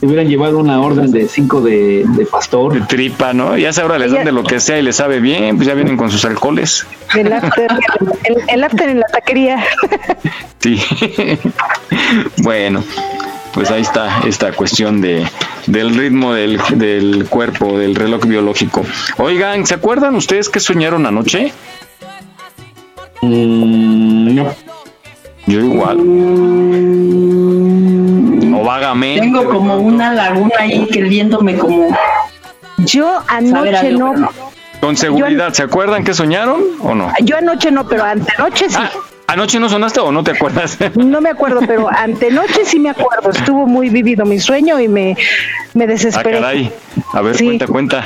Te 0.00 0.06
hubieran 0.06 0.28
llevado 0.28 0.58
una 0.58 0.78
orden 0.80 1.10
de 1.10 1.26
5 1.26 1.62
de, 1.62 2.04
de 2.06 2.26
pastor. 2.26 2.74
de 2.74 2.80
tripa, 2.82 3.32
¿no? 3.32 3.56
Ya 3.56 3.70
ahora 3.80 3.98
les 3.98 4.12
dan 4.12 4.26
de 4.26 4.32
lo 4.32 4.44
que 4.44 4.60
sea 4.60 4.78
y 4.78 4.82
les 4.82 4.96
sabe 4.96 5.20
bien, 5.20 5.56
pues 5.56 5.66
ya 5.66 5.72
vienen 5.72 5.96
con 5.96 6.10
sus 6.10 6.24
alcoholes. 6.26 6.86
El 7.16 7.32
after, 7.32 7.70
el, 8.24 8.36
el 8.46 8.64
after 8.64 8.90
en 8.90 9.00
la 9.00 9.06
taquería. 9.06 9.64
Sí. 10.58 10.80
bueno, 12.38 12.82
pues 13.54 13.70
ahí 13.70 13.82
está 13.82 14.20
esta 14.26 14.52
cuestión 14.52 15.00
de 15.00 15.24
del 15.66 15.94
ritmo 15.94 16.34
del, 16.34 16.60
del 16.74 17.26
cuerpo, 17.28 17.78
del 17.78 17.94
reloj 17.94 18.24
biológico. 18.26 18.84
Oigan, 19.18 19.66
¿se 19.66 19.74
acuerdan 19.74 20.14
ustedes 20.14 20.48
que 20.48 20.60
soñaron 20.60 21.06
anoche? 21.06 21.52
Mm, 23.22 24.34
no. 24.34 24.65
Yo 25.46 25.60
igual. 25.60 25.98
O 28.54 28.64
vagamente. 28.64 29.20
Tengo 29.20 29.44
como 29.48 29.76
una 29.76 30.12
laguna 30.12 30.54
ahí 30.58 30.86
que 30.86 31.02
viéndome 31.02 31.56
como 31.56 31.88
Yo 32.78 33.20
anoche 33.28 33.92
no, 33.92 34.14
no. 34.14 34.28
Con 34.80 34.96
seguridad, 34.96 35.52
¿se 35.52 35.62
acuerdan 35.62 36.04
que 36.04 36.12
soñaron 36.14 36.60
o 36.80 36.94
no? 36.94 37.10
yo 37.22 37.36
anoche 37.38 37.70
no, 37.70 37.86
pero 37.88 38.04
antenoche 38.04 38.68
sí. 38.68 38.76
Ah, 38.78 38.90
¿Anoche 39.28 39.58
no 39.58 39.68
sonaste 39.68 39.98
o 40.00 40.12
no 40.12 40.22
te 40.22 40.32
acuerdas? 40.32 40.78
No 40.94 41.20
me 41.20 41.30
acuerdo, 41.30 41.60
pero 41.66 41.88
antenoche 41.96 42.64
sí 42.64 42.78
me 42.78 42.90
acuerdo. 42.90 43.30
Estuvo 43.30 43.66
muy 43.66 43.88
vivido 43.88 44.24
mi 44.24 44.38
sueño 44.38 44.78
y 44.80 44.88
me, 44.88 45.16
me 45.74 45.84
Ah, 45.84 45.86
desesperé. 45.88 46.38
caray. 46.40 46.72
A 47.12 47.20
ver, 47.22 47.36
Sí. 47.36 47.44
cuenta, 47.46 47.66
cuenta. 47.66 48.04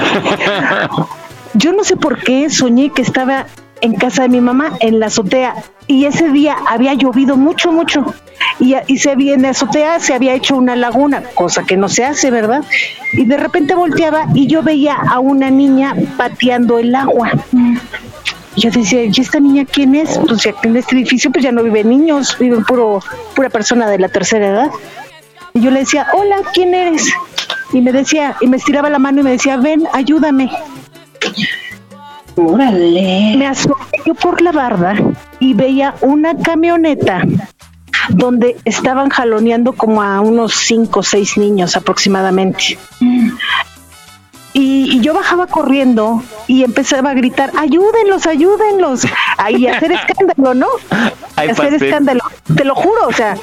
Yo 1.55 1.73
no 1.73 1.85
sé 1.85 1.97
por 1.97 2.19
qué 2.23 2.49
soñé 2.49 2.91
que 2.91 3.03
estaba 3.03 3.47
en 3.81 3.95
casa 3.95 4.23
de 4.23 4.29
mi 4.29 4.41
mamá, 4.41 4.73
en 4.81 5.01
la 5.01 5.07
azotea, 5.07 5.55
y 5.87 6.05
ese 6.05 6.31
día 6.31 6.57
había 6.69 6.95
llovido 6.95 7.37
mucho, 7.37 7.73
mucho. 7.73 8.15
Y, 8.59 8.99
se 8.99 9.11
había, 9.11 9.35
en 9.35 9.43
la 9.43 9.51
azotea 9.51 10.01
se 10.01 10.15
había 10.15 10.35
hecho 10.35 10.57
una 10.57 10.77
laguna, 10.77 11.23
cosa 11.35 11.65
que 11.65 11.77
no 11.77 11.89
se 11.89 12.05
hace, 12.05 12.31
¿verdad? 12.31 12.63
Y 13.13 13.25
de 13.25 13.37
repente 13.37 13.75
volteaba 13.75 14.27
y 14.35 14.47
yo 14.47 14.63
veía 14.63 14.95
a 14.95 15.19
una 15.19 15.51
niña 15.51 15.95
pateando 16.17 16.79
el 16.79 16.95
agua. 16.95 17.33
Yo 18.57 18.71
decía, 18.71 19.05
¿y 19.05 19.13
esta 19.19 19.41
niña 19.41 19.65
quién 19.65 19.95
es? 19.95 20.19
Pues 20.19 20.43
ya 20.43 20.55
en 20.63 20.77
este 20.77 20.95
edificio 20.95 21.31
pues 21.31 21.43
ya 21.43 21.53
no 21.53 21.63
viven 21.63 21.89
niños, 21.89 22.37
viven 22.39 22.65
puro, 22.65 23.03
pura 23.35 23.49
persona 23.49 23.89
de 23.89 23.99
la 23.99 24.09
tercera 24.09 24.49
edad. 24.49 24.71
Y 25.55 25.61
yo 25.61 25.71
le 25.71 25.81
decía, 25.81 26.07
hola, 26.13 26.37
¿quién 26.53 26.75
eres? 26.75 27.11
Y 27.73 27.81
me 27.81 27.93
decía, 27.93 28.37
y 28.41 28.47
me 28.47 28.59
estiraba 28.59 28.91
la 28.91 28.99
mano 28.99 29.21
y 29.21 29.23
me 29.23 29.31
decía, 29.31 29.57
ven, 29.57 29.85
ayúdame. 29.93 30.51
Órale. 32.37 33.37
Me 33.37 33.47
asomé 33.47 33.85
yo 34.07 34.15
por 34.15 34.41
la 34.41 34.53
barda 34.53 34.95
y 35.39 35.55
veía 35.55 35.95
una 36.01 36.37
camioneta 36.37 37.23
donde 38.11 38.57
estaban 38.65 39.09
jaloneando 39.11 39.73
como 39.73 40.03
a 40.03 40.21
unos 40.21 40.55
cinco 40.55 41.01
o 41.01 41.03
seis 41.03 41.37
niños 41.37 41.77
aproximadamente. 41.77 42.79
Y, 44.53 44.97
y, 44.97 45.01
yo 45.01 45.15
bajaba 45.15 45.47
corriendo 45.47 46.25
y 46.49 46.65
empezaba 46.65 47.11
a 47.11 47.15
gritar, 47.15 47.53
ayúdenlos, 47.57 48.27
ayúdenlos, 48.27 49.05
y 49.49 49.67
hacer 49.69 49.93
escándalo, 49.93 50.55
¿no? 50.55 50.67
hacer 51.37 51.75
escándalo, 51.75 52.21
te 52.57 52.65
lo 52.65 52.75
juro, 52.75 53.07
o 53.07 53.13
sea. 53.13 53.37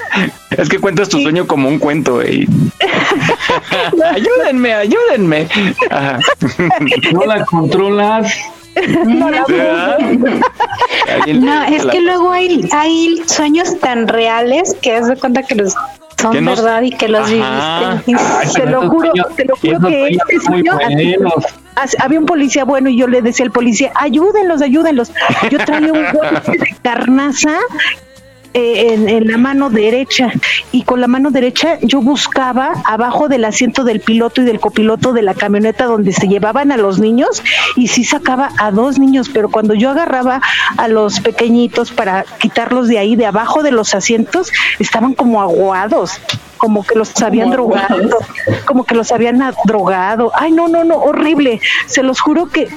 Es 0.51 0.67
que 0.67 0.79
cuentas 0.79 1.07
tu 1.07 1.21
sueño 1.21 1.47
como 1.47 1.69
un 1.69 1.79
cuento, 1.79 2.21
y 2.21 2.45
ayúdenme, 4.11 4.73
ayúdenme. 4.73 5.47
No 7.13 7.25
la 7.25 7.45
controlas. 7.45 8.33
No, 11.27 11.63
es 11.67 11.85
que 11.85 12.01
luego 12.01 12.31
hay, 12.31 12.67
hay 12.71 13.21
sueños 13.25 13.79
tan 13.79 14.07
reales 14.07 14.75
que 14.81 14.95
haz 14.95 15.07
de 15.07 15.15
cuenta 15.15 15.43
que 15.43 15.55
los 15.55 15.75
son 16.17 16.45
verdad 16.45 16.81
y 16.81 16.89
que 16.91 17.07
los 17.07 17.29
viviste. 17.29 18.15
te 18.55 18.65
lo 18.65 18.89
juro, 18.89 19.11
te 19.35 19.45
lo 19.45 19.55
juro 19.55 19.87
que 19.87 20.07
este 20.07 20.39
sueño 20.39 20.77
había 21.99 22.19
un 22.19 22.25
policía 22.25 22.65
bueno 22.65 22.89
y 22.89 22.97
yo 22.97 23.07
le 23.07 23.21
decía 23.21 23.45
al 23.45 23.51
policía, 23.51 23.91
ayúdenlos, 23.95 24.61
ayúdenlos. 24.61 25.11
Yo 25.51 25.59
traía 25.59 25.93
un 25.93 26.05
golpe 26.11 26.57
de 26.57 26.75
carnaza 26.81 27.59
eh, 28.53 28.93
en, 28.93 29.27
la 29.27 29.37
mano 29.37 29.69
derecha 29.69 30.31
y 30.71 30.83
con 30.83 31.01
la 31.01 31.07
mano 31.07 31.31
derecha 31.31 31.77
yo 31.81 32.01
buscaba 32.01 32.73
abajo 32.85 33.27
del 33.27 33.45
asiento 33.45 33.83
del 33.83 33.99
piloto 33.99 34.41
y 34.41 34.45
del 34.45 34.59
copiloto 34.59 35.13
de 35.13 35.21
la 35.21 35.33
camioneta 35.33 35.85
donde 35.85 36.13
se 36.13 36.27
llevaban 36.27 36.71
a 36.71 36.77
los 36.77 36.99
niños 36.99 37.43
y 37.75 37.87
sí 37.87 38.03
sacaba 38.03 38.49
a 38.57 38.71
dos 38.71 38.99
niños, 38.99 39.29
pero 39.33 39.49
cuando 39.49 39.73
yo 39.73 39.89
agarraba 39.89 40.41
a 40.77 40.87
los 40.87 41.19
pequeñitos 41.19 41.91
para 41.91 42.25
quitarlos 42.39 42.87
de 42.87 42.99
ahí, 42.99 43.15
de 43.15 43.25
abajo 43.25 43.63
de 43.63 43.71
los 43.71 43.93
asientos, 43.93 44.51
estaban 44.79 45.13
como 45.13 45.41
aguados 45.41 46.19
como 46.57 46.83
que 46.83 46.95
los 46.95 47.21
habían 47.21 47.51
drogado, 47.51 48.17
como 48.65 48.83
que 48.83 48.95
los 48.95 49.11
habían 49.11 49.41
drogado. 49.65 50.31
Ay, 50.35 50.51
no, 50.51 50.67
no, 50.67 50.83
no, 50.83 50.95
horrible. 50.97 51.61
Se 51.85 52.03
los 52.03 52.19
juro 52.19 52.47
que 52.47 52.67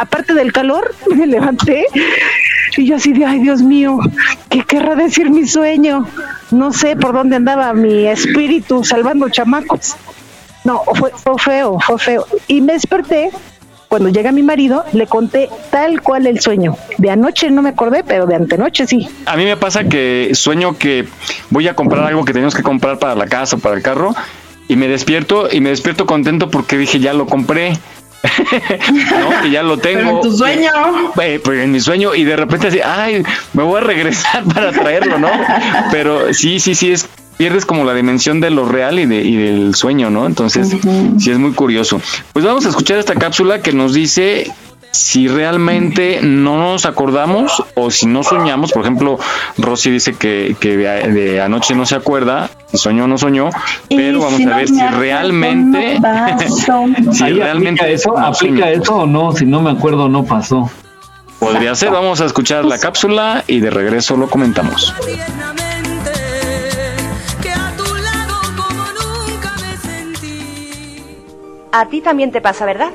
aparte 0.00 0.34
del 0.34 0.52
calor, 0.52 0.94
me 1.14 1.26
levanté 1.26 1.86
y 2.76 2.86
yo 2.86 2.96
así 2.96 3.12
de, 3.12 3.24
ay 3.24 3.40
Dios 3.40 3.62
mío, 3.62 3.98
¿qué 4.48 4.64
querrá 4.64 4.94
decir 4.94 5.30
mi 5.30 5.46
sueño? 5.46 6.06
No 6.50 6.72
sé 6.72 6.96
por 6.96 7.12
dónde 7.12 7.36
andaba 7.36 7.72
mi 7.74 8.06
espíritu 8.06 8.84
salvando 8.84 9.28
chamacos. 9.28 9.96
No, 10.64 10.82
fue, 10.94 11.10
fue 11.10 11.38
feo, 11.38 11.78
fue 11.80 11.98
feo. 11.98 12.26
Y 12.46 12.60
me 12.60 12.74
desperté 12.74 13.30
cuando 13.88 14.08
llega 14.08 14.30
mi 14.30 14.42
marido, 14.42 14.84
le 14.92 15.06
conté 15.06 15.48
tal 15.70 16.00
cual 16.00 16.26
el 16.26 16.40
sueño. 16.40 16.76
De 16.98 17.10
anoche 17.10 17.50
no 17.50 17.60
me 17.60 17.70
acordé, 17.70 18.04
pero 18.04 18.26
de 18.26 18.36
antenoche 18.36 18.86
sí. 18.86 19.08
A 19.26 19.36
mí 19.36 19.44
me 19.44 19.56
pasa 19.56 19.84
que 19.84 20.30
sueño 20.32 20.78
que 20.78 21.06
voy 21.50 21.66
a 21.66 21.74
comprar 21.74 22.06
algo 22.06 22.24
que 22.24 22.32
tenemos 22.32 22.54
que 22.54 22.62
comprar 22.62 22.98
para 22.98 23.14
la 23.14 23.26
casa 23.26 23.56
para 23.56 23.74
el 23.74 23.82
carro 23.82 24.14
y 24.68 24.76
me 24.76 24.86
despierto 24.86 25.48
y 25.50 25.60
me 25.60 25.70
despierto 25.70 26.06
contento 26.06 26.50
porque 26.50 26.78
dije 26.78 27.00
ya 27.00 27.12
lo 27.12 27.26
compré 27.26 27.72
no, 29.20 29.42
que 29.42 29.50
ya 29.50 29.62
lo 29.62 29.78
tengo. 29.78 30.16
en 30.16 30.20
tu 30.20 30.36
sueño. 30.36 30.70
Eh, 31.20 31.40
pues 31.42 31.60
en 31.60 31.72
mi 31.72 31.80
sueño, 31.80 32.14
y 32.14 32.24
de 32.24 32.36
repente 32.36 32.68
así, 32.68 32.80
ay, 32.84 33.22
me 33.52 33.62
voy 33.62 33.80
a 33.80 33.84
regresar 33.84 34.44
para 34.44 34.72
traerlo, 34.72 35.18
¿no? 35.18 35.30
Pero 35.90 36.32
sí, 36.34 36.60
sí, 36.60 36.74
sí, 36.74 36.92
es 36.92 37.08
pierdes 37.40 37.64
como 37.64 37.84
la 37.84 37.94
dimensión 37.94 38.38
de 38.40 38.50
lo 38.50 38.68
real 38.68 38.98
y, 38.98 39.06
de, 39.06 39.22
y 39.22 39.34
del 39.34 39.74
sueño, 39.74 40.10
¿no? 40.10 40.26
Entonces, 40.26 40.76
sí 41.18 41.30
es 41.30 41.38
muy 41.38 41.52
curioso. 41.52 41.98
Pues 42.34 42.44
vamos 42.44 42.66
a 42.66 42.68
escuchar 42.68 42.98
esta 42.98 43.14
cápsula 43.14 43.62
que 43.62 43.72
nos 43.72 43.94
dice 43.94 44.52
si 44.92 45.28
realmente 45.28 46.20
no 46.22 46.58
nos 46.58 46.86
acordamos 46.86 47.62
o 47.74 47.90
si 47.90 48.06
no 48.06 48.22
soñamos, 48.22 48.72
por 48.72 48.82
ejemplo, 48.82 49.18
Rosy 49.58 49.90
dice 49.90 50.14
que, 50.14 50.56
de, 50.60 51.40
anoche 51.40 51.74
no 51.74 51.86
se 51.86 51.94
acuerda, 51.94 52.50
si 52.66 52.78
soñó 52.78 53.04
o 53.04 53.06
no 53.06 53.18
soñó, 53.18 53.50
pero 53.88 54.20
vamos 54.20 54.44
a 54.46 54.56
ver 54.56 54.68
si 54.68 54.80
realmente, 54.80 55.98
si 57.12 57.24
realmente 57.32 57.92
eso, 57.92 58.18
aplica 58.18 58.70
eso 58.70 58.96
o 58.96 59.06
no, 59.06 59.32
si 59.32 59.46
no 59.46 59.60
me 59.60 59.70
acuerdo 59.70 60.08
no 60.08 60.24
pasó. 60.24 60.70
Podría 61.38 61.74
ser, 61.74 61.90
vamos 61.90 62.20
a 62.20 62.26
escuchar 62.26 62.64
la 62.66 62.78
cápsula 62.78 63.44
y 63.46 63.60
de 63.60 63.70
regreso 63.70 64.16
lo 64.16 64.28
comentamos. 64.28 64.94
A 71.72 71.86
ti 71.86 72.00
también 72.00 72.32
te 72.32 72.40
pasa, 72.40 72.66
¿verdad? 72.66 72.90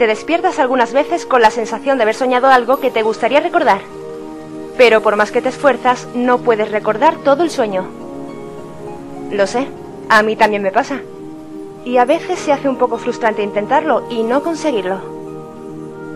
Te 0.00 0.06
despiertas 0.06 0.58
algunas 0.58 0.94
veces 0.94 1.26
con 1.26 1.42
la 1.42 1.50
sensación 1.50 1.98
de 1.98 2.04
haber 2.04 2.14
soñado 2.14 2.48
algo 2.48 2.80
que 2.80 2.90
te 2.90 3.02
gustaría 3.02 3.40
recordar. 3.40 3.82
Pero 4.78 5.02
por 5.02 5.16
más 5.16 5.30
que 5.30 5.42
te 5.42 5.50
esfuerzas, 5.50 6.08
no 6.14 6.38
puedes 6.38 6.70
recordar 6.70 7.16
todo 7.16 7.42
el 7.42 7.50
sueño. 7.50 7.84
Lo 9.30 9.46
sé, 9.46 9.68
a 10.08 10.22
mí 10.22 10.36
también 10.36 10.62
me 10.62 10.72
pasa. 10.72 11.02
Y 11.84 11.98
a 11.98 12.06
veces 12.06 12.38
se 12.38 12.50
hace 12.50 12.66
un 12.66 12.76
poco 12.78 12.96
frustrante 12.96 13.42
intentarlo 13.42 14.04
y 14.08 14.22
no 14.22 14.42
conseguirlo. 14.42 15.02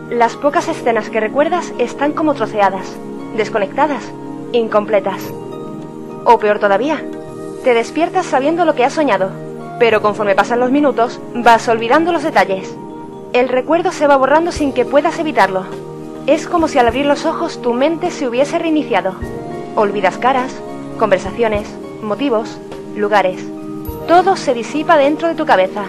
Las 0.09 0.35
pocas 0.35 0.67
escenas 0.69 1.11
que 1.11 1.21
recuerdas 1.21 1.75
están 1.77 2.13
como 2.13 2.33
troceadas, 2.33 2.97
desconectadas, 3.37 4.03
incompletas. 4.53 5.31
O 6.25 6.39
peor 6.39 6.59
todavía, 6.59 7.05
te 7.65 7.75
despiertas 7.75 8.25
sabiendo 8.25 8.65
lo 8.65 8.75
que 8.75 8.87
has 8.87 8.95
soñado, 8.95 9.29
pero 9.79 10.01
conforme 10.01 10.35
pasan 10.35 10.61
los 10.61 10.71
minutos 10.71 11.21
vas 11.35 11.69
olvidando 11.69 12.13
los 12.13 12.23
detalles 12.23 12.75
el 13.35 13.49
recuerdo 13.49 13.91
se 13.91 14.07
va 14.07 14.17
borrando 14.17 14.53
sin 14.53 14.73
que 14.73 14.85
puedas 14.85 15.19
evitarlo. 15.19 15.65
Es 16.29 16.47
como 16.47 16.69
si 16.69 16.79
al 16.79 16.87
abrir 16.87 17.05
los 17.05 17.27
ojos 17.27 17.61
tu 17.61 17.75
mente 17.75 18.13
se 18.13 18.29
hubiese 18.29 18.61
reiniciado. 18.61 19.17
Olvidas 19.75 20.19
caras, 20.19 20.55
conversaciones, 21.01 21.67
motivos, 22.01 22.59
lugares. 22.95 23.45
Todo 24.07 24.37
se 24.37 24.55
disipa 24.55 24.97
dentro 24.97 25.27
de 25.27 25.35
tu 25.35 25.47
cabeza. 25.47 25.85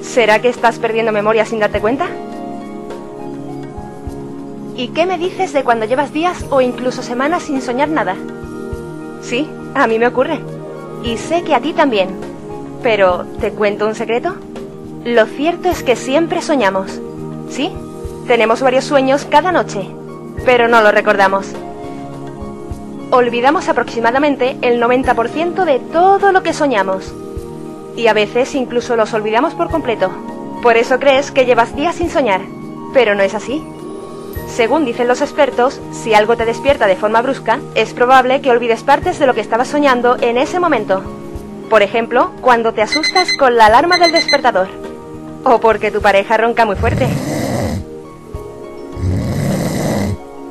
¿Será 0.00 0.40
que 0.40 0.48
estás 0.48 0.78
perdiendo 0.78 1.10
memoria 1.10 1.44
sin 1.44 1.58
darte 1.58 1.80
cuenta? 1.80 2.06
¿Y 4.76 4.88
qué 4.88 5.06
me 5.06 5.18
dices 5.18 5.52
de 5.52 5.64
cuando 5.64 5.86
llevas 5.86 6.12
días 6.12 6.46
o 6.50 6.60
incluso 6.60 7.02
semanas 7.02 7.42
sin 7.42 7.62
soñar 7.62 7.88
nada? 7.88 8.14
Sí, 9.22 9.48
a 9.74 9.88
mí 9.88 9.98
me 9.98 10.06
ocurre. 10.06 10.38
Y 11.02 11.16
sé 11.16 11.42
que 11.42 11.54
a 11.56 11.60
ti 11.60 11.72
también. 11.72 12.10
Pero, 12.80 13.24
¿te 13.40 13.50
cuento 13.50 13.88
un 13.88 13.96
secreto? 13.96 14.36
Lo 15.04 15.26
cierto 15.26 15.68
es 15.68 15.82
que 15.82 15.96
siempre 15.96 16.40
soñamos. 16.40 16.98
¿Sí? 17.50 17.70
Tenemos 18.26 18.62
varios 18.62 18.84
sueños 18.84 19.26
cada 19.28 19.52
noche, 19.52 19.86
pero 20.46 20.66
no 20.66 20.80
lo 20.80 20.92
recordamos. 20.92 21.52
Olvidamos 23.10 23.68
aproximadamente 23.68 24.56
el 24.62 24.82
90% 24.82 25.64
de 25.66 25.78
todo 25.78 26.32
lo 26.32 26.42
que 26.42 26.54
soñamos. 26.54 27.12
Y 27.96 28.06
a 28.06 28.14
veces 28.14 28.54
incluso 28.54 28.96
los 28.96 29.12
olvidamos 29.12 29.52
por 29.52 29.70
completo. 29.70 30.10
Por 30.62 30.78
eso 30.78 30.98
crees 30.98 31.30
que 31.30 31.44
llevas 31.44 31.76
días 31.76 31.96
sin 31.96 32.08
soñar. 32.08 32.40
Pero 32.94 33.14
no 33.14 33.22
es 33.22 33.34
así. 33.34 33.62
Según 34.48 34.86
dicen 34.86 35.06
los 35.06 35.20
expertos, 35.20 35.82
si 35.92 36.14
algo 36.14 36.38
te 36.38 36.46
despierta 36.46 36.86
de 36.86 36.96
forma 36.96 37.20
brusca, 37.20 37.58
es 37.74 37.92
probable 37.92 38.40
que 38.40 38.50
olvides 38.50 38.82
partes 38.82 39.18
de 39.18 39.26
lo 39.26 39.34
que 39.34 39.42
estabas 39.42 39.68
soñando 39.68 40.16
en 40.22 40.38
ese 40.38 40.58
momento. 40.60 41.02
Por 41.68 41.82
ejemplo, 41.82 42.32
cuando 42.40 42.72
te 42.72 42.80
asustas 42.80 43.36
con 43.36 43.56
la 43.56 43.66
alarma 43.66 43.98
del 43.98 44.12
despertador. 44.12 44.93
O 45.44 45.60
porque 45.60 45.90
tu 45.90 46.00
pareja 46.00 46.36
ronca 46.36 46.64
muy 46.64 46.76
fuerte. 46.76 47.06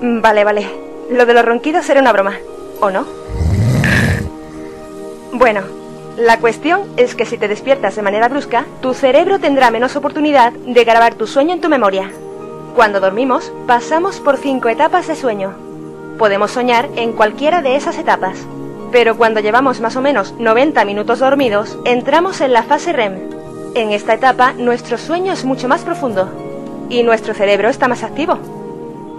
Vale, 0.02 0.44
vale. 0.44 0.68
Lo 1.10 1.26
de 1.26 1.34
los 1.34 1.46
ronquidos 1.46 1.89
era 1.89 2.02
una 2.02 2.14
broma. 2.14 2.38
¿O 2.80 2.91
no? 2.91 3.06
Bueno, 5.32 5.62
la 6.18 6.38
cuestión 6.39 6.84
es 6.96 7.16
que 7.16 7.26
si 7.26 7.38
te 7.38 7.48
despiertas 7.48 7.96
de 7.96 8.04
manera 8.04 8.30
brusca, 8.30 8.66
tu 8.82 8.94
cerebro 8.94 9.39
tendrá 9.39 9.72
menos 9.72 9.96
oportunidad 9.96 10.54
de 10.54 10.84
grabar 10.84 11.16
tu 11.16 11.26
sueño 11.26 11.54
en 11.54 11.62
tu 11.62 11.70
memoria. 11.70 12.12
Cuando 12.76 13.00
dormimos, 13.00 13.52
pasamos 13.66 14.20
por 14.20 14.38
cinco 14.38 14.70
etapas 14.70 15.08
de 15.08 15.16
sueño. 15.16 15.54
Podemos 16.20 16.52
soñar 16.52 16.88
en 16.96 17.14
cualquiera 17.14 17.62
de 17.62 17.76
esas 17.76 17.98
etapas. 17.98 18.38
Pero 18.91 19.18
cuando 19.18 19.39
llevamos 19.39 19.82
más 19.82 19.96
o 19.96 20.02
menos 20.02 20.36
90 20.38 20.86
minutos 20.86 21.20
dormidos, 21.20 21.80
entramos 21.84 22.41
en 22.41 22.54
la 22.54 22.62
fase 22.62 22.94
REM, 22.94 23.43
en 23.76 23.92
esta 23.92 24.14
etapa, 24.14 24.54
nuestro 24.54 24.98
sueño 24.98 25.34
es 25.34 25.46
mucho 25.46 25.68
más 25.68 25.82
profundo 25.82 26.30
y 26.90 27.04
nuestro 27.04 27.34
cerebro 27.34 27.70
está 27.70 27.88
más 27.88 28.04
activo, 28.04 28.38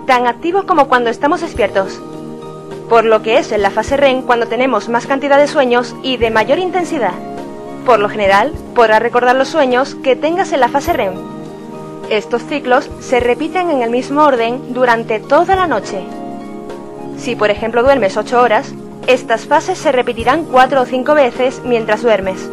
tan 0.07 0.27
activo 0.27 0.65
como 0.65 0.89
cuando 0.89 1.11
estamos 1.11 1.41
despiertos. 1.41 2.01
Por 2.89 3.05
lo 3.05 3.23
que 3.23 3.39
es 3.39 3.51
en 3.51 3.63
la 3.63 3.71
fase 3.71 3.97
REM 3.97 4.23
cuando 4.23 4.47
tenemos 4.47 4.89
más 4.89 5.07
cantidad 5.07 5.39
de 5.39 5.49
sueños 5.49 5.97
y 6.03 6.19
de 6.19 6.31
mayor 6.31 6.59
intensidad. 6.59 7.15
Por 7.85 7.99
lo 7.99 8.09
general, 8.09 8.53
podrás 8.75 9.03
recordar 9.03 9.35
los 9.35 9.49
sueños 9.49 9.95
que 9.97 10.17
tengas 10.17 10.53
en 10.53 10.61
la 10.61 10.69
fase 10.69 10.93
REM. 10.93 11.15
Estos 12.11 12.43
ciclos 12.45 12.89
se 13.01 13.19
repiten 13.19 13.71
en 13.71 13.83
el 13.83 13.91
mismo 13.91 14.23
orden 14.23 14.73
durante 14.75 15.19
toda 15.19 15.57
la 15.57 15.67
noche. 15.67 16.01
Si 17.17 17.35
por 17.35 17.51
ejemplo 17.51 17.83
duermes 17.83 18.17
8 18.17 18.41
horas, 18.41 18.73
estas 19.07 19.47
fases 19.47 19.79
se 19.79 19.93
repetirán 19.93 20.45
4 20.45 20.83
o 20.83 20.85
5 20.85 21.15
veces 21.15 21.63
mientras 21.65 22.03
duermes. 22.03 22.49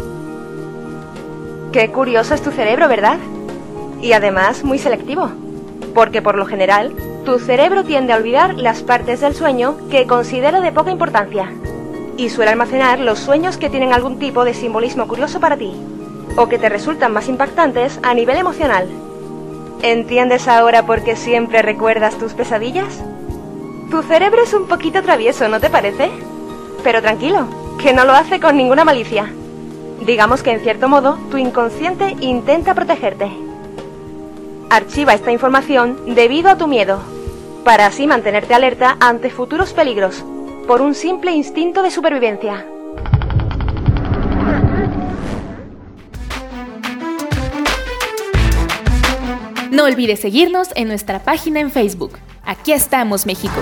Qué 1.72 1.90
curioso 1.90 2.34
es 2.34 2.42
tu 2.42 2.52
cerebro, 2.52 2.88
¿verdad? 2.90 3.18
Y 4.02 4.12
además 4.12 4.64
muy 4.64 4.78
selectivo, 4.78 5.32
porque 5.96 6.22
por 6.22 6.36
lo 6.36 6.46
general, 6.46 6.94
tu 7.24 7.40
cerebro 7.40 7.86
tiende 7.86 8.12
a 8.12 8.18
olvidar 8.18 8.56
las 8.56 8.84
partes 8.84 9.22
del 9.22 9.36
sueño 9.36 9.78
que 9.90 10.06
considera 10.06 10.60
de 10.60 10.72
poca 10.74 10.92
importancia 10.92 11.50
y 12.18 12.30
suele 12.30 12.52
almacenar 12.52 13.00
los 13.00 13.20
sueños 13.20 13.58
que 13.58 13.70
tienen 13.70 13.94
algún 13.94 14.20
tipo 14.20 14.44
de 14.44 14.54
simbolismo 14.54 15.08
curioso 15.08 15.40
para 15.40 15.58
ti. 15.58 15.74
o 16.38 16.48
que 16.48 16.58
te 16.58 16.70
resultan 16.70 17.12
más 17.14 17.28
impactantes 17.28 18.00
a 18.04 18.14
nivel 18.14 18.38
emocional. 18.38 18.88
¿Entiendes 19.82 20.48
ahora 20.48 20.86
por 20.86 21.04
qué 21.04 21.16
siempre 21.16 21.62
recuerdas 21.62 22.18
tus 22.18 22.34
pesadillas? 22.34 23.04
Tu 23.90 24.02
cerebro 24.04 24.42
es 24.44 24.54
un 24.54 24.68
poquito 24.68 25.02
travieso, 25.02 25.48
¿no 25.50 25.60
te 25.60 25.70
parece? 25.70 26.10
Pero 26.84 27.02
tranquilo, 27.02 27.48
que 27.82 27.94
no 27.94 28.06
lo 28.06 28.14
hace 28.14 28.40
con 28.40 28.56
ninguna 28.56 28.86
malicia. 28.86 29.34
Digamos 30.06 30.42
que 30.42 30.52
en 30.52 30.62
cierto 30.62 30.88
modo 30.88 31.18
tu 31.30 31.38
inconsciente 31.38 32.16
intenta 32.22 32.74
protegerte. 32.74 33.32
Archiva 34.70 35.14
esta 35.14 35.32
información 35.32 36.16
debido 36.16 36.50
a 36.50 36.58
tu 36.58 36.68
miedo, 36.68 37.00
para 37.64 37.86
así 37.86 38.08
mantenerte 38.08 38.54
alerta 38.54 38.98
ante 39.00 39.30
futuros 39.30 39.74
peligros, 39.74 40.24
por 40.68 40.82
un 40.82 40.96
simple 40.96 41.32
instinto 41.32 41.84
de 41.84 41.92
supervivencia. 41.92 42.66
No 49.72 49.86
olvides 49.86 50.20
seguirnos 50.20 50.70
en 50.76 50.88
nuestra 50.88 51.20
página 51.20 51.60
en 51.60 51.72
Facebook. 51.72 52.18
Aquí 52.44 52.74
estamos, 52.74 53.26
México. 53.26 53.62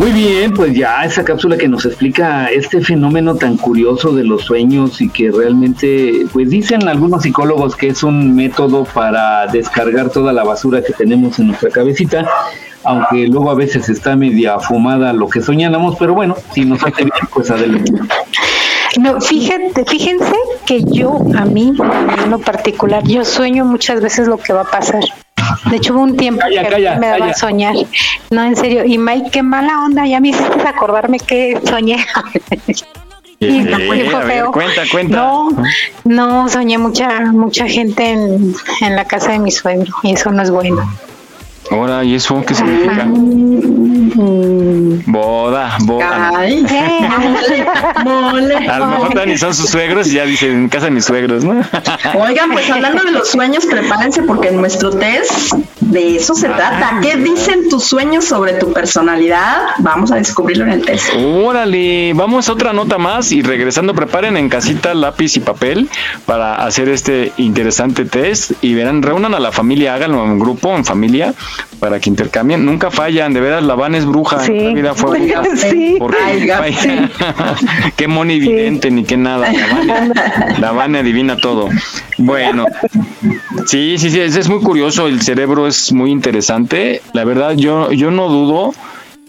Muy 0.00 0.12
bien, 0.12 0.54
pues 0.54 0.72
ya 0.72 1.04
esa 1.04 1.22
cápsula 1.22 1.58
que 1.58 1.68
nos 1.68 1.84
explica 1.84 2.46
este 2.46 2.80
fenómeno 2.80 3.34
tan 3.34 3.58
curioso 3.58 4.12
de 4.12 4.24
los 4.24 4.46
sueños 4.46 5.02
y 5.02 5.10
que 5.10 5.30
realmente, 5.30 6.24
pues 6.32 6.48
dicen 6.48 6.88
algunos 6.88 7.20
psicólogos 7.20 7.76
que 7.76 7.88
es 7.88 8.02
un 8.02 8.34
método 8.34 8.84
para 8.84 9.46
descargar 9.48 10.08
toda 10.08 10.32
la 10.32 10.42
basura 10.42 10.82
que 10.82 10.94
tenemos 10.94 11.38
en 11.38 11.48
nuestra 11.48 11.68
cabecita, 11.68 12.26
aunque 12.82 13.28
luego 13.28 13.50
a 13.50 13.54
veces 13.54 13.90
está 13.90 14.16
media 14.16 14.58
fumada 14.58 15.12
lo 15.12 15.28
que 15.28 15.42
soñáramos, 15.42 15.96
pero 15.98 16.14
bueno, 16.14 16.34
si 16.54 16.64
nos 16.64 16.82
hace 16.82 17.04
bien, 17.04 17.28
pues 17.30 17.50
adelante. 17.50 17.92
No, 18.98 19.20
fíjate, 19.20 19.84
fíjense 19.84 20.34
que 20.64 20.82
yo, 20.82 21.18
a 21.36 21.44
mí, 21.44 21.74
en 22.24 22.30
lo 22.30 22.38
particular, 22.38 23.04
yo 23.06 23.22
sueño 23.22 23.66
muchas 23.66 24.00
veces 24.00 24.28
lo 24.28 24.38
que 24.38 24.54
va 24.54 24.62
a 24.62 24.70
pasar. 24.70 25.04
De 25.70 25.76
hecho, 25.76 25.94
hubo 25.94 26.02
un 26.02 26.16
tiempo 26.16 26.40
Calla, 26.40 26.62
que 26.64 26.68
calla, 26.70 26.96
me 26.98 27.06
daba 27.06 27.18
calla. 27.20 27.32
a 27.32 27.34
soñar. 27.34 27.74
No, 28.30 28.42
en 28.44 28.56
serio. 28.56 28.84
Y 28.84 28.98
Mike, 28.98 29.30
qué 29.30 29.42
mala 29.42 29.84
onda. 29.84 30.06
Ya 30.06 30.20
me 30.20 30.28
hiciste 30.28 30.66
acordarme 30.66 31.18
que 31.18 31.58
soñé. 31.68 32.04
Y 33.42 33.60
no, 33.60 33.78
Eh, 33.78 34.10
ver, 34.26 34.44
cuenta, 34.52 34.82
cuenta. 34.92 35.16
No, 35.16 35.48
no, 36.04 36.48
soñé 36.50 36.76
mucha, 36.76 37.20
mucha 37.32 37.66
gente 37.66 38.10
en, 38.10 38.54
en 38.82 38.96
la 38.96 39.04
casa 39.06 39.32
de 39.32 39.38
mi 39.38 39.50
suegro. 39.50 39.92
Y 40.02 40.12
eso 40.12 40.30
no 40.30 40.42
es 40.42 40.50
bueno. 40.50 40.82
Ahora, 41.70 42.04
¿y 42.04 42.14
eso 42.14 42.42
qué 42.46 42.54
significa? 42.54 43.06
Boda, 45.06 45.76
boda. 45.82 46.32
Ay, 46.36 46.62
mole. 48.04 48.68
A 48.68 48.78
lo 48.78 48.86
mejor 48.86 49.26
ni 49.26 49.38
son 49.38 49.54
sus 49.54 49.70
suegros 49.70 50.08
y 50.08 50.14
ya 50.14 50.24
dicen 50.24 50.52
en 50.52 50.68
casa 50.68 50.86
de 50.86 50.90
mis 50.90 51.04
suegros, 51.04 51.44
¿no? 51.44 51.60
Oigan, 52.14 52.50
pues 52.50 52.68
hablando 52.70 53.04
de 53.04 53.12
los 53.12 53.28
sueños, 53.28 53.66
prepárense 53.66 54.22
porque 54.22 54.48
en 54.48 54.56
nuestro 54.56 54.90
test 54.90 55.52
de 55.80 56.16
eso 56.16 56.34
se 56.34 56.48
trata. 56.48 57.00
¿Qué 57.02 57.16
dicen 57.16 57.68
tus 57.68 57.84
sueños 57.84 58.24
sobre 58.24 58.54
tu 58.54 58.72
personalidad? 58.72 59.62
Vamos 59.78 60.12
a 60.12 60.16
descubrirlo 60.16 60.64
en 60.64 60.72
el 60.72 60.84
test. 60.84 61.12
Órale, 61.16 62.12
vamos 62.14 62.48
a 62.48 62.52
otra 62.52 62.72
nota 62.72 62.98
más 62.98 63.32
y 63.32 63.42
regresando 63.42 63.94
preparen 63.94 64.36
en 64.36 64.48
casita 64.48 64.94
lápiz 64.94 65.36
y 65.36 65.40
papel 65.40 65.88
para 66.26 66.54
hacer 66.56 66.88
este 66.88 67.32
interesante 67.36 68.04
test 68.04 68.52
y 68.60 68.74
verán, 68.74 69.02
reúnan 69.02 69.34
a 69.34 69.40
la 69.40 69.52
familia, 69.52 69.94
háganlo 69.94 70.24
en 70.24 70.38
grupo, 70.38 70.74
en 70.76 70.84
familia, 70.84 71.34
para 71.78 71.98
que 72.00 72.10
intercambien. 72.10 72.64
Nunca 72.64 72.90
fallan, 72.90 73.32
de 73.32 73.40
veras, 73.40 73.62
la 73.62 73.74
Van 73.74 73.94
es 73.94 74.04
bruja, 74.06 74.40
Sí. 74.40 74.52
en 74.52 74.64
la 74.68 74.74
vida 74.74 74.94
fue 74.94 75.18
bruja. 75.26 75.42
Sí. 75.56 75.96
Porque 75.98 76.16
Ay, 76.24 76.48
falla. 76.48 77.10
qué 77.96 78.08
moni 78.08 78.34
evidente 78.34 78.90
ni 78.90 79.04
qué 79.04 79.16
nada. 79.16 79.50
La 79.52 79.66
Van, 79.74 80.12
la 80.60 80.72
Van 80.72 80.96
adivina 80.96 81.36
todo. 81.36 81.68
Bueno, 82.18 82.66
sí, 83.66 83.96
sí, 83.98 84.10
sí, 84.10 84.20
es, 84.20 84.36
es 84.36 84.48
muy 84.48 84.60
curioso, 84.60 85.06
el 85.06 85.22
cerebro 85.22 85.66
es 85.66 85.92
muy 85.92 86.10
interesante. 86.10 87.00
La 87.12 87.24
verdad, 87.24 87.52
yo, 87.56 87.92
yo 87.92 88.10
no 88.10 88.28
dudo 88.28 88.74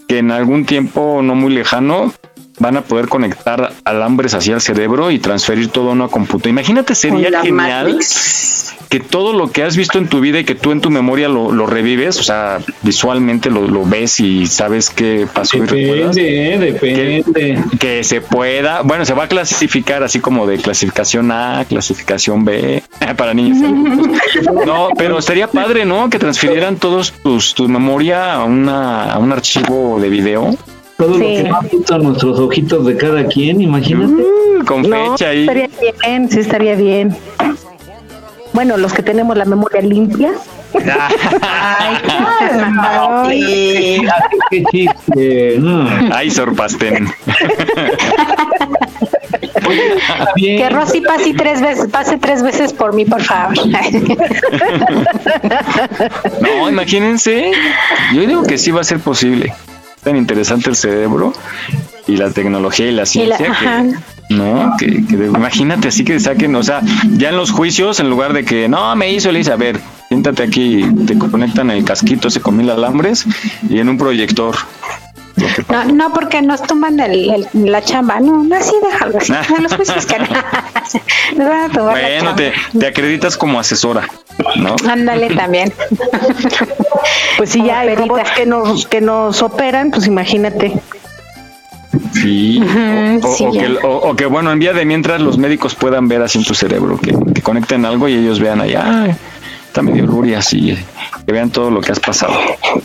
que 0.08 0.18
en 0.18 0.30
algún 0.30 0.64
tiempo 0.66 1.20
no 1.22 1.34
muy 1.34 1.52
lejano 1.54 2.12
van 2.58 2.76
a 2.76 2.82
poder 2.82 3.08
conectar 3.08 3.72
alambres 3.84 4.34
hacia 4.34 4.54
el 4.54 4.60
cerebro 4.60 5.10
y 5.10 5.18
transferir 5.18 5.68
todo 5.68 5.90
a 5.90 5.92
una 5.92 6.08
computadora. 6.08 6.50
Imagínate, 6.50 6.94
sería 6.94 7.42
genial 7.42 7.86
Matrix. 7.86 8.74
que 8.88 9.00
todo 9.00 9.32
lo 9.32 9.50
que 9.50 9.62
has 9.62 9.76
visto 9.76 9.98
en 9.98 10.08
tu 10.08 10.20
vida 10.20 10.40
y 10.40 10.44
que 10.44 10.54
tú 10.54 10.72
en 10.72 10.80
tu 10.80 10.90
memoria 10.90 11.28
lo, 11.28 11.52
lo 11.52 11.66
revives, 11.66 12.18
o 12.18 12.22
sea, 12.22 12.58
visualmente 12.82 13.50
lo, 13.50 13.66
lo 13.66 13.84
ves 13.84 14.20
y 14.20 14.46
sabes 14.46 14.90
qué 14.90 15.26
pasó 15.32 15.58
y 15.58 15.60
recuerdas. 15.60 16.14
Depende, 16.14 16.54
eh, 16.54 16.72
depende. 16.72 17.64
Que 17.78 18.04
se 18.04 18.20
pueda, 18.20 18.82
bueno, 18.82 19.04
se 19.04 19.14
va 19.14 19.24
a 19.24 19.28
clasificar 19.28 20.02
así 20.02 20.20
como 20.20 20.46
de 20.46 20.58
clasificación 20.58 21.30
A, 21.32 21.64
clasificación 21.68 22.44
B, 22.44 22.82
para 23.16 23.34
niños. 23.34 23.58
No, 24.66 24.88
pero 24.96 25.18
estaría 25.18 25.46
padre, 25.46 25.84
¿no? 25.84 26.08
Que 26.10 26.18
transfirieran 26.18 26.76
todos 26.76 27.12
tus, 27.22 27.54
tu 27.54 27.68
memoria 27.68 28.34
a, 28.34 28.44
una, 28.44 29.12
a 29.12 29.18
un 29.18 29.32
archivo 29.32 29.98
de 30.00 30.08
video. 30.08 30.56
Todo 31.02 31.18
lo 31.18 31.18
Sí. 31.18 31.20
que 31.20 31.40
hemos 31.40 31.70
visto 31.70 31.98
nuestros 31.98 32.38
ojitos 32.38 32.86
de 32.86 32.96
cada 32.96 33.26
quien, 33.26 33.60
imagínate. 33.60 34.12
Mm, 34.12 34.64
con 34.64 34.82
No, 34.88 35.12
fecha 35.16 35.30
ahí. 35.30 35.40
estaría 35.40 35.68
bien, 36.06 36.30
sí 36.30 36.38
estaría 36.38 36.74
bien. 36.76 37.16
Bueno, 38.52 38.76
los 38.76 38.92
que 38.92 39.02
tenemos 39.02 39.36
la 39.36 39.44
memoria 39.44 39.80
limpia. 39.80 40.30
Ay. 41.42 41.96
Qué 44.50 44.62
chiste. 44.70 45.56
no. 45.58 45.88
Ay, 46.14 46.30
sorpasten. 46.30 47.08
Bien. 50.36 50.58
Que 50.58 50.68
Rosy 50.70 51.00
pase 51.00 51.34
tres 51.34 51.60
veces, 51.60 51.88
pase 51.90 52.18
tres 52.18 52.42
veces 52.42 52.72
por 52.72 52.94
mí, 52.94 53.04
por 53.04 53.22
favor. 53.22 53.54
No, 56.40 56.68
imagínense. 56.68 57.52
Yo 58.14 58.20
digo 58.20 58.42
que 58.44 58.58
sí 58.58 58.70
va 58.70 58.82
a 58.82 58.84
ser 58.84 58.98
posible. 59.00 59.52
Tan 60.02 60.16
interesante 60.16 60.68
el 60.70 60.76
cerebro 60.76 61.32
y 62.08 62.16
la 62.16 62.30
tecnología 62.30 62.86
y 62.88 62.92
la 62.92 63.04
Y 63.12 63.26
la- 63.26 63.36
ciencia. 63.36 63.84
que- 64.28 64.34
no, 64.34 64.74
que, 64.78 64.86
imagínate 64.86 65.88
así 65.88 66.04
que 66.04 66.18
saquen, 66.18 66.54
o 66.56 66.62
sea, 66.62 66.80
ya 67.16 67.28
en 67.28 67.36
los 67.36 67.50
juicios, 67.50 68.00
en 68.00 68.08
lugar 68.10 68.32
de 68.32 68.44
que 68.44 68.68
no 68.68 68.94
me 68.96 69.12
hizo, 69.12 69.30
dice, 69.30 69.52
a 69.52 69.56
ver, 69.56 69.78
siéntate 70.08 70.42
aquí, 70.42 70.84
te 71.06 71.16
conectan 71.18 71.70
el 71.70 71.84
casquito 71.84 72.28
ese 72.28 72.40
con 72.40 72.56
mil 72.56 72.70
alambres 72.70 73.26
y 73.68 73.78
en 73.78 73.88
un 73.88 73.98
proyector. 73.98 74.56
No, 75.68 75.84
no, 75.86 76.12
porque 76.12 76.40
nos 76.42 76.62
toman 76.62 76.98
el, 77.00 77.30
el- 77.54 77.70
la 77.72 77.82
chamba. 77.82 78.20
No, 78.20 78.42
no, 78.44 78.56
así 78.56 78.72
déjalo. 78.82 79.18
Así. 79.20 79.32
Los 79.60 79.74
juicios 79.74 80.06
que 80.06 80.18
nos 81.36 81.48
van 81.48 81.70
a 81.70 81.72
tomar 81.72 81.92
Bueno, 82.00 82.34
te 82.34 82.86
acreditas 82.86 83.36
como 83.36 83.58
asesora, 83.60 84.08
¿no? 84.56 84.76
Ándale 84.88 85.28
también. 85.36 85.72
Pues 87.38 87.50
si 87.50 87.64
ya 87.64 87.80
hay 87.80 87.94
robots 87.96 88.30
que 88.36 88.46
nos, 88.46 88.86
que 88.86 89.00
nos 89.00 89.42
operan, 89.42 89.90
pues 89.90 90.06
imagínate. 90.06 90.72
Sí, 92.12 92.62
o, 93.22 93.34
sí, 93.34 93.44
o 93.46 93.52
ya. 93.52 93.66
que, 93.66 93.72
o- 93.86 94.10
o 94.10 94.14
que, 94.16 94.26
bueno, 94.26 94.52
en 94.52 94.58
vía 94.60 94.72
de 94.72 94.84
mientras 94.84 95.20
los 95.20 95.38
médicos 95.38 95.74
puedan 95.74 96.06
ver 96.08 96.22
así 96.22 96.38
en 96.38 96.44
tu 96.44 96.54
cerebro, 96.54 96.98
que, 96.98 97.14
que 97.34 97.42
conecten 97.42 97.84
algo 97.84 98.06
y 98.08 98.14
ellos 98.14 98.38
vean 98.38 98.60
allá, 98.60 98.82
"Ay, 99.04 99.14
está 99.72 99.80
medio 99.80 100.04
luria 100.04 100.40
así, 100.40 100.76
que 101.24 101.32
vean 101.32 101.48
todo 101.48 101.70
lo 101.70 101.80
que 101.80 101.92
has 101.92 101.98
pasado. 101.98 102.34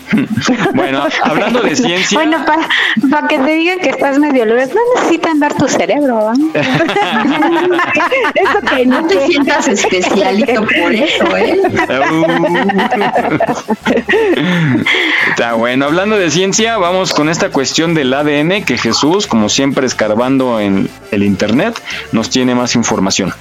bueno, 0.74 1.04
hablando 1.22 1.60
de 1.62 1.76
ciencia, 1.76 2.18
Bueno, 2.18 2.46
para, 2.46 2.70
para 3.12 3.28
que 3.28 3.38
te 3.40 3.56
digan 3.56 3.80
que 3.80 3.90
estás 3.90 4.18
medio 4.20 4.46
lúgubre, 4.46 4.68
no 4.68 4.80
necesitan 4.96 5.38
ver 5.38 5.54
tu 5.56 5.68
cerebro. 5.68 6.16
¿va? 6.16 6.34
Eso 8.36 8.62
que 8.74 8.86
No 8.86 9.06
te 9.06 9.28
sientas 9.28 9.68
especialito 9.68 10.66
por 10.66 10.94
eso, 10.94 11.36
¿eh? 11.36 11.62
Está 15.32 15.56
bueno, 15.56 15.86
hablando 15.86 16.18
de 16.18 16.32
ciencia, 16.32 16.78
vamos 16.78 17.14
con 17.14 17.28
esta 17.28 17.50
cuestión 17.50 17.96
del 17.96 18.14
ADN 18.14 18.64
que 18.64 18.78
Jesús, 18.78 19.28
como 19.28 19.50
siempre 19.50 19.86
escarbando 19.86 20.62
en 20.62 20.90
el 21.12 21.24
internet, 21.24 21.78
nos 22.14 22.30
tiene 22.30 22.56
más 22.56 22.76
información. 22.76 23.34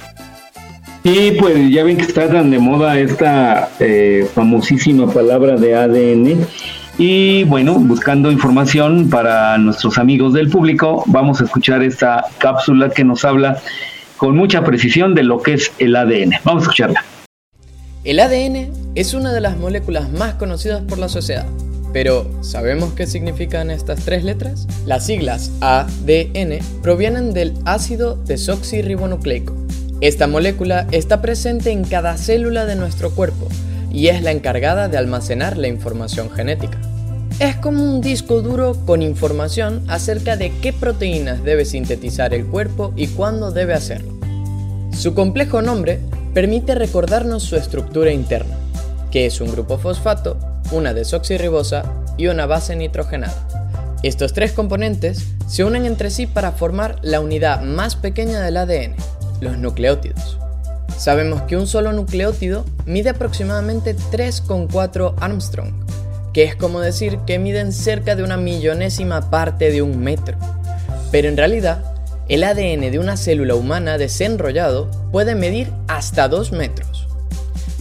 Y 1.03 1.31
pues 1.31 1.69
ya 1.69 1.83
ven 1.83 1.97
que 1.97 2.03
está 2.03 2.27
tan 2.27 2.51
de 2.51 2.59
moda 2.59 2.99
esta 2.99 3.69
eh, 3.79 4.27
famosísima 4.33 5.11
palabra 5.11 5.55
de 5.55 5.75
ADN. 5.75 6.45
Y 6.97 7.43
bueno, 7.43 7.75
buscando 7.75 8.31
información 8.31 9.09
para 9.09 9.57
nuestros 9.57 9.97
amigos 9.97 10.33
del 10.33 10.49
público, 10.49 11.03
vamos 11.07 11.39
a 11.39 11.45
escuchar 11.45 11.83
esta 11.83 12.25
cápsula 12.39 12.89
que 12.89 13.03
nos 13.03 13.23
habla 13.23 13.61
con 14.17 14.35
mucha 14.35 14.63
precisión 14.63 15.13
de 15.13 15.23
lo 15.23 15.41
que 15.41 15.53
es 15.53 15.71
el 15.77 15.95
ADN. 15.95 16.31
Vamos 16.43 16.63
a 16.63 16.65
escucharla. 16.65 17.05
El 18.03 18.19
ADN 18.19 18.71
es 18.95 19.13
una 19.13 19.31
de 19.31 19.41
las 19.41 19.57
moléculas 19.57 20.11
más 20.11 20.35
conocidas 20.35 20.81
por 20.81 20.97
la 20.97 21.07
sociedad. 21.07 21.45
Pero, 21.93 22.25
¿sabemos 22.41 22.93
qué 22.93 23.05
significan 23.05 23.69
estas 23.69 24.03
tres 24.03 24.23
letras? 24.23 24.67
Las 24.85 25.05
siglas 25.05 25.51
ADN 25.61 26.59
provienen 26.81 27.33
del 27.33 27.53
ácido 27.65 28.15
desoxirribonucleico. 28.15 29.66
Esta 29.99 30.27
molécula 30.27 30.85
está 30.91 31.21
presente 31.23 31.71
en 31.71 31.83
cada 31.83 32.17
célula 32.17 32.65
de 32.67 32.75
nuestro 32.75 33.09
cuerpo 33.09 33.47
y 33.91 34.09
es 34.09 34.21
la 34.21 34.29
encargada 34.29 34.89
de 34.89 34.97
almacenar 34.97 35.57
la 35.57 35.69
información 35.69 36.29
genética. 36.29 36.77
Es 37.39 37.55
como 37.55 37.83
un 37.83 38.01
disco 38.01 38.43
duro 38.43 38.77
con 38.85 39.01
información 39.01 39.83
acerca 39.87 40.37
de 40.37 40.51
qué 40.61 40.71
proteínas 40.71 41.43
debe 41.43 41.65
sintetizar 41.65 42.35
el 42.35 42.45
cuerpo 42.45 42.93
y 42.95 43.07
cuándo 43.07 43.51
debe 43.51 43.73
hacerlo. 43.73 44.13
Su 44.91 45.15
complejo 45.15 45.63
nombre 45.63 45.99
permite 46.31 46.75
recordarnos 46.75 47.41
su 47.41 47.55
estructura 47.55 48.11
interna, 48.11 48.55
que 49.09 49.25
es 49.25 49.41
un 49.41 49.51
grupo 49.51 49.79
fosfato, 49.79 50.37
una 50.71 50.93
desoxirribosa 50.93 51.91
y 52.17 52.27
una 52.27 52.45
base 52.45 52.75
nitrogenada. 52.75 53.47
Estos 54.03 54.33
tres 54.33 54.51
componentes 54.51 55.25
se 55.47 55.63
unen 55.63 55.87
entre 55.87 56.11
sí 56.11 56.27
para 56.27 56.51
formar 56.51 56.97
la 57.01 57.19
unidad 57.19 57.63
más 57.63 57.95
pequeña 57.95 58.41
del 58.41 58.57
ADN, 58.57 58.95
los 59.41 59.57
nucleótidos. 59.57 60.37
Sabemos 60.97 61.43
que 61.43 61.57
un 61.57 61.67
solo 61.67 61.93
nucleótido 61.93 62.65
mide 62.85 63.09
aproximadamente 63.09 63.95
3,4 63.95 65.13
Armstrong, 65.19 65.73
que 66.33 66.43
es 66.43 66.55
como 66.55 66.79
decir 66.79 67.19
que 67.27 67.39
miden 67.39 67.71
cerca 67.71 68.15
de 68.15 68.23
una 68.23 68.37
millonésima 68.37 69.29
parte 69.29 69.71
de 69.71 69.81
un 69.81 69.99
metro. 69.99 70.37
Pero 71.11 71.29
en 71.29 71.37
realidad, 71.37 71.83
el 72.29 72.43
ADN 72.43 72.91
de 72.91 72.99
una 72.99 73.15
célula 73.15 73.55
humana 73.55 73.97
desenrollado 73.97 74.89
puede 75.11 75.35
medir 75.35 75.71
hasta 75.87 76.27
2 76.27 76.51
metros, 76.51 77.07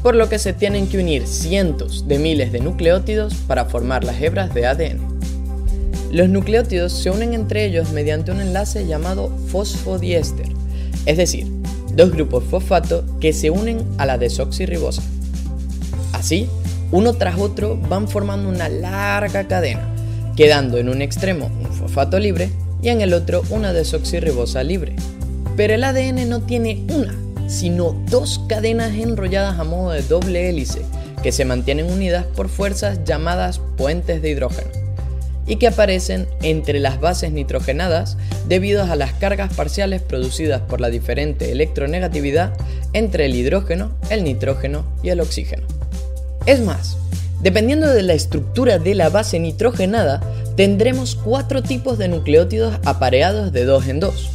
por 0.03 0.15
lo 0.15 0.29
que 0.29 0.39
se 0.39 0.53
tienen 0.53 0.89
que 0.89 0.99
unir 0.99 1.27
cientos 1.27 2.07
de 2.07 2.19
miles 2.19 2.53
de 2.53 2.61
nucleótidos 2.61 3.35
para 3.35 3.65
formar 3.65 4.05
las 4.05 4.21
hebras 4.21 4.55
de 4.55 4.67
ADN. 4.67 5.17
Los 6.13 6.29
nucleótidos 6.29 6.93
se 6.93 7.11
unen 7.11 7.35
entre 7.35 7.65
ellos 7.65 7.91
mediante 7.91 8.31
un 8.31 8.41
enlace 8.41 8.87
llamado 8.87 9.31
fosfodiéster, 9.49 10.49
es 11.07 11.17
decir, 11.17 11.47
dos 11.95 12.11
grupos 12.11 12.45
fosfato 12.45 13.05
que 13.21 13.33
se 13.33 13.51
unen 13.51 13.85
a 13.97 14.07
la 14.07 14.19
desoxirribosa. 14.19 15.03
Así, 16.13 16.49
uno 16.93 17.15
tras 17.15 17.39
otro 17.39 17.77
van 17.77 18.09
formando 18.09 18.49
una 18.49 18.69
larga 18.69 19.49
cadena, 19.49 19.89
quedando 20.37 20.79
en 20.79 20.89
un 20.89 21.01
extremo 21.03 21.47
un 21.47 21.73
fosfato 21.73 22.19
libre 22.19 22.51
y 22.83 22.89
en 22.89 23.01
el 23.01 23.15
otro 23.15 23.43
una 23.51 23.73
desoxirribosa 23.73 24.63
libre. 24.63 24.95
Pero 25.57 25.75
el 25.75 25.85
ADN 25.85 26.29
no 26.29 26.43
tiene 26.43 26.85
una, 26.93 27.15
sino 27.49 27.93
dos 28.11 28.41
cadenas 28.49 28.95
enrolladas 28.95 29.59
a 29.59 29.65
modo 29.65 29.93
de 29.93 30.03
doble 30.03 30.49
hélice 30.49 30.83
que 31.23 31.33
se 31.33 31.45
mantienen 31.45 31.91
unidas 31.91 32.27
por 32.37 32.49
fuerzas 32.49 33.05
llamadas 33.05 33.61
puentes 33.77 34.21
de 34.21 34.31
hidrógeno 34.31 34.76
y 35.47 35.57
que 35.57 35.69
aparecen 35.69 36.27
entre 36.43 36.81
las 36.81 37.01
bases 37.01 37.33
nitrogenadas 37.33 38.17
debido 38.49 38.83
a 38.83 38.97
las 38.97 39.13
cargas 39.13 39.53
parciales 39.55 40.03
producidas 40.03 40.61
por 40.63 40.81
la 40.81 40.91
diferente 40.91 41.53
electronegatividad 41.53 42.53
entre 42.93 43.27
el 43.27 43.35
hidrógeno, 43.35 43.93
el 44.11 44.25
nitrógeno 44.25 44.85
y 45.03 45.11
el 45.11 45.21
oxígeno. 45.21 45.67
Es 46.47 46.61
más, 46.61 46.97
dependiendo 47.43 47.89
de 47.89 48.03
la 48.03 48.15
estructura 48.15 48.79
de 48.79 48.95
la 48.95 49.09
base 49.09 49.39
nitrogenada, 49.39 50.21
tendremos 50.57 51.17
cuatro 51.17 51.63
tipos 51.63 51.99
de 51.99 52.09
nucleótidos 52.09 52.79
apareados 52.85 53.53
de 53.53 53.65
dos 53.65 53.89
en 53.89 54.01
dos. 54.01 54.31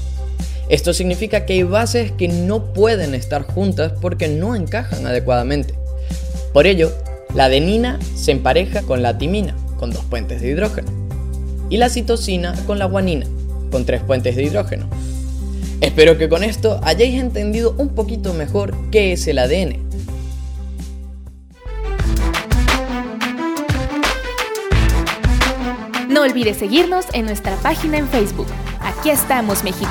Esto 0.70 0.94
significa 0.94 1.46
que 1.46 1.54
hay 1.54 1.64
bases 1.64 2.12
que 2.14 2.30
no 2.30 2.74
pueden 2.74 3.14
estar 3.14 3.44
juntas 3.44 3.92
porque 4.00 4.30
no 4.30 4.56
encajan 4.56 5.06
adecuadamente. 5.06 5.74
Por 6.54 6.68
ello, 6.68 6.92
la 7.34 7.46
adenina 7.46 8.00
se 8.16 8.32
empareja 8.32 8.82
con 8.84 9.02
la 9.02 9.18
timina, 9.18 9.56
con 9.78 9.92
dos 9.92 10.06
puentes 10.06 10.42
de 10.42 10.50
hidrógeno, 10.50 11.01
y 11.72 11.78
la 11.78 11.90
citosina 11.90 12.54
con 12.68 12.78
la 12.78 12.86
guanina, 12.86 13.26
con 13.72 13.86
tres 13.86 14.04
puentes 14.04 14.36
de 14.36 14.44
hidrógeno. 14.44 14.88
Espero 15.80 16.18
que 16.18 16.30
con 16.30 16.44
esto 16.44 16.80
hayáis 16.84 17.20
entendido 17.20 17.74
un 17.78 17.96
poquito 17.96 18.34
mejor 18.34 18.76
qué 18.92 19.14
es 19.14 19.26
el 19.28 19.40
ADN. 19.40 19.80
No 26.10 26.24
olvides 26.24 26.58
seguirnos 26.58 27.06
en 27.14 27.26
nuestra 27.26 27.56
página 27.56 27.98
en 27.98 28.08
Facebook. 28.10 28.48
Aquí 28.82 29.10
estamos, 29.10 29.64
México. 29.64 29.90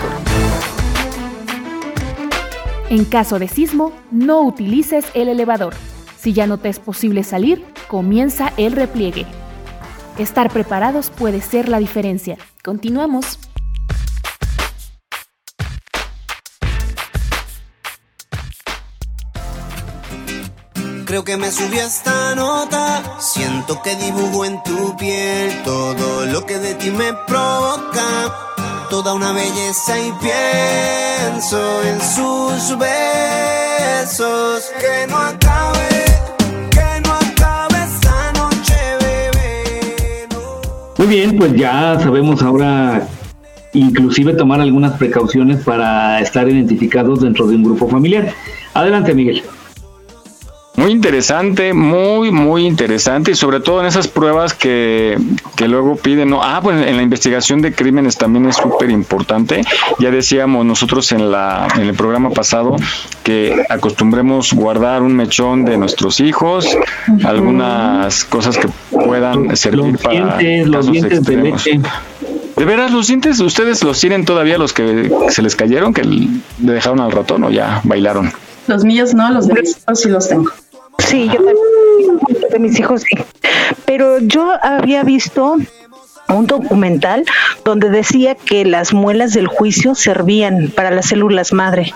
En 2.90 3.06
caso 3.06 3.38
de 3.38 3.48
sismo, 3.48 3.92
no 4.10 4.42
utilices 4.42 5.06
el 5.14 5.28
elevador. 5.28 5.72
Si 6.18 6.34
ya 6.34 6.46
no 6.46 6.58
te 6.58 6.68
es 6.68 6.78
posible 6.78 7.24
salir, 7.24 7.64
comienza 7.88 8.52
el 8.58 8.72
repliegue. 8.72 9.24
Estar 10.18 10.50
preparados 10.50 11.10
puede 11.10 11.40
ser 11.40 11.68
la 11.68 11.78
diferencia. 11.78 12.36
Continuamos. 12.62 13.38
Creo 21.10 21.24
que 21.24 21.36
me 21.36 21.50
subió 21.50 21.82
esta 21.82 22.36
nota. 22.36 23.18
Siento 23.18 23.82
que 23.82 23.96
dibujo 23.96 24.44
en 24.44 24.62
tu 24.62 24.96
piel 24.96 25.60
todo 25.64 26.24
lo 26.26 26.46
que 26.46 26.56
de 26.60 26.74
ti 26.74 26.92
me 26.92 27.12
provoca. 27.26 28.86
Toda 28.88 29.14
una 29.14 29.32
belleza 29.32 29.98
y 29.98 30.12
pienso 30.20 31.82
en 31.82 32.00
sus 32.00 32.78
besos. 32.78 34.70
Que 34.78 35.08
no 35.08 35.16
acabe, 35.18 35.99
Muy 41.00 41.08
bien, 41.08 41.38
pues 41.38 41.54
ya 41.54 41.98
sabemos 41.98 42.42
ahora 42.42 43.08
inclusive 43.72 44.34
tomar 44.34 44.60
algunas 44.60 44.98
precauciones 44.98 45.64
para 45.64 46.20
estar 46.20 46.46
identificados 46.46 47.22
dentro 47.22 47.46
de 47.46 47.56
un 47.56 47.62
grupo 47.62 47.88
familiar. 47.88 48.34
Adelante, 48.74 49.14
Miguel. 49.14 49.42
Muy 50.80 50.92
interesante, 50.92 51.74
muy, 51.74 52.30
muy 52.30 52.66
interesante 52.66 53.32
y 53.32 53.34
sobre 53.34 53.60
todo 53.60 53.80
en 53.82 53.86
esas 53.86 54.08
pruebas 54.08 54.54
que, 54.54 55.18
que 55.54 55.68
luego 55.68 55.96
piden, 55.96 56.30
¿no? 56.30 56.42
Ah, 56.42 56.60
pues 56.62 56.86
en 56.86 56.96
la 56.96 57.02
investigación 57.02 57.60
de 57.60 57.74
crímenes 57.74 58.16
también 58.16 58.48
es 58.48 58.56
súper 58.56 58.88
importante. 58.88 59.60
Ya 59.98 60.10
decíamos 60.10 60.64
nosotros 60.64 61.12
en, 61.12 61.30
la, 61.30 61.68
en 61.74 61.82
el 61.82 61.94
programa 61.94 62.30
pasado 62.30 62.76
que 63.22 63.62
acostumbremos 63.68 64.54
guardar 64.54 65.02
un 65.02 65.14
mechón 65.14 65.66
de 65.66 65.76
nuestros 65.76 66.18
hijos, 66.18 66.66
algunas 67.24 68.24
cosas 68.24 68.56
que 68.56 68.68
puedan 68.90 69.54
servir 69.58 69.92
Los 69.92 70.00
para 70.00 70.38
dientes, 70.38 70.66
los 70.66 70.76
casos 70.76 70.92
dientes 70.92 71.10
de 71.10 71.34
extremos. 71.34 71.66
leche. 71.66 71.80
¿De 72.56 72.64
veras 72.64 72.90
los 72.90 73.06
dientes 73.06 73.38
ustedes 73.40 73.84
los 73.84 74.00
tienen 74.00 74.24
todavía 74.24 74.56
los 74.56 74.72
que 74.72 75.12
se 75.28 75.42
les 75.42 75.56
cayeron, 75.56 75.92
que 75.92 76.04
le 76.04 76.72
dejaron 76.72 77.00
al 77.00 77.12
ratón 77.12 77.44
o 77.44 77.50
ya 77.50 77.82
bailaron? 77.84 78.32
Los 78.66 78.84
míos 78.84 79.14
no, 79.14 79.30
los 79.30 79.46
de 79.48 79.62
sí 79.94 80.08
los 80.08 80.28
tengo. 80.28 80.50
Sí, 81.00 81.28
yo 81.28 81.34
también, 81.34 82.20
de 82.50 82.58
mis 82.58 82.78
hijos 82.78 83.02
sí. 83.02 83.16
Pero 83.84 84.18
yo 84.18 84.52
había 84.62 85.02
visto 85.02 85.56
un 86.28 86.46
documental 86.46 87.24
donde 87.64 87.90
decía 87.90 88.34
que 88.34 88.64
las 88.64 88.92
muelas 88.92 89.32
del 89.34 89.46
juicio 89.46 89.94
servían 89.94 90.70
para 90.74 90.90
las 90.90 91.06
células 91.06 91.52
madre. 91.52 91.92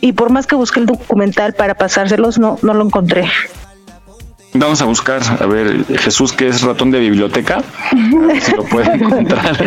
Y 0.00 0.12
por 0.12 0.30
más 0.30 0.46
que 0.46 0.54
busqué 0.54 0.80
el 0.80 0.86
documental 0.86 1.54
para 1.54 1.74
pasárselos, 1.74 2.38
no, 2.38 2.58
no 2.62 2.74
lo 2.74 2.84
encontré. 2.84 3.28
Vamos 4.54 4.80
a 4.82 4.86
buscar, 4.86 5.20
a 5.40 5.46
ver, 5.46 5.84
Jesús, 5.98 6.32
que 6.32 6.48
es 6.48 6.62
ratón 6.62 6.90
de 6.90 6.98
biblioteca, 7.00 7.58
a 7.92 8.26
ver 8.26 8.40
si 8.40 8.52
lo 8.52 8.64
puede 8.64 8.92
encontrar, 8.94 9.62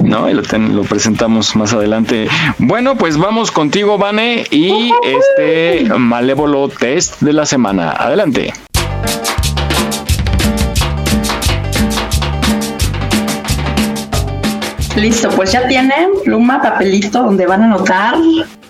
¿no? 0.00 0.28
Y 0.28 0.34
lo, 0.34 0.42
ten- 0.42 0.74
lo 0.74 0.82
presentamos 0.82 1.54
más 1.56 1.72
adelante. 1.72 2.28
Bueno, 2.58 2.96
pues 2.96 3.16
vamos 3.16 3.50
contigo, 3.52 3.98
Vane, 3.98 4.44
y 4.50 4.92
este 5.04 5.84
malévolo 5.96 6.68
test 6.68 7.20
de 7.22 7.32
la 7.32 7.46
semana. 7.46 7.90
Adelante. 7.92 8.52
Listo, 14.96 15.28
pues 15.30 15.52
ya 15.52 15.68
tienen 15.68 16.10
pluma, 16.24 16.60
papelito 16.62 17.22
donde 17.22 17.46
van 17.46 17.62
a 17.62 17.64
anotar. 17.66 18.14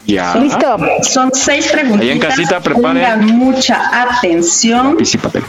Ya. 0.06 0.34
Listo. 0.34 0.76
Son 1.02 1.30
seis 1.32 1.68
preguntas. 1.68 2.02
Ahí 2.02 2.10
en 2.10 2.18
casita, 2.18 2.60
preparen. 2.60 3.02
Pongan 3.02 3.26
mucha 3.36 4.02
atención. 4.02 4.90
Lápiz 4.90 5.14
y 5.14 5.18
papel. 5.18 5.42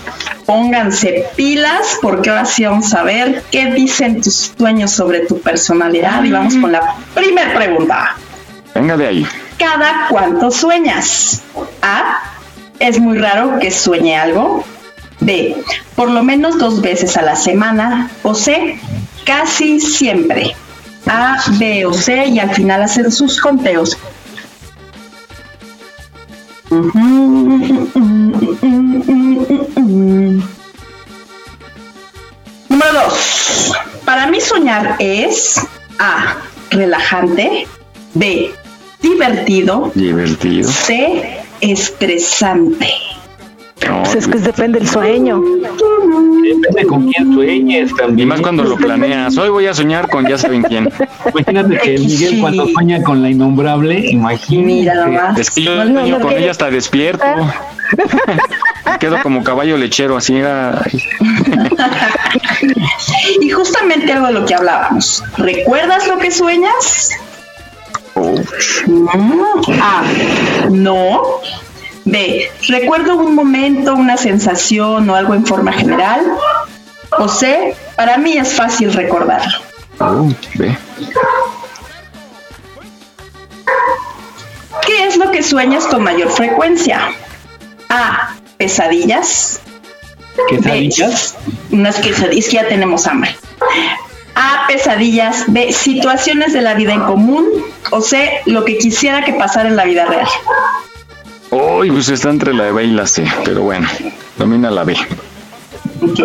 Pónganse 0.45 1.25
pilas 1.35 1.97
porque 2.01 2.29
ahora 2.29 2.45
sí 2.45 2.65
vamos 2.65 2.93
a 2.93 3.03
ver 3.03 3.43
qué 3.51 3.71
dicen 3.71 4.21
tus 4.21 4.53
sueños 4.57 4.91
sobre 4.91 5.21
tu 5.21 5.39
personalidad. 5.41 6.23
Y 6.23 6.31
vamos 6.31 6.55
con 6.55 6.71
la 6.71 6.95
primera 7.13 7.53
pregunta. 7.53 8.15
Venga 8.73 8.95
de 8.97 9.07
ahí. 9.07 9.27
¿Cada 9.57 10.07
cuánto 10.09 10.51
sueñas? 10.51 11.41
A. 11.81 12.19
Es 12.79 12.99
muy 12.99 13.17
raro 13.17 13.57
que 13.59 13.71
sueñe 13.71 14.15
algo. 14.15 14.63
B. 15.19 15.55
Por 15.95 16.11
lo 16.11 16.23
menos 16.23 16.59
dos 16.59 16.81
veces 16.81 17.17
a 17.17 17.23
la 17.23 17.35
semana. 17.35 18.09
O 18.23 18.35
C. 18.35 18.79
Casi 19.25 19.79
siempre. 19.79 20.55
A, 21.09 21.37
B 21.59 21.85
o 21.85 21.93
C 21.93 22.27
y 22.27 22.39
al 22.39 22.53
final 22.53 22.83
hacen 22.83 23.11
sus 23.11 23.39
conteos. 23.39 23.97
Número 32.69 32.93
dos. 32.93 33.73
Para 34.05 34.27
mí 34.27 34.41
soñar 34.41 34.95
es 34.99 35.59
A. 35.99 36.35
Relajante. 36.71 37.67
B. 38.13 38.53
Divertido. 39.01 39.91
Divertido. 39.95 40.69
C. 40.69 41.41
Estresante. 41.61 43.06
Pues 43.79 44.15
es 44.15 44.27
que 44.27 44.39
depende 44.39 44.79
del 44.79 44.87
sueño. 44.87 45.41
Depende 45.41 46.85
con 46.87 47.11
quién 47.11 47.33
sueñes 47.33 47.95
también. 47.95 48.27
Y 48.27 48.29
más 48.29 48.41
cuando 48.41 48.63
lo 48.63 48.75
planeas. 48.75 49.37
Hoy 49.37 49.49
voy 49.49 49.67
a 49.67 49.73
soñar 49.73 50.09
con 50.09 50.27
ya 50.27 50.37
saben 50.37 50.63
quién. 50.63 50.89
Imagínate 51.33 51.77
que 51.77 51.97
Miguel 51.97 52.39
cuando 52.39 52.67
sueña 52.67 53.01
con 53.03 53.21
la 53.21 53.29
innombrable, 53.29 53.99
imagínate. 54.09 55.41
Es 55.41 55.51
que 55.51 55.63
yo 55.63 55.83
sueño 55.83 56.19
con 56.19 56.33
ella 56.33 56.51
hasta 56.51 56.69
despierto. 56.69 57.25
Quedo 58.99 59.21
como 59.21 59.43
caballo 59.43 59.77
lechero, 59.77 60.17
así. 60.17 60.41
ay. 60.41 61.01
Y 63.41 63.49
justamente 63.49 64.11
algo 64.11 64.27
de 64.27 64.33
lo 64.33 64.45
que 64.45 64.55
hablábamos. 64.55 65.23
¿Recuerdas 65.37 66.07
lo 66.07 66.17
que 66.17 66.31
sueñas? 66.31 67.11
Mm, 68.15 69.81
A. 69.81 70.03
No. 70.71 71.21
B. 72.07 72.49
Recuerdo 72.69 73.17
un 73.17 73.35
momento, 73.35 73.93
una 73.93 74.15
sensación 74.15 75.09
o 75.09 75.15
algo 75.15 75.33
en 75.33 75.45
forma 75.45 75.73
general. 75.73 76.25
O 77.19 77.27
C. 77.27 77.75
Para 77.95 78.17
mí 78.17 78.37
es 78.37 78.53
fácil 78.53 78.93
recordarlo. 78.93 79.59
Oh, 79.99 80.29
ve. 80.55 80.77
¿Qué 84.85 85.05
es 85.05 85.17
lo 85.17 85.31
que 85.31 85.43
sueñas 85.43 85.85
con 85.85 86.03
mayor 86.03 86.29
frecuencia? 86.29 87.11
A. 87.89 88.35
Pesadillas. 88.57 89.59
¿Quesadillas? 90.47 91.35
B, 91.69 91.77
unas 91.77 91.97
quesadillas, 91.97 92.45
que 92.45 92.55
ya 92.55 92.67
tenemos 92.67 93.05
hambre. 93.05 93.35
A. 94.35 94.65
Pesadillas. 94.67 95.43
B. 95.47 95.73
Situaciones 95.73 96.53
de 96.53 96.61
la 96.61 96.73
vida 96.73 96.93
en 96.93 97.01
común. 97.01 97.47
O 97.91 98.01
C. 98.01 98.41
Lo 98.45 98.63
que 98.63 98.77
quisiera 98.77 99.25
que 99.25 99.33
pasara 99.33 99.67
en 99.67 99.75
la 99.75 99.83
vida 99.83 100.05
real. 100.05 100.27
Uy, 101.49 101.91
pues 101.91 102.09
está 102.09 102.29
entre 102.29 102.53
la 102.53 102.71
B 102.71 102.83
y 102.83 102.91
la 102.91 103.07
C, 103.07 103.25
pero 103.45 103.61
bueno, 103.63 103.87
domina 104.37 104.69
la 104.69 104.83
B. 104.83 104.97
Ok. 106.01 106.19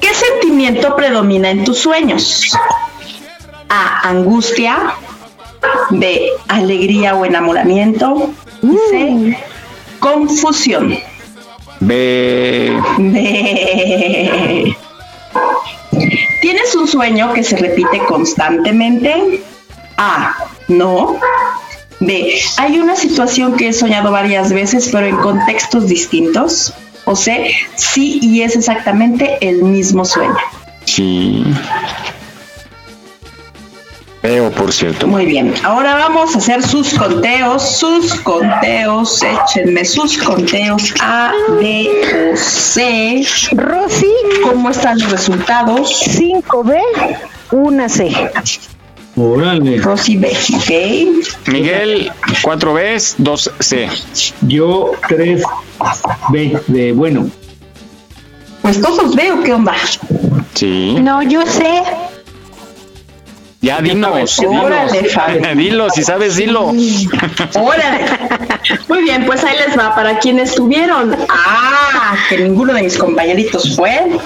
¿Qué 0.00 0.14
sentimiento 0.14 0.94
predomina 0.96 1.50
en 1.50 1.64
tus 1.64 1.78
sueños? 1.78 2.52
A. 3.68 4.08
Angustia. 4.08 4.94
B. 5.90 6.28
Alegría 6.48 7.16
o 7.16 7.24
enamoramiento. 7.24 8.30
C. 8.90 9.36
Confusión. 9.98 10.96
B. 11.80 12.80
B. 12.98 14.76
¿Tienes 16.40 16.74
un 16.74 16.88
sueño 16.88 17.32
que 17.32 17.42
se 17.42 17.56
repite 17.56 17.98
constantemente? 18.06 19.42
A. 20.02 20.34
No. 20.68 21.20
B. 22.00 22.40
Hay 22.56 22.78
una 22.78 22.96
situación 22.96 23.54
que 23.56 23.68
he 23.68 23.72
soñado 23.74 24.10
varias 24.10 24.50
veces, 24.50 24.88
pero 24.90 25.06
en 25.06 25.16
contextos 25.16 25.88
distintos. 25.88 26.72
O 27.04 27.14
C. 27.14 27.54
Sí, 27.76 28.18
y 28.22 28.40
es 28.40 28.56
exactamente 28.56 29.36
el 29.42 29.62
mismo 29.62 30.06
sueño. 30.06 30.38
Sí. 30.86 31.44
Veo, 34.22 34.50
por 34.52 34.72
cierto. 34.72 35.06
Muy 35.06 35.26
bien. 35.26 35.52
Ahora 35.62 35.96
vamos 35.96 36.34
a 36.34 36.38
hacer 36.38 36.62
sus 36.62 36.94
conteos, 36.94 37.76
sus 37.76 38.14
conteos. 38.20 39.22
Échenme 39.22 39.84
sus 39.84 40.16
conteos 40.16 40.94
A, 41.00 41.32
B 41.58 41.88
o 42.32 42.36
C. 42.36 43.26
Rosy. 43.52 44.06
¿Cómo 44.42 44.70
están 44.70 44.98
los 44.98 45.10
resultados? 45.10 45.90
5B, 46.06 46.80
una 47.50 47.88
C. 47.88 48.14
Órale. 49.20 49.76
Rosy 49.82 50.16
B, 50.16 50.32
ok. 50.56 51.52
Miguel, 51.52 52.10
4 52.42 52.72
B, 52.72 52.96
2 53.18 53.52
C. 53.58 53.88
Yo 54.42 54.92
3 55.08 55.42
B 56.30 56.58
de 56.68 56.92
bueno. 56.92 57.28
Pues 58.62 58.80
todos 58.80 59.14
veo 59.14 59.42
qué 59.42 59.52
onda. 59.52 59.74
Sí. 60.54 60.96
No, 61.00 61.22
yo 61.22 61.44
sé. 61.44 61.82
Ya 63.60 63.82
dinos, 63.82 64.38
Órale. 64.38 65.04
Fabi. 65.10 65.40
dilo, 65.56 65.90
si 65.90 66.02
sabes, 66.02 66.36
dilo. 66.36 66.72
Órale. 67.54 68.06
Muy 68.88 69.02
bien, 69.02 69.26
pues 69.26 69.44
ahí 69.44 69.56
les 69.66 69.78
va. 69.78 69.94
Para 69.94 70.18
quienes 70.18 70.54
tuvieron, 70.54 71.14
ah, 71.28 72.16
que 72.30 72.38
ninguno 72.38 72.72
de 72.72 72.84
mis 72.84 72.96
compañeritos 72.96 73.76
fue, 73.76 74.18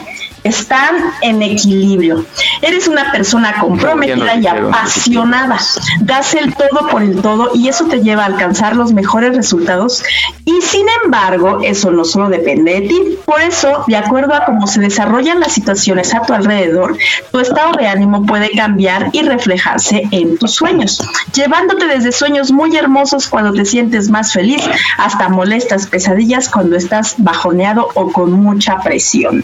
están 0.45 0.97
en 1.23 1.43
equilibrio. 1.43 2.25
Eres 2.63 2.87
una 2.87 3.11
persona 3.11 3.59
comprometida 3.59 4.37
y 4.37 4.47
apasionada. 4.47 5.59
Das 6.01 6.35
el 6.35 6.55
todo 6.55 6.89
por 6.91 7.03
el 7.03 7.21
todo 7.21 7.51
y 7.55 7.69
eso 7.69 7.87
te 7.87 8.01
lleva 8.01 8.23
a 8.23 8.27
alcanzar 8.27 8.77
los 8.77 8.93
mejores 8.93 9.35
resultados. 9.35 10.05
Y 10.45 10.61
sin 10.61 10.87
embargo, 11.03 11.61
eso 11.63 11.91
no 11.91 12.05
solo 12.05 12.29
depende 12.29 12.81
de 12.81 12.89
ti. 12.89 13.19
Por 13.25 13.41
eso, 13.41 13.85
de 13.87 13.97
acuerdo 13.97 14.35
a 14.35 14.45
cómo 14.45 14.67
se 14.67 14.81
desarrollan 14.81 15.41
las 15.41 15.53
situaciones 15.53 16.15
a 16.15 16.23
tu 16.23 16.35
alrededor, 16.35 16.97
tu 17.33 17.39
estado 17.39 17.73
de 17.73 17.87
ánimo 17.87 18.27
puede 18.27 18.51
cambiar 18.51 19.09
y 19.13 19.23
reflejarse 19.23 20.03
en 20.11 20.37
tus 20.39 20.55
sueños, 20.55 21.01
llevándote 21.35 21.87
desde 21.87 22.13
sueños 22.13 22.53
muy 22.53 22.77
hermosos 22.77 23.29
cuando 23.29 23.53
te 23.53 23.65
sientes 23.65 24.11
más 24.11 24.33
feliz 24.33 24.63
hasta 24.99 25.29
molestas 25.29 25.87
pesadillas 25.87 26.49
cuando 26.51 26.77
estás 26.77 27.15
bajoneado 27.19 27.89
o 27.95 28.13
con 28.13 28.33
mucha 28.33 28.79
presión. 28.81 29.43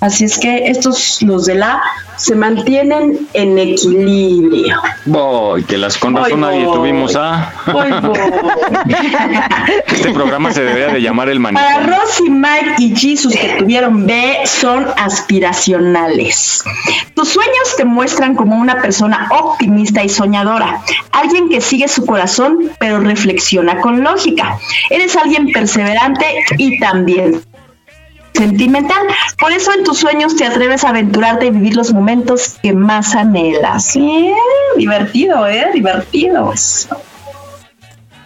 Así 0.00 0.24
es 0.24 0.38
que 0.38 0.68
estos, 0.68 1.22
los 1.22 1.46
de 1.46 1.54
la, 1.54 1.80
se 2.16 2.34
mantienen 2.34 3.26
en 3.32 3.58
equilibrio. 3.58 4.76
Voy, 5.06 5.64
que 5.64 5.78
las 5.78 5.96
con 5.96 6.14
razón 6.14 6.40
nadie 6.40 6.64
tuvimos 6.64 7.16
a. 7.16 7.50
Voy, 7.72 7.90
voy. 8.02 8.18
Este 9.86 10.12
programa 10.12 10.52
se 10.52 10.62
debería 10.62 10.88
de 10.88 11.00
llamar 11.00 11.30
el 11.30 11.40
Para 11.40 11.80
manicomio. 11.80 11.98
Rosy, 11.98 12.30
Mike 12.30 12.74
y 12.78 12.94
Jesus 12.94 13.34
que 13.34 13.56
tuvieron 13.58 14.06
B 14.06 14.40
son 14.44 14.86
aspiracionales. 14.96 16.62
Tus 17.14 17.30
sueños 17.30 17.76
te 17.78 17.86
muestran 17.86 18.34
como 18.34 18.56
una 18.56 18.82
persona 18.82 19.28
optimista 19.30 20.04
y 20.04 20.10
soñadora, 20.10 20.82
alguien 21.12 21.48
que 21.48 21.62
sigue 21.62 21.88
su 21.88 22.04
corazón 22.04 22.70
pero 22.78 23.00
reflexiona 23.00 23.80
con 23.80 24.04
lógica. 24.04 24.58
Eres 24.90 25.16
alguien 25.16 25.52
perseverante 25.52 26.26
y 26.58 26.78
también 26.78 27.40
sentimental. 28.36 29.06
Por 29.38 29.52
eso 29.52 29.72
en 29.72 29.84
tus 29.84 29.98
sueños 29.98 30.36
te 30.36 30.44
atreves 30.44 30.84
a 30.84 30.90
aventurarte 30.90 31.46
y 31.46 31.50
vivir 31.50 31.76
los 31.76 31.92
momentos 31.92 32.56
que 32.62 32.72
más 32.72 33.14
anhelas. 33.14 33.94
Bien, 33.94 34.34
divertido, 34.76 35.46
¿eh? 35.46 35.66
Divertido. 35.72 36.52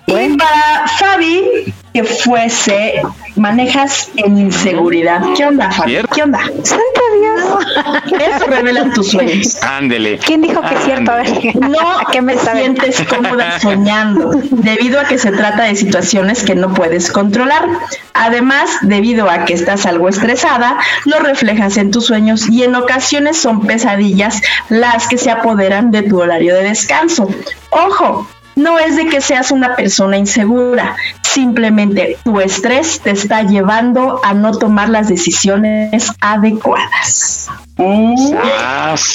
Y 0.07 0.37
para 0.37 0.89
Fabi, 0.99 1.73
que 1.93 2.05
fuese, 2.05 3.03
manejas 3.37 4.11
en 4.17 4.39
inseguridad. 4.39 5.23
¿Qué 5.37 5.45
onda, 5.45 5.71
Fabi? 5.71 5.99
¿Qué 6.15 6.23
onda? 6.23 6.41
Santo 6.63 7.01
Dios. 7.19 8.21
Eso 8.21 8.47
revelan 8.47 8.93
tus 8.93 9.11
sueños. 9.11 9.63
Ándele. 9.63 10.19
¿Quién 10.19 10.43
dijo 10.43 10.61
que 10.61 10.75
es 10.75 10.85
cierto? 10.85 11.11
A 11.11 11.17
ver, 11.17 11.57
No 11.61 11.79
¿qué 12.13 12.23
me 12.23 12.37
te 12.37 12.53
sientes 12.53 13.03
cómoda 13.03 13.59
soñando, 13.59 14.31
debido 14.51 15.01
a 15.01 15.05
que 15.05 15.19
se 15.19 15.33
trata 15.33 15.65
de 15.65 15.77
situaciones 15.77 16.43
que 16.45 16.55
no 16.55 16.73
puedes 16.75 17.11
controlar. 17.11 17.67
Además, 18.15 18.71
debido 18.83 19.31
a 19.31 19.45
que 19.45 19.55
estás 19.55 19.87
algo 19.87 20.09
estresada, 20.09 20.79
lo 21.05 21.19
reflejas 21.21 21.77
en 21.77 21.91
tus 21.91 22.07
sueños 22.07 22.49
y 22.49 22.63
en 22.63 22.75
ocasiones 22.75 23.37
son 23.37 23.67
pesadillas 23.67 24.41
las 24.69 25.09
que 25.09 25.19
se 25.19 25.31
apoderan 25.31 25.91
de 25.91 26.03
tu 26.03 26.21
horario 26.21 26.55
de 26.55 26.65
descanso. 26.65 27.29
Ojo, 27.71 28.29
no 28.57 28.79
es 28.79 28.97
de 28.97 29.07
que 29.07 29.21
seas 29.21 29.51
una 29.51 29.77
persona 29.77 30.17
insegura, 30.19 30.97
simplemente 31.35 32.17
tu 32.25 32.41
estrés 32.41 33.01
te 33.01 33.11
está 33.11 33.43
llevando 33.43 34.21
a 34.25 34.35
no 34.35 34.53
tomar 34.57 34.89
las 34.89 35.09
decisiones 35.09 36.11
adecuadas. 36.21 37.49
Mm. 37.77 38.15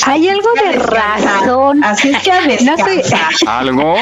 Hay 0.07 0.27
algo 0.27 0.49
de 0.63 0.71
razón. 0.79 1.83
Así 1.83 2.09
es 2.09 2.17
que 2.23 2.31
a 2.31 2.39
No 2.63 2.77
soy. 2.77 3.01
¿Algo? 3.47 3.95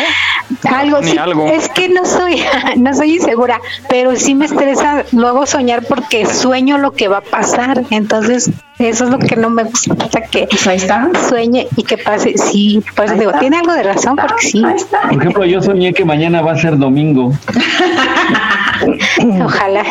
algo, 0.70 1.02
Ni 1.02 1.12
sí, 1.12 1.18
algo. 1.18 1.48
es 1.48 1.68
que 1.70 1.90
no 1.90 2.06
soy, 2.06 2.42
no 2.78 2.94
soy 2.94 3.16
insegura, 3.16 3.60
pero 3.90 4.16
sí 4.16 4.36
me 4.36 4.46
estresa 4.46 5.04
luego 5.12 5.46
soñar 5.46 5.84
porque 5.86 6.26
sueño 6.26 6.78
lo 6.78 6.92
que 6.94 7.08
va 7.10 7.18
a 7.18 7.22
pasar. 7.22 7.84
Entonces, 7.90 8.52
eso 8.80 9.04
es 9.06 9.10
lo 9.10 9.20
que 9.20 9.36
no 9.36 9.50
me 9.50 9.64
gusta, 9.64 10.22
que 10.32 10.48
Pues 10.50 10.68
ahí 10.68 10.78
está. 10.78 11.10
sueñe 11.28 11.68
y 11.76 11.84
que 11.84 11.98
pase. 11.98 12.38
Sí, 12.38 12.82
pues 12.96 13.12
Ahí 13.12 13.20
digo, 13.20 13.32
está. 13.32 13.40
tiene 13.42 13.58
algo 13.58 13.74
de 13.74 13.84
razón 13.84 14.16
porque 14.16 14.48
sí. 14.48 14.62
Por 14.62 15.20
ejemplo, 15.22 15.46
yo 15.46 15.62
soñé 15.62 15.94
que 15.94 16.06
mañana 16.06 16.42
va 16.42 16.54
a 16.54 16.58
ser 16.58 16.78
domingo. 16.78 17.34
Ojalá. 19.46 19.84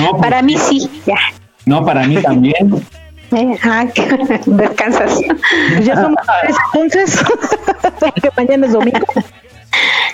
No, 0.00 0.16
Para 0.18 0.42
mí 0.42 0.56
sí, 0.58 0.88
ya. 1.06 1.16
No, 1.66 1.84
para 1.84 2.06
mí 2.06 2.16
también. 2.22 2.54
Ah, 3.62 3.84
descansas. 4.46 5.20
Ya 5.84 5.94
somos 5.94 6.18
tres, 6.42 6.56
entonces, 6.74 7.20
que 8.20 8.28
mañana 8.36 8.66
es 8.66 8.72
domingo. 8.72 9.06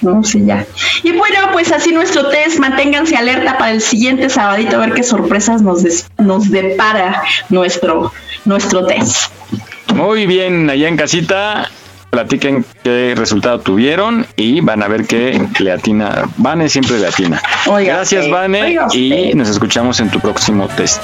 No, 0.02 0.22
sí, 0.22 0.44
ya. 0.44 0.66
Y 1.02 1.12
bueno, 1.12 1.38
pues 1.50 1.72
así 1.72 1.92
nuestro 1.92 2.28
test. 2.28 2.58
Manténganse 2.58 3.16
alerta 3.16 3.56
para 3.56 3.70
el 3.70 3.80
siguiente 3.80 4.28
sabadito 4.28 4.76
a 4.76 4.80
ver 4.80 4.92
qué 4.92 5.02
sorpresas 5.02 5.62
nos, 5.62 5.82
des- 5.82 6.06
nos 6.18 6.50
depara 6.50 7.22
nuestro, 7.48 8.12
nuestro 8.44 8.84
test. 8.84 9.32
Muy 9.94 10.26
bien, 10.26 10.68
allá 10.68 10.86
en 10.86 10.98
casita, 10.98 11.70
platiquen 12.10 12.64
qué 12.82 13.14
resultado 13.16 13.60
tuvieron 13.60 14.26
y 14.36 14.60
van 14.60 14.82
a 14.82 14.88
ver 14.88 15.06
que 15.06 15.40
le 15.58 15.72
atina. 15.72 16.28
Vane 16.36 16.68
siempre 16.68 16.98
le 16.98 17.08
atina. 17.08 17.40
Oiga 17.66 17.96
Gracias, 17.96 18.30
Vane, 18.30 18.62
oiga 18.62 18.88
y 18.92 19.34
nos 19.34 19.48
escuchamos 19.48 20.00
en 20.00 20.10
tu 20.10 20.20
próximo 20.20 20.68
test. 20.76 21.02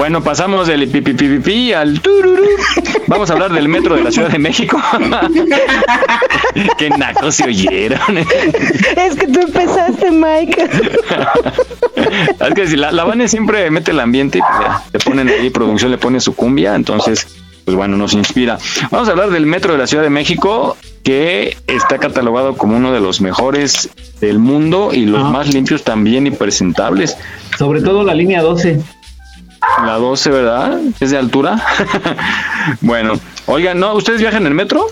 Bueno, 0.00 0.22
pasamos 0.22 0.66
del 0.66 0.88
pipipipipi 0.88 1.74
al 1.74 2.00
tururú. 2.00 2.46
Vamos 3.06 3.28
a 3.28 3.34
hablar 3.34 3.52
del 3.52 3.68
metro 3.68 3.96
de 3.96 4.02
la 4.02 4.10
Ciudad 4.10 4.30
de 4.30 4.38
México. 4.38 4.80
Qué 6.78 6.88
nacos 6.88 7.34
se 7.34 7.44
oyeron. 7.44 8.16
Es 8.16 9.14
que 9.14 9.26
tú 9.26 9.40
empezaste, 9.40 10.10
Mike. 10.10 10.70
Es 12.40 12.54
que 12.54 12.66
si 12.66 12.76
la, 12.76 12.92
la 12.92 13.04
Vane 13.04 13.28
siempre 13.28 13.70
mete 13.70 13.90
el 13.90 14.00
ambiente 14.00 14.38
y 14.38 14.40
pues, 14.40 14.60
ya, 14.62 14.82
le 14.90 14.98
ponen 15.00 15.28
ahí, 15.28 15.50
producción 15.50 15.90
le 15.90 15.98
pone 15.98 16.18
su 16.18 16.34
cumbia, 16.34 16.74
entonces, 16.76 17.26
pues 17.66 17.76
bueno, 17.76 17.98
nos 17.98 18.14
inspira. 18.14 18.56
Vamos 18.90 19.06
a 19.06 19.10
hablar 19.10 19.28
del 19.28 19.44
metro 19.44 19.72
de 19.72 19.78
la 19.80 19.86
Ciudad 19.86 20.02
de 20.02 20.08
México, 20.08 20.78
que 21.04 21.58
está 21.66 21.98
catalogado 21.98 22.56
como 22.56 22.74
uno 22.74 22.90
de 22.92 23.00
los 23.00 23.20
mejores 23.20 23.90
del 24.18 24.38
mundo 24.38 24.94
y 24.94 25.04
los 25.04 25.30
más 25.30 25.52
limpios 25.52 25.84
también 25.84 26.26
y 26.26 26.30
presentables. 26.30 27.18
Sobre 27.58 27.82
todo 27.82 28.02
la 28.02 28.14
línea 28.14 28.40
12. 28.40 28.80
La 29.86 29.94
12, 29.96 30.30
¿verdad? 30.30 30.80
¿Es 31.00 31.10
de 31.10 31.18
altura? 31.18 31.62
bueno, 32.80 33.14
oigan, 33.46 33.78
¿no? 33.80 33.94
¿Ustedes 33.94 34.20
viajan 34.20 34.42
en 34.42 34.48
el 34.48 34.54
metro? 34.54 34.86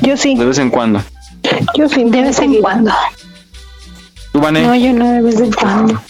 Yo 0.00 0.16
sí. 0.16 0.36
De 0.36 0.44
vez 0.44 0.58
en 0.58 0.70
cuando. 0.70 1.00
Yo 1.76 1.88
sí. 1.88 2.04
De 2.04 2.22
vez 2.22 2.38
en 2.40 2.54
cuando. 2.60 2.90
¿Tú, 4.32 4.40
Vane? 4.40 4.62
No, 4.62 4.74
yo 4.74 4.92
no 4.92 5.10
de 5.12 5.22
vez 5.22 5.40
en 5.40 5.52
cuando. 5.52 6.00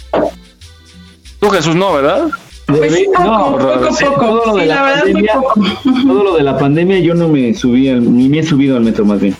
Tú, 1.40 1.48
Jesús, 1.50 1.74
no, 1.74 1.92
¿verdad? 1.94 2.28
Debe- 2.68 3.06
no, 3.18 3.58
sí, 3.92 4.04
todo 4.04 4.46
lo 4.46 4.54
de 4.56 4.62
Sí, 4.62 4.68
la, 4.68 4.82
pandemia, 4.94 5.32
todo 6.06 6.22
lo 6.24 6.36
de 6.36 6.42
la 6.42 6.58
pandemia 6.58 6.98
yo 7.00 7.14
no 7.14 7.28
me 7.28 7.52
subí, 7.54 7.88
al- 7.88 8.16
ni 8.16 8.28
me 8.28 8.38
he 8.38 8.42
subido 8.46 8.76
al 8.76 8.82
metro 8.84 9.04
más 9.04 9.20
bien. 9.20 9.36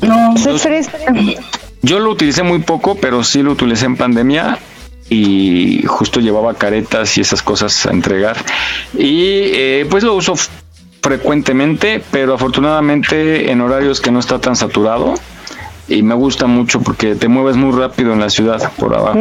No. 0.00 0.34
Yo 1.82 1.98
lo 1.98 2.10
utilicé 2.10 2.42
muy 2.42 2.60
poco, 2.60 2.94
pero 2.96 3.22
sí 3.22 3.42
lo 3.42 3.52
utilicé 3.52 3.84
en 3.86 3.96
pandemia 3.96 4.58
y 5.08 5.82
justo 5.86 6.20
llevaba 6.20 6.54
caretas 6.54 7.16
y 7.18 7.20
esas 7.20 7.42
cosas 7.42 7.86
a 7.86 7.90
entregar. 7.90 8.36
Y 8.96 9.50
eh, 9.52 9.86
pues 9.90 10.04
lo 10.04 10.14
uso 10.14 10.34
frecuentemente, 11.02 12.02
pero 12.10 12.34
afortunadamente 12.34 13.50
en 13.50 13.60
horarios 13.60 14.00
que 14.00 14.10
no 14.10 14.20
está 14.20 14.40
tan 14.40 14.56
saturado. 14.56 15.14
Y 15.86 16.02
me 16.02 16.14
gusta 16.14 16.46
mucho 16.46 16.80
porque 16.80 17.14
te 17.14 17.28
mueves 17.28 17.56
muy 17.56 17.78
rápido 17.78 18.14
en 18.14 18.20
la 18.20 18.30
ciudad 18.30 18.72
por 18.78 18.94
abajo, 18.94 19.18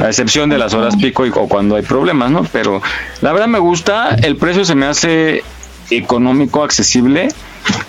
a 0.00 0.06
excepción 0.06 0.48
de 0.48 0.58
las 0.58 0.72
horas 0.72 0.94
pico 0.94 1.26
y, 1.26 1.30
o 1.30 1.48
cuando 1.48 1.74
hay 1.74 1.82
problemas, 1.82 2.30
¿no? 2.30 2.44
Pero 2.52 2.80
la 3.20 3.32
verdad 3.32 3.48
me 3.48 3.58
gusta, 3.58 4.10
el 4.22 4.36
precio 4.36 4.64
se 4.64 4.76
me 4.76 4.86
hace 4.86 5.42
económico, 5.90 6.62
accesible, 6.62 7.30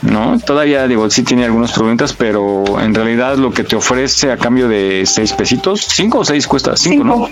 ¿no? 0.01 0.39
Todavía, 0.39 0.87
digo, 0.87 1.09
sí 1.09 1.23
tiene 1.23 1.45
algunos 1.45 1.71
problemas, 1.71 2.13
pero 2.13 2.63
en 2.79 2.93
realidad 2.93 3.37
lo 3.37 3.51
que 3.51 3.63
te 3.63 3.75
ofrece 3.75 4.31
a 4.31 4.37
cambio 4.37 4.67
de 4.67 5.03
seis 5.05 5.33
pesitos, 5.33 5.81
cinco 5.81 6.19
o 6.19 6.25
seis 6.25 6.47
cuesta, 6.47 6.75
cinco, 6.75 7.03
¿no? 7.03 7.29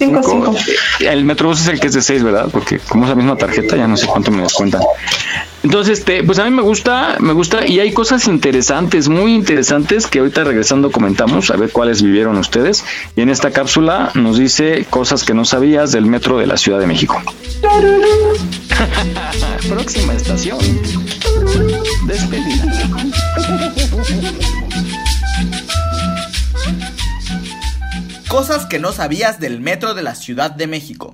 Cinco, 0.00 0.22
cinco. 0.22 0.54
El 1.00 1.26
Metrobús 1.26 1.60
es 1.60 1.68
el 1.68 1.78
que 1.78 1.88
es 1.88 1.92
de 1.92 2.00
seis, 2.00 2.22
¿verdad? 2.22 2.48
Porque 2.50 2.78
como 2.78 3.04
es 3.04 3.10
la 3.10 3.14
misma 3.14 3.36
tarjeta, 3.36 3.76
ya 3.76 3.86
no 3.86 3.98
sé 3.98 4.06
cuánto 4.06 4.30
me 4.30 4.42
descuentan. 4.42 4.80
Entonces, 5.62 5.98
este, 5.98 6.24
pues 6.24 6.38
a 6.38 6.44
mí 6.44 6.50
me 6.50 6.62
gusta, 6.62 7.16
me 7.20 7.34
gusta, 7.34 7.66
y 7.66 7.80
hay 7.80 7.92
cosas 7.92 8.26
interesantes, 8.26 9.10
muy 9.10 9.34
interesantes, 9.34 10.06
que 10.06 10.20
ahorita 10.20 10.44
regresando 10.44 10.90
comentamos, 10.90 11.50
a 11.50 11.58
ver 11.58 11.70
cuáles 11.70 12.02
vivieron 12.02 12.38
ustedes. 12.38 12.82
Y 13.14 13.20
en 13.20 13.28
esta 13.28 13.50
cápsula 13.50 14.10
nos 14.14 14.38
dice 14.38 14.86
cosas 14.88 15.22
que 15.22 15.34
no 15.34 15.44
sabías 15.44 15.92
del 15.92 16.06
metro 16.06 16.38
de 16.38 16.46
la 16.46 16.56
Ciudad 16.56 16.78
de 16.78 16.86
México. 16.86 17.20
Próxima 19.68 20.14
estación. 20.14 20.58
Despedida. 22.06 22.64
Cosas 28.30 28.64
que 28.64 28.78
no 28.78 28.92
sabías 28.92 29.40
del 29.40 29.60
metro 29.60 29.92
de 29.94 30.02
la 30.02 30.14
Ciudad 30.14 30.52
de 30.52 30.68
México. 30.68 31.10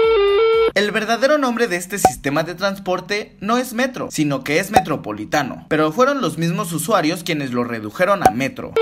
El 0.75 0.91
verdadero 0.91 1.39
nombre 1.39 1.67
de 1.67 1.77
este 1.77 1.97
sistema 1.97 2.43
de 2.43 2.55
transporte 2.55 3.39
no 3.41 3.57
es 3.57 3.73
metro, 3.73 4.09
sino 4.11 4.45
que 4.45 4.59
es 4.59 4.71
metropolitano, 4.71 5.65
pero 5.71 5.93
fueron 5.93 6.21
los 6.21 6.37
mismos 6.37 6.75
usuarios 6.75 7.25
quienes 7.25 7.53
lo 7.53 7.65
redujeron 7.65 8.23
a 8.23 8.33
metro. 8.33 8.75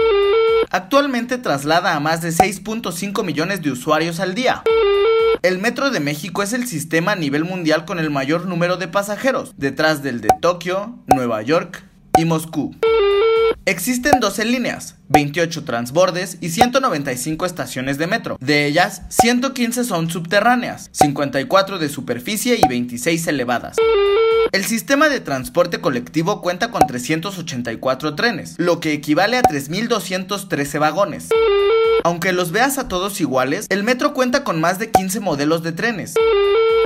Actualmente 0.71 1.39
traslada 1.39 1.95
a 1.95 2.01
más 2.01 2.23
de 2.23 2.31
6.5 2.31 3.23
millones 3.23 3.63
de 3.63 3.71
usuarios 3.71 4.19
al 4.19 4.35
día. 4.35 4.65
El 5.43 5.61
Metro 5.61 5.93
de 5.93 6.01
México 6.01 6.43
es 6.43 6.53
el 6.55 6.67
sistema 6.67 7.13
a 7.13 7.17
nivel 7.17 7.45
mundial 7.45 7.85
con 7.85 8.01
el 8.01 8.11
mayor 8.11 8.47
número 8.47 8.77
de 8.77 8.89
pasajeros, 8.89 9.53
detrás 9.57 10.03
del 10.03 10.21
de 10.21 10.31
Tokio, 10.41 10.99
Nueva 11.07 11.41
York 11.43 11.85
y 12.19 12.25
Moscú. 12.25 12.75
Existen 13.67 14.21
12 14.21 14.45
líneas, 14.45 14.97
28 15.09 15.65
transbordes 15.65 16.37
y 16.41 16.51
195 16.51 17.47
estaciones 17.47 17.97
de 17.97 18.07
metro. 18.07 18.37
De 18.41 18.67
ellas, 18.67 19.03
115 19.09 19.85
son 19.85 20.11
subterráneas, 20.11 20.91
54 20.93 21.79
de 21.79 21.89
superficie 21.89 22.59
y 22.63 22.69
26 22.69 23.27
elevadas. 23.27 23.77
El 24.53 24.65
sistema 24.65 25.09
de 25.09 25.21
transporte 25.21 25.81
colectivo 25.81 26.43
cuenta 26.43 26.71
con 26.71 26.87
384 26.87 28.15
trenes, 28.15 28.55
lo 28.59 28.81
que 28.81 28.93
equivale 28.93 29.39
a 29.39 29.43
3.213 29.43 30.79
vagones. 30.79 31.29
Aunque 32.05 32.33
los 32.33 32.53
veas 32.53 32.77
a 32.77 32.87
todos 32.87 33.21
iguales, 33.21 33.67
el 33.71 33.83
metro 33.83 34.13
cuenta 34.13 34.45
con 34.45 34.61
más 34.61 34.79
de 34.79 34.91
15 34.91 35.21
modelos 35.21 35.63
de 35.63 35.73
trenes. 35.73 36.15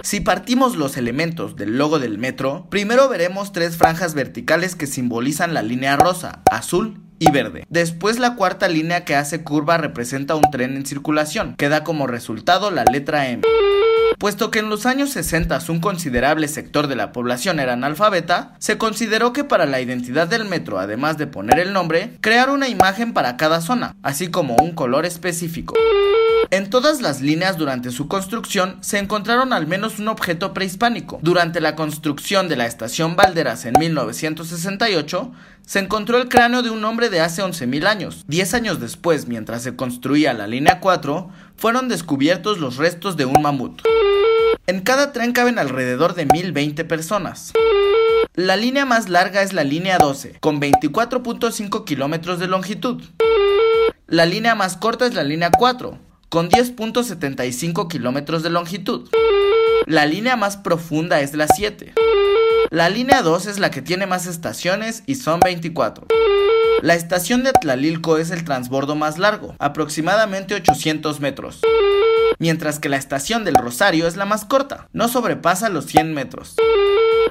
Si 0.09 0.21
partimos 0.21 0.77
los 0.77 0.97
elementos 0.97 1.55
del 1.55 1.77
logo 1.77 1.99
del 1.99 2.17
metro, 2.17 2.67
primero 2.71 3.11
veremos 3.11 3.53
tres 3.53 3.77
franjas 3.77 4.15
verticales 4.15 4.75
que 4.75 4.87
simbolizan 4.87 5.53
la 5.53 5.61
línea 5.61 5.97
rosa, 5.99 6.41
azul 6.51 7.03
y 7.19 7.31
verde. 7.31 7.67
Después 7.69 8.19
la 8.19 8.35
cuarta 8.35 8.69
línea 8.69 9.05
que 9.05 9.15
hace 9.15 9.45
curva 9.45 9.77
representa 9.77 10.35
un 10.35 10.51
tren 10.51 10.77
en 10.77 10.87
circulación, 10.87 11.57
que 11.57 11.69
da 11.69 11.85
como 11.85 12.07
resultado 12.07 12.71
la 12.71 12.85
letra 12.85 13.29
M. 13.29 13.43
Puesto 14.19 14.51
que 14.51 14.61
en 14.61 14.71
los 14.71 14.87
años 14.87 15.11
60 15.11 15.59
un 15.69 15.81
considerable 15.81 16.49
sector 16.49 16.87
de 16.87 16.97
la 16.97 17.13
población 17.13 17.61
era 17.61 17.75
analfabeta, 17.75 18.55
se 18.61 18.79
consideró 18.79 19.35
que 19.35 19.45
para 19.45 19.67
la 19.67 19.83
identidad 19.83 20.27
del 20.27 20.47
metro, 20.47 20.79
además 20.79 21.19
de 21.19 21.27
poner 21.27 21.59
el 21.59 21.75
nombre, 21.75 22.17
crear 22.23 22.49
una 22.49 22.69
imagen 22.69 23.13
para 23.13 23.37
cada 23.37 23.61
zona, 23.61 23.95
así 24.03 24.29
como 24.29 24.57
un 24.57 24.73
color 24.73 25.05
específico. 25.05 25.75
En 26.51 26.71
todas 26.71 27.03
las 27.03 27.21
líneas 27.21 27.59
durante 27.59 27.91
su 27.91 28.09
construcción 28.09 28.79
se 28.81 28.99
encontraron 28.99 29.53
al 29.53 29.67
menos 29.67 29.99
un 29.99 30.09
objeto 30.09 30.55
prehispánico. 30.55 31.19
Durante 31.21 31.61
la 31.61 31.77
construcción 31.77 32.49
de 32.49 32.57
la 32.57 32.65
estación 32.65 33.17
Valderas 33.17 33.67
en 33.67 33.75
1968, 33.79 35.31
se 35.67 35.79
encontró 35.79 36.17
el 36.17 36.31
cráneo 36.31 36.63
de 36.63 36.71
un 36.71 36.83
hombre 36.87 37.11
de 37.11 37.21
hace 37.21 37.43
11.000 37.43 37.87
años. 37.87 38.25
Diez 38.29 38.55
años 38.55 38.81
después, 38.81 39.29
mientras 39.29 39.63
se 39.63 39.77
construía 39.77 40.33
la 40.33 40.47
línea 40.47 40.81
4, 40.81 41.29
fueron 41.57 41.89
descubiertos 41.89 42.59
los 42.59 42.79
restos 42.79 43.19
de 43.19 43.27
un 43.27 43.43
mamut. 43.43 43.83
En 44.67 44.81
cada 44.81 45.13
tren 45.13 45.33
caben 45.33 45.59
alrededor 45.59 46.15
de 46.15 46.25
1020 46.25 46.83
personas. 46.87 47.53
La 48.33 48.57
línea 48.57 48.87
más 48.87 49.11
larga 49.11 49.43
es 49.43 49.53
la 49.53 49.65
línea 49.65 49.99
12, 49.99 50.39
con 50.41 50.63
24.5 50.63 51.85
kilómetros 51.85 52.39
de 52.39 52.49
longitud. 52.49 53.03
La 54.07 54.25
línea 54.25 54.55
más 54.55 54.79
corta 54.79 55.05
es 55.05 55.13
la 55.13 55.25
línea 55.25 55.51
4, 55.51 56.08
con 56.29 56.51
10.75 56.51 57.89
kilómetros 57.89 58.43
de 58.43 58.51
longitud. 58.51 59.09
La 59.87 60.05
línea 60.05 60.37
más 60.37 60.57
profunda 60.57 61.21
es 61.21 61.35
la 61.35 61.49
7. 61.49 61.95
La 62.71 62.91
línea 62.91 63.23
2 63.23 63.47
es 63.47 63.59
la 63.59 63.71
que 63.71 63.81
tiene 63.81 64.07
más 64.07 64.27
estaciones 64.27 65.03
y 65.07 65.15
son 65.15 65.41
24. 65.41 66.07
La 66.83 66.95
estación 66.95 67.43
de 67.45 67.53
Tlalilco 67.53 68.19
es 68.19 68.31
el 68.31 68.45
transbordo 68.45 68.95
más 68.95 69.19
largo, 69.19 69.55
aproximadamente 69.59 70.55
800 70.55 71.21
metros. 71.21 71.61
Mientras 72.39 72.79
que 72.79 72.91
la 72.91 72.99
estación 72.99 73.45
del 73.45 73.55
Rosario 73.55 74.07
es 74.07 74.17
la 74.17 74.27
más 74.27 74.45
corta, 74.45 74.87
no 74.93 75.09
sobrepasa 75.09 75.71
los 75.71 75.87
100 75.87 76.13
metros. 76.13 76.57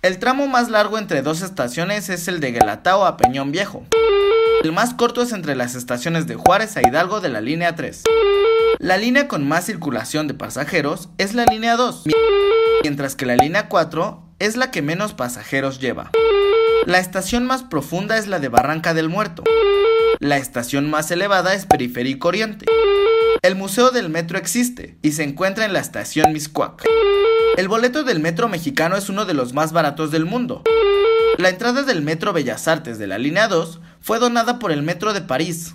El 0.01 0.17
tramo 0.17 0.47
más 0.47 0.69
largo 0.69 0.97
entre 0.97 1.21
dos 1.21 1.43
estaciones 1.43 2.09
es 2.09 2.27
el 2.27 2.39
de 2.39 2.51
Guelatao 2.51 3.05
a 3.05 3.15
Peñón 3.15 3.51
Viejo. 3.51 3.85
El 4.63 4.71
más 4.71 4.95
corto 4.95 5.21
es 5.21 5.31
entre 5.33 5.55
las 5.55 5.75
estaciones 5.75 6.25
de 6.25 6.35
Juárez 6.35 6.75
a 6.77 6.81
Hidalgo 6.81 7.21
de 7.21 7.29
la 7.29 7.41
línea 7.41 7.75
3. 7.75 8.03
La 8.79 8.97
línea 8.97 9.27
con 9.27 9.47
más 9.47 9.65
circulación 9.65 10.27
de 10.27 10.33
pasajeros 10.33 11.09
es 11.17 11.33
la 11.33 11.45
línea 11.45 11.75
2, 11.75 12.03
mientras 12.83 13.15
que 13.15 13.25
la 13.25 13.35
línea 13.35 13.69
4 13.69 14.23
es 14.39 14.55
la 14.55 14.71
que 14.71 14.81
menos 14.81 15.13
pasajeros 15.13 15.79
lleva. 15.79 16.11
La 16.85 16.99
estación 16.99 17.45
más 17.45 17.63
profunda 17.63 18.17
es 18.17 18.27
la 18.27 18.39
de 18.39 18.49
Barranca 18.49 18.93
del 18.93 19.09
Muerto. 19.09 19.43
La 20.19 20.37
estación 20.37 20.89
más 20.89 21.09
elevada 21.11 21.53
es 21.53 21.65
Periférico 21.65 22.27
Oriente. 22.27 22.65
El 23.41 23.55
Museo 23.55 23.91
del 23.91 24.09
Metro 24.09 24.37
existe 24.37 24.97
y 25.01 25.11
se 25.11 25.23
encuentra 25.23 25.65
en 25.65 25.73
la 25.73 25.79
estación 25.79 26.31
Miscuac. 26.33 26.83
El 27.57 27.67
boleto 27.67 28.03
del 28.03 28.19
metro 28.19 28.47
mexicano 28.47 28.95
es 28.97 29.09
uno 29.09 29.25
de 29.25 29.33
los 29.33 29.53
más 29.53 29.73
baratos 29.73 30.11
del 30.11 30.25
mundo. 30.25 30.63
La 31.37 31.49
entrada 31.49 31.83
del 31.83 32.01
Metro 32.01 32.33
Bellas 32.33 32.67
Artes 32.67 32.99
de 32.99 33.07
la 33.07 33.17
línea 33.17 33.47
2 33.47 33.79
fue 33.99 34.19
donada 34.19 34.59
por 34.59 34.71
el 34.71 34.83
Metro 34.83 35.13
de 35.13 35.21
París. 35.21 35.73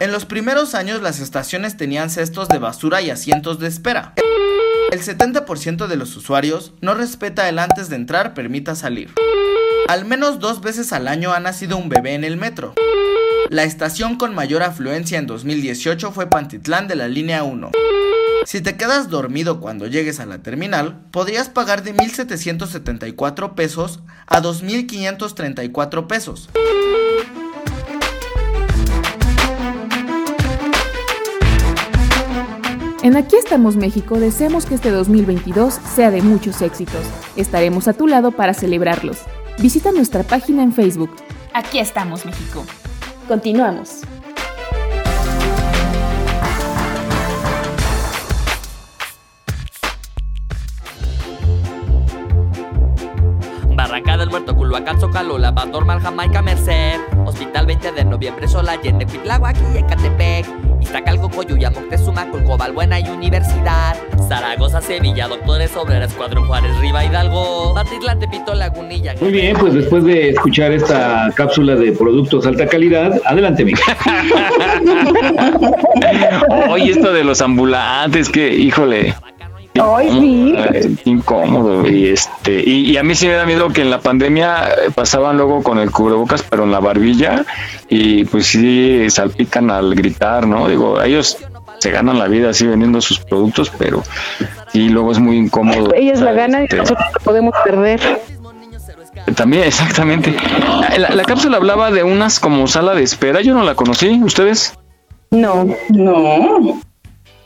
En 0.00 0.12
los 0.12 0.24
primeros 0.24 0.74
años 0.74 1.02
las 1.02 1.20
estaciones 1.20 1.76
tenían 1.76 2.08
cestos 2.08 2.48
de 2.48 2.56
basura 2.56 3.02
y 3.02 3.10
asientos 3.10 3.58
de 3.58 3.68
espera. 3.68 4.14
El 4.90 5.02
70% 5.02 5.88
de 5.88 5.96
los 5.96 6.16
usuarios 6.16 6.72
no 6.80 6.94
respeta 6.94 7.50
el 7.50 7.58
antes 7.58 7.90
de 7.90 7.96
entrar 7.96 8.32
permita 8.32 8.74
salir. 8.74 9.12
Al 9.88 10.06
menos 10.06 10.40
dos 10.40 10.62
veces 10.62 10.94
al 10.94 11.06
año 11.06 11.34
ha 11.34 11.40
nacido 11.40 11.76
un 11.76 11.90
bebé 11.90 12.14
en 12.14 12.24
el 12.24 12.38
metro. 12.38 12.72
La 13.50 13.64
estación 13.64 14.16
con 14.16 14.34
mayor 14.34 14.62
afluencia 14.62 15.18
en 15.18 15.26
2018 15.26 16.12
fue 16.12 16.30
Pantitlán 16.30 16.88
de 16.88 16.96
la 16.96 17.06
línea 17.06 17.42
1. 17.42 17.70
Si 18.46 18.62
te 18.62 18.78
quedas 18.78 19.10
dormido 19.10 19.60
cuando 19.60 19.86
llegues 19.86 20.18
a 20.18 20.24
la 20.24 20.38
terminal, 20.38 20.98
podrías 21.10 21.50
pagar 21.50 21.82
de 21.82 21.94
1.774 21.94 23.54
pesos 23.54 24.00
a 24.26 24.40
2.534 24.40 26.06
pesos. 26.06 26.48
En 33.02 33.16
Aquí 33.16 33.36
estamos 33.36 33.76
México 33.76 34.20
deseamos 34.20 34.66
que 34.66 34.74
este 34.74 34.90
2022 34.90 35.72
sea 35.72 36.10
de 36.10 36.20
muchos 36.20 36.60
éxitos. 36.60 37.00
Estaremos 37.34 37.88
a 37.88 37.94
tu 37.94 38.06
lado 38.06 38.30
para 38.30 38.52
celebrarlos. 38.52 39.22
Visita 39.58 39.90
nuestra 39.90 40.22
página 40.22 40.62
en 40.62 40.72
Facebook. 40.72 41.10
Aquí 41.54 41.78
estamos 41.78 42.26
México. 42.26 42.62
Continuamos. 43.26 44.02
Culhuacán, 54.70 55.00
Zócalo, 55.00 55.36
Lavador, 55.36 55.84
Jamaica, 55.84 56.42
Merced. 56.42 57.00
Hospital 57.26 57.66
20 57.66 57.90
de 57.90 58.04
noviembre, 58.04 58.46
Sola, 58.46 58.72
Allende, 58.72 59.04
Cuitláhuac 59.04 59.56
y 59.74 59.78
Ecatepec. 59.78 60.46
Iztacalco, 60.80 61.28
Coyuya, 61.28 61.72
Moctezuma, 61.72 62.30
Colcobal, 62.30 62.70
Buena 62.70 63.00
y 63.00 63.08
Universidad. 63.08 63.96
Zaragoza, 64.28 64.80
Sevilla, 64.80 65.26
Doctores, 65.26 65.76
Obreras, 65.76 66.14
Cuadro 66.14 66.44
Juárez, 66.44 66.70
Riva, 66.78 67.04
Hidalgo. 67.04 67.74
Patitlán, 67.74 68.20
Tepito, 68.20 68.54
Lagunilla 68.54 69.16
Muy 69.20 69.32
bien, 69.32 69.56
pues 69.58 69.74
después 69.74 70.04
de 70.04 70.30
escuchar 70.30 70.70
esta 70.70 71.32
cápsula 71.34 71.74
de 71.74 71.90
productos 71.90 72.46
alta 72.46 72.64
calidad, 72.64 73.20
adelante, 73.24 73.64
Miguel. 73.64 73.82
Oye, 76.70 76.92
esto 76.92 77.12
de 77.12 77.24
los 77.24 77.40
ambulantes, 77.40 78.28
que, 78.28 78.54
híjole. 78.54 79.16
Ay, 79.82 80.10
sí. 80.10 80.98
Incómodo 81.04 81.88
y 81.88 82.08
este 82.08 82.62
y, 82.64 82.90
y 82.90 82.96
a 82.96 83.02
mí 83.02 83.14
sí 83.14 83.26
me 83.26 83.34
da 83.34 83.46
miedo 83.46 83.68
que 83.70 83.82
en 83.82 83.90
la 83.90 84.00
pandemia 84.00 84.68
eh, 84.68 84.90
pasaban 84.94 85.36
luego 85.36 85.62
con 85.62 85.78
el 85.78 85.90
cubrebocas 85.90 86.42
pero 86.42 86.64
en 86.64 86.72
la 86.72 86.80
barbilla 86.80 87.44
y 87.88 88.24
pues 88.24 88.46
sí 88.46 89.06
salpican 89.10 89.70
al 89.70 89.94
gritar 89.94 90.46
no 90.46 90.68
digo 90.68 91.00
ellos 91.02 91.38
se 91.78 91.90
ganan 91.90 92.18
la 92.18 92.28
vida 92.28 92.50
así 92.50 92.66
vendiendo 92.66 93.00
sus 93.00 93.18
productos 93.20 93.70
pero 93.78 94.02
sí 94.72 94.88
luego 94.88 95.12
es 95.12 95.18
muy 95.18 95.36
incómodo 95.36 95.94
Ellos 95.94 96.20
la 96.20 96.32
ganan 96.32 96.62
y 96.62 96.64
Este, 96.64 96.76
nosotros 96.76 97.06
la 97.12 97.18
podemos 97.20 97.54
perder. 97.64 98.00
también 99.34 99.64
exactamente 99.64 100.34
la, 100.98 101.10
la 101.10 101.22
cápsula 101.24 101.56
hablaba 101.56 101.90
de 101.90 102.02
unas 102.02 102.38
como 102.40 102.66
sala 102.66 102.94
de 102.94 103.02
espera 103.02 103.40
yo 103.40 103.54
no 103.54 103.62
la 103.64 103.74
conocí 103.74 104.20
ustedes 104.22 104.74
No. 105.30 105.66
No. 105.90 106.80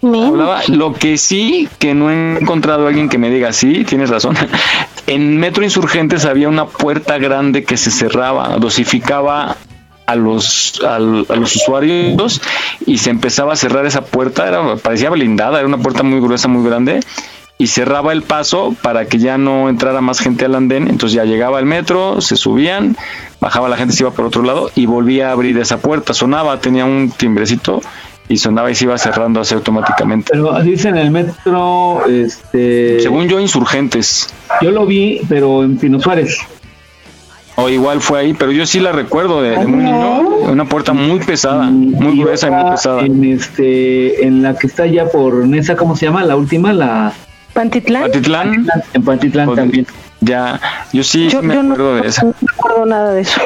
Hablaba, 0.04 0.62
lo 0.68 0.92
que 0.92 1.16
sí, 1.16 1.68
que 1.78 1.94
no 1.94 2.10
he 2.10 2.38
encontrado 2.38 2.84
a 2.84 2.88
alguien 2.88 3.08
que 3.08 3.18
me 3.18 3.30
diga, 3.30 3.52
sí, 3.52 3.84
tienes 3.84 4.10
razón. 4.10 4.36
En 5.06 5.36
Metro 5.36 5.62
Insurgentes 5.62 6.24
había 6.24 6.48
una 6.48 6.64
puerta 6.64 7.18
grande 7.18 7.64
que 7.64 7.76
se 7.76 7.90
cerraba, 7.90 8.56
dosificaba 8.56 9.58
a 10.06 10.16
los, 10.16 10.80
a 10.82 10.98
los 10.98 11.56
usuarios 11.56 12.40
y 12.86 12.96
se 12.96 13.10
empezaba 13.10 13.52
a 13.52 13.56
cerrar 13.56 13.84
esa 13.84 14.06
puerta, 14.06 14.48
era, 14.48 14.76
parecía 14.76 15.10
blindada, 15.10 15.58
era 15.58 15.68
una 15.68 15.76
puerta 15.76 16.02
muy 16.02 16.20
gruesa, 16.20 16.48
muy 16.48 16.66
grande, 16.66 17.00
y 17.58 17.68
cerraba 17.68 18.12
el 18.12 18.22
paso 18.22 18.74
para 18.82 19.06
que 19.06 19.18
ya 19.18 19.38
no 19.38 19.68
entrara 19.68 20.00
más 20.00 20.20
gente 20.20 20.44
al 20.44 20.54
andén, 20.54 20.88
entonces 20.88 21.14
ya 21.14 21.24
llegaba 21.24 21.58
el 21.58 21.66
metro, 21.66 22.20
se 22.20 22.36
subían, 22.36 22.96
bajaba 23.40 23.68
la 23.68 23.76
gente, 23.76 23.94
se 23.94 24.02
iba 24.02 24.10
por 24.10 24.24
otro 24.24 24.42
lado 24.42 24.70
y 24.74 24.86
volvía 24.86 25.28
a 25.28 25.32
abrir 25.32 25.58
esa 25.58 25.78
puerta, 25.78 26.14
sonaba, 26.14 26.60
tenía 26.60 26.84
un 26.84 27.12
timbrecito 27.16 27.80
y 28.28 28.36
sonaba 28.38 28.70
y 28.70 28.74
se 28.74 28.84
iba 28.84 28.96
cerrando 28.96 29.40
así 29.40 29.54
automáticamente. 29.54 30.30
Pero 30.32 30.60
dice 30.62 30.88
en 30.88 30.96
el 30.96 31.10
metro, 31.10 32.06
este... 32.06 33.00
Según 33.00 33.28
yo, 33.28 33.38
insurgentes. 33.38 34.32
Yo 34.62 34.70
lo 34.70 34.86
vi, 34.86 35.20
pero 35.28 35.62
en 35.62 35.76
Pino 35.76 36.00
Suárez. 36.00 36.38
O 37.56 37.68
igual 37.68 38.00
fue 38.00 38.20
ahí, 38.20 38.34
pero 38.34 38.50
yo 38.50 38.66
sí 38.66 38.80
la 38.80 38.90
recuerdo 38.92 39.40
de, 39.40 39.50
de 39.50 39.66
muy 39.66 39.84
niño. 39.84 40.20
Una 40.22 40.64
puerta 40.64 40.92
muy 40.92 41.20
pesada, 41.20 41.64
muy 41.64 42.14
Y 42.14 42.22
gruesa 42.22 42.48
y 42.48 42.50
muy 42.50 42.70
pesada. 42.70 43.00
En, 43.02 43.24
este, 43.24 44.26
en 44.26 44.42
la 44.42 44.56
que 44.56 44.66
está 44.66 44.86
ya 44.86 45.06
por 45.06 45.46
Nesa, 45.46 45.76
¿cómo 45.76 45.94
se 45.96 46.06
llama? 46.06 46.24
La 46.24 46.34
última, 46.34 46.72
la... 46.72 47.12
¿Pantitlán? 47.52 48.02
Pantitlán. 48.02 48.66
En 48.94 49.04
Pantitlán 49.04 49.54
también. 49.54 49.86
Ya, 50.20 50.60
yo 50.92 51.04
sí, 51.04 51.28
me 51.42 51.54
acuerdo 51.54 51.96
de 51.96 52.08
esa. 52.08 52.24
No 52.24 52.34
recuerdo 52.40 52.86
nada 52.86 53.12
de 53.12 53.20
eso. 53.20 53.40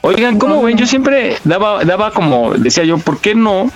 Oigan, 0.00 0.38
¿cómo 0.38 0.62
ven? 0.62 0.76
Yo 0.76 0.86
siempre 0.86 1.36
daba, 1.44 1.84
daba 1.84 2.10
como, 2.10 2.54
decía 2.54 2.84
yo, 2.84 2.98
¿por 2.98 3.18
qué 3.18 3.34
no? 3.34 3.70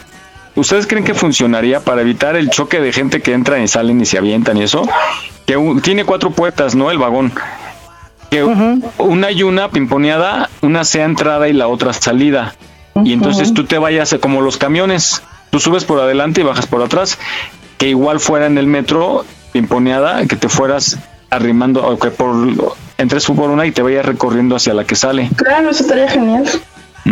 ¿Ustedes 0.58 0.86
creen 0.86 1.04
que 1.04 1.14
funcionaría 1.14 1.80
para 1.80 2.00
evitar 2.02 2.36
el 2.36 2.50
choque 2.50 2.80
de 2.80 2.92
gente 2.92 3.22
que 3.22 3.32
entran 3.32 3.62
y 3.62 3.68
salen 3.68 4.00
y 4.00 4.06
se 4.06 4.18
avientan 4.18 4.56
y 4.56 4.62
eso? 4.64 4.88
Que 5.46 5.56
un- 5.56 5.80
tiene 5.80 6.04
cuatro 6.04 6.30
puertas, 6.30 6.74
¿no? 6.74 6.90
El 6.90 6.98
vagón. 6.98 7.32
Que 8.30 8.44
una 8.98 9.30
y 9.30 9.42
una 9.42 9.70
pimponeada, 9.70 10.50
una 10.60 10.84
sea 10.84 11.04
entrada 11.04 11.48
y 11.48 11.52
la 11.52 11.68
otra 11.68 11.92
salida. 11.92 12.54
Y 13.04 13.12
entonces 13.12 13.54
tú 13.54 13.64
te 13.64 13.78
vayas 13.78 14.14
como 14.20 14.40
los 14.42 14.56
camiones. 14.58 15.22
Tú 15.50 15.60
subes 15.60 15.84
por 15.84 16.00
adelante 16.00 16.40
y 16.40 16.44
bajas 16.44 16.66
por 16.66 16.82
atrás. 16.82 17.18
Que 17.78 17.88
igual 17.88 18.18
fuera 18.20 18.46
en 18.46 18.58
el 18.58 18.66
metro 18.66 19.24
pimponeada, 19.52 20.26
que 20.26 20.36
te 20.36 20.48
fueras 20.48 20.98
arrimando, 21.30 21.86
o 21.86 21.98
que 21.98 22.10
por 22.10 22.34
entres 22.98 23.24
por 23.26 23.48
una 23.50 23.64
y 23.64 23.70
te 23.70 23.80
vayas 23.82 24.04
recorriendo 24.04 24.56
hacia 24.56 24.74
la 24.74 24.84
que 24.84 24.96
sale. 24.96 25.30
Claro, 25.36 25.70
eso 25.70 25.84
estaría 25.84 26.08
genial. 26.08 26.44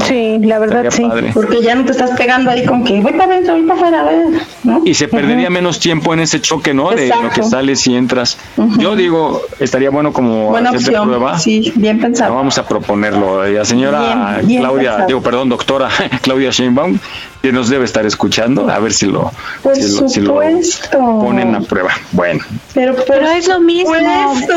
Sí, 0.07 0.39
la 0.43 0.59
verdad 0.59 0.85
sí. 0.91 1.05
Padre. 1.09 1.31
Porque 1.33 1.63
ya 1.63 1.75
no 1.75 1.85
te 1.85 1.93
estás 1.93 2.11
pegando 2.19 2.51
ahí 2.51 2.67
con 2.67 2.85
que 2.85 3.01
voy 3.01 3.13
para 3.13 3.25
adentro, 3.33 3.55
voy 3.55 3.63
para 3.63 3.75
afuera, 3.81 4.01
a 4.03 4.05
ver, 4.05 4.27
¿no? 4.65 4.83
Y 4.85 4.93
se 4.93 5.09
perdería 5.09 5.49
menos 5.49 5.81
tiempo 5.81 6.13
en 6.13 6.21
ese 6.21 6.41
choque, 6.41 6.75
¿no? 6.75 6.91
De 6.91 7.09
lo 7.09 7.31
que 7.31 7.43
sales 7.43 7.87
y 7.87 7.97
entras. 7.97 8.37
Yo 8.79 8.95
digo, 8.95 9.41
estaría 9.59 9.89
bueno 9.91 10.13
como 10.13 10.51
Buena 10.51 10.69
hacer 10.71 10.81
de 10.83 10.87
opción. 10.89 11.09
prueba. 11.09 11.39
Sí, 11.39 11.73
bien 11.77 11.99
pensado. 11.99 12.35
Vamos 12.35 12.59
a 12.59 12.67
proponerlo. 12.69 13.47
La 13.47 13.65
señora 13.65 14.35
Bien, 14.39 14.47
bien 14.49 14.61
Claudia, 14.61 14.91
pensado. 14.91 15.07
digo, 15.09 15.23
perdón, 15.23 15.49
doctora 15.49 15.89
Claudia 16.23 16.51
Sheinbaum, 16.51 16.99
que 17.43 17.53
nos 17.53 17.69
debe 17.69 17.85
estar 17.85 18.05
escuchando, 18.05 18.69
a 18.69 18.79
ver 18.79 18.93
si 18.93 19.07
lo, 19.07 19.31
Por 19.63 19.77
si 19.77 19.83
lo, 19.83 20.09
si 20.09 20.21
lo 20.21 20.27
supuesto. 20.33 20.99
ponen 20.99 21.55
a 21.55 21.61
prueba. 21.61 21.93
Bueno, 22.13 22.45
Pero, 22.75 22.97
Pero 23.07 23.29
es 23.31 23.47
lo 23.47 23.61
mismo. 23.61 23.93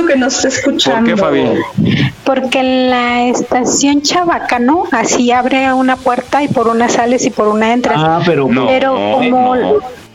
Que 0.08 0.16
nos 0.16 0.34
está 0.34 0.50
¿por 0.50 0.58
escuchando. 0.58 1.10
qué, 1.10 1.18
Fabi? 1.18 1.44
Porque 2.24 2.60
en 2.60 2.90
la 2.90 3.24
estación 3.28 4.02
Chabacano, 4.02 4.86
así 4.92 5.32
abre 5.32 5.72
una 5.74 5.98
puerta 5.98 6.42
y 6.44 6.48
por 6.48 6.68
una 6.68 6.90
sales 6.90 7.26
y 7.26 7.30
por 7.30 7.48
una 7.48 7.74
entras. 7.74 7.98
Ah, 8.00 8.22
pero... 8.26 8.48
No, 8.50 8.68
Pero 8.68 8.94
como... 8.94 9.56
no. 9.56 9.74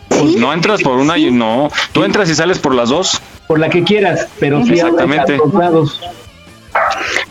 Pues 0.08 0.36
no 0.36 0.52
entras 0.52 0.80
por 0.82 0.98
una 0.98 1.18
y 1.18 1.30
no. 1.30 1.70
Tú 1.92 2.04
entras 2.04 2.28
y 2.30 2.34
sales 2.34 2.58
por 2.58 2.74
las 2.74 2.88
dos. 2.88 3.20
Por 3.46 3.58
la 3.58 3.68
que 3.68 3.82
quieras, 3.84 4.26
pero 4.38 4.64
sí 4.64 4.74
Exactamente. 4.74 5.38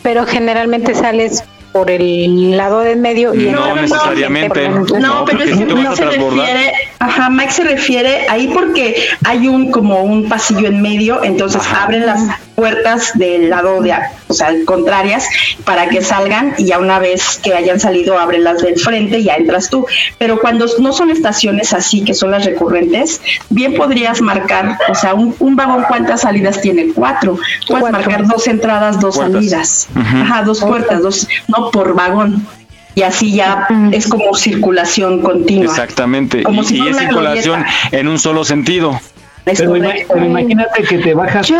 Pero 0.02 0.26
generalmente 0.26 0.94
sales 0.94 1.44
por 1.74 1.90
el 1.90 2.56
lado 2.56 2.80
del 2.80 3.00
medio 3.00 3.34
y 3.34 3.48
No 3.48 3.74
la 3.74 3.82
necesariamente. 3.82 4.68
No, 4.68 5.24
pero 5.24 5.42
es 5.42 5.58
que 5.58 5.96
se 5.96 6.04
refiere, 6.04 6.72
ajá, 7.04 7.30
Mike 7.30 7.52
se 7.52 7.64
refiere 7.64 8.26
ahí 8.28 8.48
porque 8.48 9.08
hay 9.24 9.46
un 9.46 9.70
como 9.70 10.02
un 10.02 10.28
pasillo 10.28 10.66
en 10.68 10.80
medio, 10.80 11.22
entonces 11.22 11.62
abren 11.72 12.06
las 12.06 12.20
puertas 12.54 13.12
del 13.14 13.50
lado 13.50 13.82
de, 13.82 13.92
o 14.28 14.32
sea, 14.34 14.52
contrarias 14.64 15.28
para 15.64 15.88
que 15.88 16.02
salgan 16.02 16.54
y 16.56 16.66
ya 16.66 16.78
una 16.78 16.98
vez 16.98 17.40
que 17.42 17.52
hayan 17.54 17.78
salido 17.80 18.18
abren 18.18 18.44
las 18.44 18.62
del 18.62 18.78
frente 18.78 19.18
y 19.18 19.24
ya 19.24 19.34
entras 19.34 19.68
tú. 19.68 19.86
Pero 20.18 20.40
cuando 20.40 20.66
no 20.78 20.92
son 20.92 21.10
estaciones 21.10 21.72
así 21.72 22.02
que 22.04 22.14
son 22.14 22.30
las 22.30 22.44
recurrentes, 22.44 23.20
bien 23.50 23.74
podrías 23.74 24.20
marcar, 24.20 24.78
o 24.88 24.94
sea, 24.94 25.14
un, 25.14 25.34
un 25.40 25.56
vagón 25.56 25.84
cuántas 25.88 26.22
salidas 26.22 26.60
tiene, 26.60 26.92
cuatro. 26.94 27.38
Puedes 27.68 27.90
marcar 27.90 28.26
dos 28.26 28.46
entradas, 28.46 28.98
dos 29.00 29.16
Puertas. 29.16 29.34
salidas. 29.34 29.88
Ajá, 29.94 30.42
dos 30.42 30.60
puertas, 30.60 31.02
dos, 31.02 31.28
no 31.48 31.70
por 31.70 31.94
vagón. 31.94 32.46
Y 32.94 33.02
así 33.02 33.32
ya 33.32 33.66
es 33.92 34.08
como 34.08 34.34
circulación 34.34 35.20
continua. 35.22 35.64
Exactamente. 35.66 36.42
Como 36.42 36.62
y 36.62 36.64
si 36.64 36.76
y 36.78 36.88
es 36.88 36.96
circulación 36.96 37.60
glorieta. 37.62 37.98
en 37.98 38.08
un 38.08 38.18
solo 38.18 38.44
sentido. 38.44 39.00
Pero, 39.44 39.74
pero 40.08 40.24
imagínate 40.24 40.84
que 40.84 40.98
te 40.98 41.12
bajas 41.14 41.52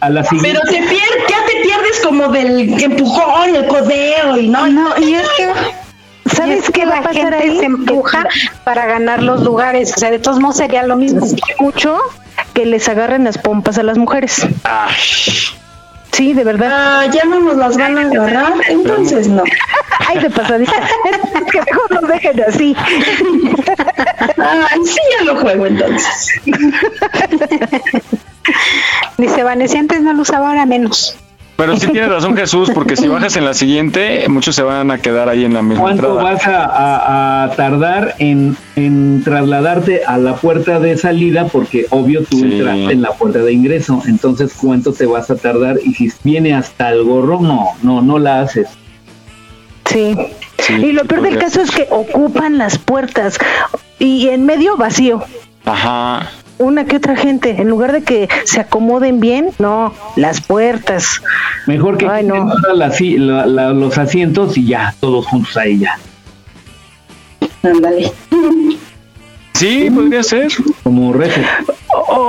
a 0.00 0.10
la 0.10 0.24
siguiente. 0.24 0.60
Pero 0.60 0.60
te 0.70 0.86
pierdes, 0.88 1.22
ya 1.28 1.38
te 1.46 1.62
pierdes 1.62 2.00
como 2.04 2.28
del 2.28 2.82
empujón, 2.82 3.56
el 3.56 3.66
codeo 3.66 4.36
y 4.36 4.48
no. 4.48 4.66
No, 4.66 4.98
y 4.98 5.14
es 5.14 5.26
que 5.36 5.48
¿Sabes 6.34 6.66
qué 6.66 6.72
qué 6.72 6.86
va 6.86 6.98
a 6.98 7.00
la 7.00 7.02
pasar 7.08 7.34
gente 7.34 7.50
ahí? 7.50 7.58
se 7.58 7.64
empuja 7.64 8.26
para 8.64 8.86
ganar 8.86 9.22
los 9.22 9.42
lugares. 9.42 9.92
O 9.96 9.98
sea, 9.98 10.10
de 10.10 10.18
todos 10.18 10.38
modos 10.38 10.58
sería 10.58 10.82
lo 10.82 10.96
mismo. 10.96 11.26
mucho 11.58 11.98
que 12.52 12.66
les 12.66 12.88
agarren 12.88 13.24
las 13.24 13.38
pompas 13.38 13.78
a 13.78 13.82
las 13.82 13.96
mujeres. 13.96 14.46
Sí, 16.20 16.34
de 16.34 16.44
verdad. 16.44 16.68
Ah, 16.70 17.06
ya 17.06 17.24
no 17.24 17.40
nos 17.40 17.56
las 17.56 17.78
van 17.78 17.96
a 17.96 18.02
agarrar, 18.02 18.52
entonces 18.68 19.26
no. 19.26 19.42
Ay, 20.06 20.18
de 20.18 20.28
pasadita. 20.28 20.74
Es 20.76 21.18
que 21.50 21.62
mejor 21.62 21.90
nos 21.92 22.10
dejen 22.10 22.44
así. 22.46 22.76
Ah, 24.36 24.68
sí, 24.84 25.00
ya 25.16 25.24
lo 25.24 25.36
juego 25.40 25.64
entonces. 25.64 26.42
Dice 29.16 29.42
Vanessa, 29.42 29.78
antes 29.78 30.02
no 30.02 30.12
lo 30.12 30.20
usaba, 30.20 30.50
ahora 30.50 30.66
menos. 30.66 31.16
Pero 31.60 31.76
sí 31.76 31.86
tiene 31.88 32.08
razón 32.08 32.36
Jesús, 32.36 32.70
porque 32.74 32.96
si 32.96 33.06
bajas 33.08 33.36
en 33.36 33.44
la 33.44 33.54
siguiente, 33.54 34.24
muchos 34.28 34.54
se 34.56 34.62
van 34.62 34.90
a 34.90 34.98
quedar 34.98 35.28
ahí 35.28 35.44
en 35.44 35.54
la 35.54 35.62
misma 35.62 35.82
¿Cuánto 35.82 36.06
entrada. 36.18 36.32
vas 36.32 36.46
a, 36.46 36.64
a- 36.64 37.44
a 37.44 37.50
tardar 37.56 38.14
en, 38.18 38.56
en 38.76 39.22
trasladarte 39.22 40.02
a 40.06 40.16
la 40.18 40.34
puerta 40.36 40.80
de 40.80 40.96
salida? 40.96 41.46
Porque 41.46 41.86
obvio 41.90 42.24
tú 42.24 42.38
Sí. 42.38 42.44
entraste 42.44 42.92
en 42.92 43.02
la 43.02 43.10
puerta 43.12 43.40
de 43.40 43.52
ingreso. 43.52 44.02
Entonces, 44.06 44.52
¿cuánto 44.60 44.92
te 44.92 45.06
vas 45.06 45.30
a 45.30 45.36
tardar? 45.36 45.78
Y 45.84 45.92
si 45.94 46.10
viene 46.24 46.54
hasta 46.54 46.90
el 46.90 47.04
gorro, 47.04 47.40
no, 47.40 47.66
no, 47.82 48.00
no 48.00 48.18
la 48.18 48.40
haces. 48.40 48.68
Sí. 49.86 50.16
Sí, 50.58 50.74
y 50.74 50.92
lo 50.92 51.02
sí 51.02 51.08
peor 51.08 51.22
del 51.22 51.38
caso 51.38 51.62
es 51.62 51.70
que 51.70 51.86
ocupan 51.90 52.58
las 52.58 52.76
puertas 52.78 53.38
y 53.98 54.28
en 54.28 54.44
medio 54.46 54.76
vacío. 54.76 55.22
Ajá. 55.64 56.30
Una 56.60 56.84
que 56.84 56.96
otra 56.96 57.16
gente, 57.16 57.60
en 57.62 57.68
lugar 57.68 57.90
de 57.92 58.02
que 58.02 58.28
se 58.44 58.60
acomoden 58.60 59.18
bien, 59.18 59.48
no, 59.58 59.94
las 60.16 60.42
puertas. 60.42 61.22
Mejor 61.66 61.96
que 61.96 62.06
Ay, 62.06 62.22
no. 62.24 62.52
la- 62.74 63.46
la- 63.46 63.72
los 63.72 63.96
asientos 63.96 64.58
y 64.58 64.66
ya, 64.66 64.94
todos 65.00 65.26
juntos 65.26 65.56
ahí 65.56 65.78
ya. 65.78 65.98
Ándale. 67.62 68.12
Sí, 69.54 69.90
podría 69.90 70.22
ser. 70.22 70.48
Como 70.82 71.12
reset. 71.14 71.44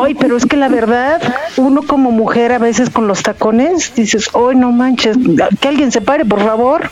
Ay, 0.04 0.16
pero 0.16 0.38
es 0.38 0.46
que 0.46 0.56
la 0.58 0.70
verdad, 0.70 1.22
uno 1.58 1.82
como 1.84 2.12
mujer 2.12 2.54
a 2.54 2.58
veces 2.58 2.90
con 2.90 3.08
los 3.08 3.24
tacones 3.24 3.94
dices, 3.96 4.30
ay, 4.34 4.56
no 4.56 4.72
manches, 4.72 5.18
que 5.60 5.68
alguien 5.68 5.92
se 5.92 6.00
pare, 6.02 6.24
por 6.26 6.42
favor. 6.42 6.90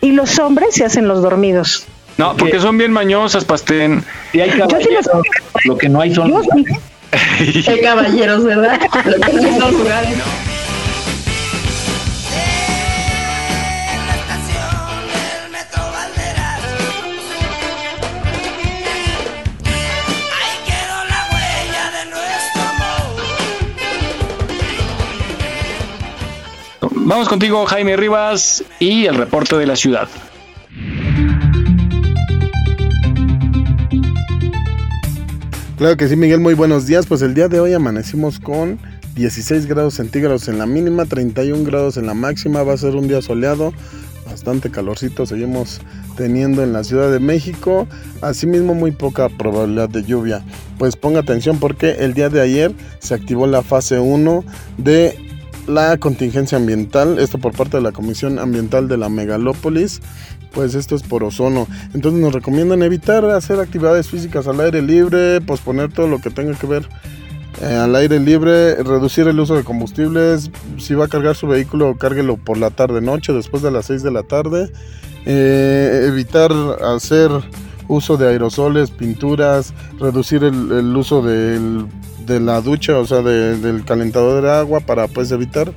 Y 0.00 0.10
los 0.12 0.38
hombres 0.40 0.68
se 0.74 0.84
hacen 0.84 1.06
los 1.08 1.22
dormidos. 1.22 1.86
No, 2.18 2.36
porque 2.36 2.58
son 2.60 2.78
bien 2.78 2.92
mañosas, 2.92 3.44
Pastén. 3.44 4.02
Y 4.32 4.40
hay 4.40 4.48
Yo 4.50 4.54
sí 4.54 4.60
caballeros, 4.60 5.06
los- 5.12 5.64
lo 5.66 5.78
que 5.78 5.88
no 5.88 6.00
hay 6.00 6.14
son... 6.14 6.30
Yo 6.30 6.42
sí. 6.42 7.62
Qué 7.64 7.80
caballeros, 7.80 8.44
¿verdad? 8.44 8.80
Lo 9.04 9.20
que 9.20 9.32
no 9.32 9.58
son 9.60 9.72
lugares. 9.78 10.18
Vamos 26.80 27.28
contigo, 27.28 27.64
Jaime 27.66 27.96
Rivas, 27.96 28.64
y 28.78 29.06
el 29.06 29.14
reporte 29.16 29.56
de 29.56 29.66
la 29.66 29.76
ciudad. 29.76 30.08
Claro 35.76 35.98
que 35.98 36.08
sí, 36.08 36.16
Miguel, 36.16 36.40
muy 36.40 36.54
buenos 36.54 36.86
días. 36.86 37.04
Pues 37.04 37.20
el 37.20 37.34
día 37.34 37.48
de 37.48 37.60
hoy 37.60 37.74
amanecimos 37.74 38.40
con 38.40 38.78
16 39.14 39.66
grados 39.66 39.92
centígrados 39.92 40.48
en 40.48 40.56
la 40.56 40.64
mínima, 40.64 41.04
31 41.04 41.64
grados 41.64 41.98
en 41.98 42.06
la 42.06 42.14
máxima. 42.14 42.62
Va 42.62 42.72
a 42.72 42.78
ser 42.78 42.96
un 42.96 43.08
día 43.08 43.20
soleado, 43.20 43.74
bastante 44.24 44.70
calorcito 44.70 45.26
seguimos 45.26 45.82
teniendo 46.16 46.62
en 46.62 46.72
la 46.72 46.82
Ciudad 46.82 47.12
de 47.12 47.20
México. 47.20 47.86
Asimismo, 48.22 48.72
muy 48.72 48.90
poca 48.90 49.28
probabilidad 49.28 49.90
de 49.90 50.02
lluvia. 50.02 50.42
Pues 50.78 50.96
ponga 50.96 51.20
atención 51.20 51.58
porque 51.58 51.96
el 51.98 52.14
día 52.14 52.30
de 52.30 52.40
ayer 52.40 52.72
se 52.98 53.12
activó 53.12 53.46
la 53.46 53.60
fase 53.62 54.00
1 54.00 54.44
de 54.78 55.26
la 55.66 55.98
contingencia 55.98 56.56
ambiental, 56.58 57.18
esto 57.18 57.38
por 57.38 57.52
parte 57.52 57.76
de 57.76 57.82
la 57.82 57.92
Comisión 57.92 58.38
Ambiental 58.38 58.88
de 58.88 58.96
la 58.96 59.08
Megalópolis, 59.08 60.00
pues 60.56 60.74
esto 60.74 60.96
es 60.96 61.02
por 61.04 61.22
ozono. 61.22 61.68
Entonces 61.94 62.20
nos 62.20 62.32
recomiendan 62.32 62.82
evitar 62.82 63.24
hacer 63.26 63.60
actividades 63.60 64.08
físicas 64.08 64.48
al 64.48 64.58
aire 64.58 64.80
libre, 64.82 65.40
posponer 65.42 65.92
todo 65.92 66.08
lo 66.08 66.18
que 66.20 66.30
tenga 66.30 66.54
que 66.58 66.66
ver 66.66 66.88
eh, 67.62 67.74
al 67.76 67.94
aire 67.94 68.18
libre, 68.18 68.74
reducir 68.82 69.28
el 69.28 69.38
uso 69.38 69.54
de 69.54 69.64
combustibles, 69.64 70.50
si 70.78 70.94
va 70.94 71.04
a 71.04 71.08
cargar 71.08 71.36
su 71.36 71.46
vehículo, 71.46 71.96
cárguelo 71.96 72.36
por 72.38 72.58
la 72.58 72.70
tarde 72.70 73.00
noche, 73.00 73.32
después 73.32 73.62
de 73.62 73.70
las 73.70 73.86
6 73.86 74.02
de 74.02 74.10
la 74.10 74.22
tarde, 74.24 74.72
Eh, 75.28 76.04
evitar 76.06 76.52
hacer 76.94 77.30
uso 77.88 78.16
de 78.16 78.28
aerosoles, 78.28 78.92
pinturas, 78.92 79.74
reducir 79.98 80.44
el, 80.44 80.70
el 80.70 80.96
uso 80.96 81.20
del- 81.20 81.86
de 82.24 82.38
la 82.38 82.60
ducha, 82.60 82.96
o 82.98 83.06
sea, 83.06 83.22
de- 83.22 83.56
del 83.58 83.84
calentador 83.84 84.40
de 84.42 84.50
agua 84.52 84.78
para 84.80 85.08
pues 85.08 85.32
evitar 85.32 85.72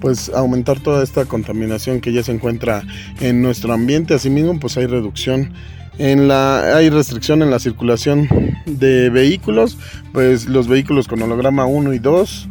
pues 0.00 0.30
aumentar 0.34 0.80
toda 0.80 1.02
esta 1.04 1.24
contaminación 1.26 2.00
que 2.00 2.12
ya 2.12 2.22
se 2.22 2.32
encuentra 2.32 2.82
en 3.20 3.42
nuestro 3.42 3.72
ambiente. 3.72 4.14
Asimismo, 4.14 4.58
pues 4.58 4.76
hay 4.76 4.86
reducción 4.86 5.52
en 5.98 6.28
la 6.28 6.76
hay 6.76 6.88
restricción 6.88 7.42
en 7.42 7.50
la 7.50 7.58
circulación 7.58 8.26
de 8.64 9.10
vehículos, 9.10 9.76
pues 10.12 10.46
los 10.46 10.66
vehículos 10.68 11.08
con 11.08 11.20
holograma 11.20 11.66
1 11.66 11.92
y 11.92 11.98
2 11.98 12.48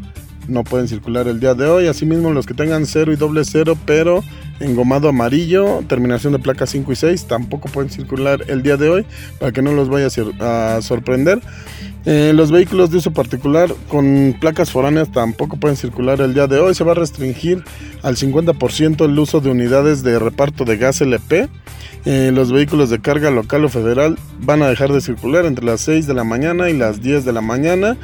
no 0.48 0.64
pueden 0.64 0.88
circular 0.88 1.28
el 1.28 1.40
día 1.40 1.54
de 1.54 1.66
hoy. 1.68 1.88
Asimismo, 1.88 2.32
los 2.32 2.46
que 2.48 2.54
tengan 2.56 2.86
0 2.88 3.14
y 3.14 3.16
doble 3.16 3.44
0, 3.46 3.78
pero 3.86 4.24
engomado 4.60 5.08
amarillo, 5.08 5.84
terminación 5.88 6.34
de 6.34 6.40
placa 6.40 6.66
5 6.66 6.92
y 6.92 6.96
6, 6.96 7.26
tampoco 7.28 7.70
pueden 7.70 7.90
circular 7.92 8.44
el 8.48 8.62
día 8.64 8.76
de 8.76 8.90
hoy 8.90 9.06
para 9.40 9.52
que 9.52 9.62
no 9.62 9.72
los 9.74 9.90
vaya 9.90 10.08
a 10.08 10.10
sor- 10.10 10.34
a 10.42 10.80
sorprender. 10.82 11.40
Eh, 12.06 12.32
los 12.34 12.52
vehículos 12.52 12.92
de 12.92 12.98
uso 12.98 13.12
particular 13.12 13.70
con 13.90 14.36
placas 14.40 14.72
foráneas 14.72 15.12
tampoco 15.12 15.58
pueden 15.58 15.76
circular 15.76 16.22
el 16.22 16.34
día 16.34 16.48
de 16.48 16.60
hoy. 16.60 16.74
Se 16.74 16.84
va 16.84 16.94
a 16.94 16.96
restringir 16.96 17.64
al 18.04 18.16
50% 18.16 19.06
el 19.06 19.20
uso 19.20 19.42
de 19.42 19.52
unidades 19.52 20.02
de 20.02 20.18
reparto 20.18 20.66
de 20.66 20.78
gas 20.78 21.02
LP. 21.02 21.50
Eh, 22.06 22.32
los 22.34 22.52
vehículos 22.52 22.90
de 22.90 23.00
carga 23.00 23.30
local 23.30 23.66
o 23.66 23.70
federal 23.70 24.18
van 24.40 24.62
a 24.62 24.70
dejar 24.70 24.94
de 24.94 25.02
circular 25.02 25.46
entre 25.46 25.66
las 25.66 25.82
6 25.82 26.08
de 26.08 26.14
la 26.14 26.24
mañana 26.24 26.70
y 26.70 26.78
las 26.78 27.02
10 27.02 27.26
de 27.26 27.34
la 27.34 27.42
mañana. 27.42 27.98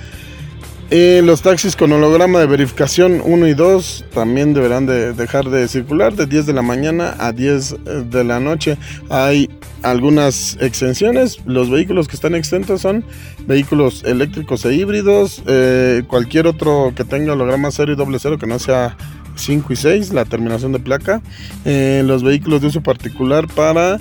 Eh, 0.91 1.21
los 1.23 1.41
taxis 1.41 1.75
con 1.75 1.91
holograma 1.91 2.39
de 2.39 2.45
verificación 2.45 3.19
1 3.25 3.47
y 3.47 3.53
2 3.55 4.05
también 4.13 4.53
deberán 4.53 4.85
de 4.85 5.13
dejar 5.13 5.49
de 5.49 5.67
circular 5.67 6.15
de 6.15 6.27
10 6.27 6.45
de 6.45 6.53
la 6.53 6.61
mañana 6.61 7.15
a 7.17 7.31
10 7.31 7.75
de 8.11 8.23
la 8.23 8.39
noche. 8.39 8.77
Hay 9.09 9.49
algunas 9.81 10.57
exenciones. 10.61 11.39
Los 11.45 11.71
vehículos 11.71 12.07
que 12.07 12.15
están 12.15 12.35
exentos 12.35 12.81
son 12.81 13.03
vehículos 13.47 14.03
eléctricos 14.05 14.63
e 14.65 14.75
híbridos. 14.75 15.41
eh, 15.47 16.03
cualquier 16.07 16.45
otro 16.45 16.93
que 16.95 17.03
tenga 17.03 17.33
holograma 17.33 17.71
0 17.71 17.93
y 17.93 17.95
doble 17.95 18.19
0 18.19 18.37
que 18.37 18.45
no 18.45 18.59
sea 18.59 18.95
5 19.35 19.73
y 19.73 19.75
6, 19.75 20.13
la 20.13 20.25
terminación 20.25 20.71
de 20.71 20.79
placa. 20.79 21.21
eh, 21.65 22.03
los 22.05 22.21
vehículos 22.23 22.61
de 22.61 22.67
uso 22.67 22.81
particular 22.81 23.47
para 23.47 23.99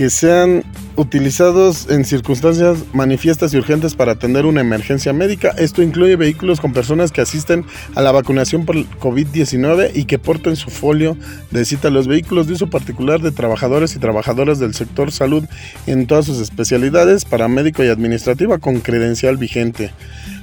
que 0.00 0.08
sean 0.08 0.64
utilizados 0.96 1.90
en 1.90 2.06
circunstancias 2.06 2.78
manifiestas 2.94 3.52
y 3.52 3.58
urgentes 3.58 3.94
para 3.94 4.12
atender 4.12 4.46
una 4.46 4.62
emergencia 4.62 5.12
médica. 5.12 5.50
Esto 5.58 5.82
incluye 5.82 6.16
vehículos 6.16 6.58
con 6.58 6.72
personas 6.72 7.12
que 7.12 7.20
asisten 7.20 7.66
a 7.94 8.00
la 8.00 8.10
vacunación 8.10 8.64
por 8.64 8.78
el 8.78 8.88
COVID-19 8.88 9.90
y 9.94 10.06
que 10.06 10.18
porten 10.18 10.56
su 10.56 10.70
folio 10.70 11.18
de 11.50 11.66
cita. 11.66 11.90
Los 11.90 12.08
vehículos 12.08 12.46
de 12.46 12.54
uso 12.54 12.70
particular 12.70 13.20
de 13.20 13.30
trabajadores 13.30 13.94
y 13.94 13.98
trabajadoras 13.98 14.58
del 14.58 14.72
sector 14.72 15.12
salud 15.12 15.44
en 15.86 16.06
todas 16.06 16.24
sus 16.24 16.40
especialidades, 16.40 17.26
paramédico 17.26 17.84
y 17.84 17.88
administrativa 17.88 18.56
con 18.56 18.80
credencial 18.80 19.36
vigente. 19.36 19.90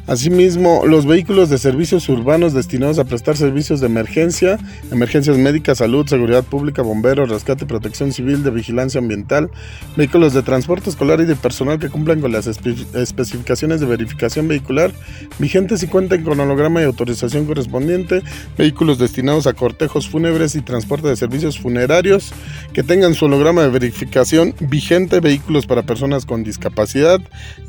Asimismo, 0.07 0.83
los 0.85 1.05
vehículos 1.05 1.49
de 1.49 1.57
servicios 1.57 2.07
urbanos 2.07 2.53
destinados 2.53 2.97
a 2.97 3.03
prestar 3.03 3.35
servicios 3.35 3.81
de 3.81 3.87
emergencia, 3.87 4.57
emergencias 4.89 5.37
médicas, 5.37 5.79
salud, 5.79 6.07
seguridad 6.07 6.45
pública, 6.45 6.81
bomberos, 6.81 7.27
rescate, 7.29 7.65
protección 7.65 8.13
civil, 8.13 8.41
de 8.41 8.51
vigilancia 8.51 8.99
ambiental, 8.99 9.51
vehículos 9.97 10.33
de 10.33 10.43
transporte 10.43 10.89
escolar 10.89 11.19
y 11.19 11.25
de 11.25 11.35
personal 11.35 11.77
que 11.77 11.89
cumplan 11.89 12.21
con 12.21 12.31
las 12.31 12.47
espe- 12.47 12.85
especificaciones 12.95 13.81
de 13.81 13.85
verificación 13.85 14.47
vehicular 14.47 14.93
vigentes 15.39 15.83
y 15.83 15.87
cuenten 15.87 16.23
con 16.23 16.39
holograma 16.39 16.79
y 16.81 16.85
autorización 16.85 17.45
correspondiente, 17.45 18.21
vehículos 18.57 18.99
destinados 18.99 19.45
a 19.45 19.53
cortejos 19.53 20.07
fúnebres 20.07 20.55
y 20.55 20.61
transporte 20.61 21.09
de 21.09 21.17
servicios 21.17 21.59
funerarios 21.59 22.31
que 22.71 22.81
tengan 22.81 23.13
su 23.13 23.25
holograma 23.25 23.63
de 23.63 23.69
verificación 23.69 24.55
vigente, 24.61 25.19
vehículos 25.19 25.65
para 25.65 25.83
personas 25.83 26.25
con 26.25 26.45
discapacidad, 26.45 27.19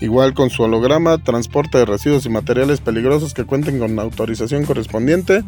igual 0.01 0.35
con 0.35 0.51
su 0.51 0.63
holograma, 0.63 1.19
transporte 1.19 1.79
de 1.79 1.85
residuos 1.85 2.28
y 2.29 2.33
materiales 2.33 2.81
peligrosos 2.81 3.35
que 3.35 3.45
cuenten 3.45 3.79
con 3.79 3.99
autorización 3.99 4.65
correspondiente, 4.65 5.43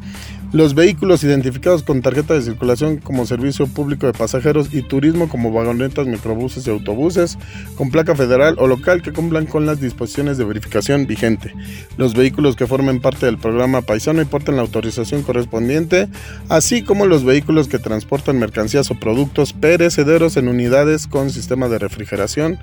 los 0.53 0.75
vehículos 0.75 1.23
identificados 1.23 1.83
con 1.83 2.03
tarjeta 2.03 2.35
de 2.35 2.43
circulación 2.43 2.97
como 2.97 3.27
servicio 3.27 3.67
público 3.69 4.07
de 4.07 4.13
pasajeros 4.13 4.75
y 4.75 4.83
turismo 4.83 5.29
como 5.29 5.53
vagonetas, 5.53 6.07
microbuses 6.07 6.67
y 6.67 6.71
autobuses 6.71 7.39
con 7.77 7.91
placa 7.91 8.17
federal 8.17 8.57
o 8.59 8.67
local 8.67 9.03
que 9.03 9.13
cumplan 9.13 9.47
con 9.47 9.67
las 9.67 9.81
disposiciones 9.81 10.39
de 10.39 10.45
verificación 10.45 11.07
vigente, 11.07 11.55
los 11.97 12.15
vehículos 12.15 12.57
que 12.57 12.67
formen 12.67 13.01
parte 13.01 13.27
del 13.27 13.39
programa 13.39 13.83
paisano 13.83 14.23
y 14.23 14.25
porten 14.25 14.57
la 14.57 14.63
autorización 14.63 15.23
correspondiente, 15.23 16.09
así 16.49 16.83
como 16.83 17.07
los 17.07 17.25
vehículos 17.25 17.69
que 17.69 17.79
transportan 17.79 18.39
mercancías 18.39 18.91
o 18.91 18.95
productos 18.95 19.53
perecederos 19.53 20.37
en 20.37 20.49
unidades 20.49 21.07
con 21.07 21.31
sistema 21.31 21.69
de 21.69 21.79
refrigeración, 21.79 22.59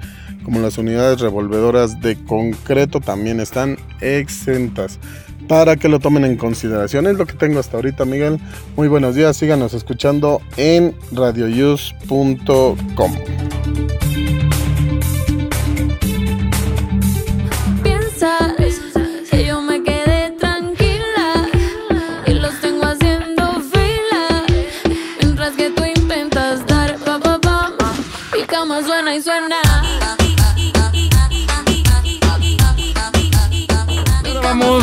como 0.47 0.61
las 0.61 0.77
unidades 0.77 1.19
revolvedoras 1.19 1.99
de 1.99 2.15
concreto 2.23 3.01
también 3.01 3.41
están 3.41 3.77
exentas 3.99 4.97
para 5.49 5.75
que 5.75 5.89
lo 5.89 5.99
tomen 5.99 6.23
en 6.23 6.37
consideración. 6.37 7.05
Es 7.05 7.17
lo 7.17 7.25
que 7.25 7.33
tengo 7.33 7.59
hasta 7.59 7.75
ahorita, 7.75 8.05
Miguel. 8.05 8.39
Muy 8.77 8.87
buenos 8.87 9.13
días, 9.13 9.35
síganos 9.35 9.73
escuchando 9.73 10.41
en 10.55 10.95
radioyus.com. 11.11 13.11
Piensas 17.83 18.53
que 19.29 19.45
yo 19.45 19.61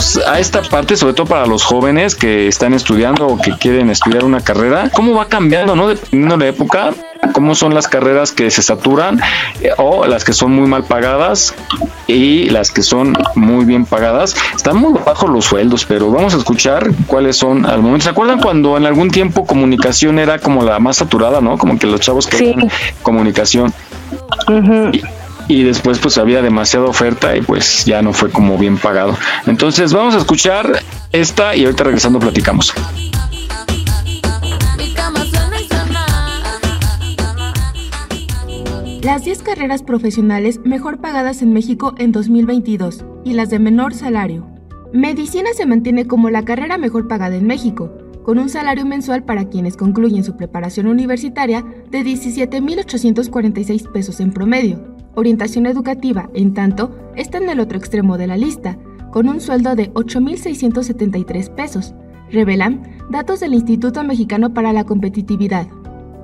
Vamos 0.04 0.20
a 0.26 0.38
esta 0.38 0.60
parte, 0.60 0.98
sobre 0.98 1.14
todo 1.14 1.26
para 1.26 1.46
los 1.46 1.64
jóvenes 1.64 2.14
que 2.14 2.46
están 2.46 2.74
estudiando 2.74 3.26
o 3.26 3.40
que 3.40 3.52
quieren 3.56 3.88
estudiar 3.88 4.22
una 4.22 4.42
carrera. 4.42 4.90
¿Cómo 4.92 5.14
va 5.14 5.28
cambiando, 5.28 5.74
no? 5.74 5.88
Dependiendo 5.88 6.36
de 6.36 6.44
la 6.44 6.50
época, 6.50 6.90
cómo 7.32 7.54
son 7.54 7.72
las 7.72 7.88
carreras 7.88 8.30
que 8.30 8.50
se 8.50 8.60
saturan 8.60 9.18
eh, 9.62 9.70
o 9.78 10.04
las 10.04 10.24
que 10.24 10.34
son 10.34 10.52
muy 10.52 10.68
mal 10.68 10.84
pagadas 10.84 11.54
y 12.06 12.50
las 12.50 12.70
que 12.70 12.82
son 12.82 13.16
muy 13.34 13.64
bien 13.64 13.86
pagadas. 13.86 14.36
Están 14.54 14.76
muy 14.76 14.92
bajos 14.92 15.30
los 15.30 15.46
sueldos, 15.46 15.86
pero 15.86 16.10
vamos 16.10 16.34
a 16.34 16.36
escuchar 16.36 16.90
cuáles 17.06 17.38
son 17.38 17.64
al 17.64 17.80
momento. 17.80 18.04
¿Se 18.04 18.10
acuerdan 18.10 18.40
cuando 18.40 18.76
en 18.76 18.84
algún 18.84 19.10
tiempo 19.10 19.46
comunicación 19.46 20.18
era 20.18 20.38
como 20.38 20.64
la 20.64 20.78
más 20.80 20.98
saturada, 20.98 21.40
no? 21.40 21.56
Como 21.56 21.78
que 21.78 21.86
los 21.86 22.02
chavos 22.02 22.26
que 22.26 22.54
comunicación. 23.00 23.72
Y 25.48 25.62
después 25.62 25.98
pues 25.98 26.18
había 26.18 26.42
demasiada 26.42 26.86
oferta 26.86 27.36
y 27.36 27.42
pues 27.42 27.84
ya 27.84 28.02
no 28.02 28.12
fue 28.12 28.30
como 28.30 28.58
bien 28.58 28.78
pagado. 28.78 29.16
Entonces 29.46 29.92
vamos 29.92 30.14
a 30.14 30.18
escuchar 30.18 30.80
esta 31.12 31.54
y 31.54 31.64
ahorita 31.64 31.84
regresando 31.84 32.18
platicamos. 32.18 32.72
Las 39.02 39.24
10 39.24 39.42
carreras 39.42 39.82
profesionales 39.82 40.60
mejor 40.64 40.98
pagadas 40.98 41.42
en 41.42 41.52
México 41.52 41.94
en 41.98 42.10
2022 42.10 43.04
y 43.22 43.34
las 43.34 43.50
de 43.50 43.58
menor 43.58 43.92
salario. 43.92 44.48
Medicina 44.94 45.50
se 45.54 45.66
mantiene 45.66 46.06
como 46.06 46.30
la 46.30 46.44
carrera 46.46 46.78
mejor 46.78 47.06
pagada 47.06 47.36
en 47.36 47.46
México, 47.46 47.92
con 48.22 48.38
un 48.38 48.48
salario 48.48 48.86
mensual 48.86 49.22
para 49.24 49.50
quienes 49.50 49.76
concluyen 49.76 50.24
su 50.24 50.38
preparación 50.38 50.86
universitaria 50.86 51.62
de 51.90 52.02
17.846 52.02 53.92
pesos 53.92 54.20
en 54.20 54.32
promedio. 54.32 54.93
Orientación 55.16 55.66
educativa, 55.66 56.28
en 56.34 56.54
tanto, 56.54 56.90
está 57.14 57.38
en 57.38 57.48
el 57.48 57.60
otro 57.60 57.78
extremo 57.78 58.18
de 58.18 58.26
la 58.26 58.36
lista, 58.36 58.78
con 59.12 59.28
un 59.28 59.40
sueldo 59.40 59.76
de 59.76 59.92
8.673 59.94 61.54
pesos, 61.54 61.94
revelan 62.30 62.82
datos 63.10 63.40
del 63.40 63.54
Instituto 63.54 64.02
Mexicano 64.02 64.52
para 64.52 64.72
la 64.72 64.84
Competitividad. 64.84 65.68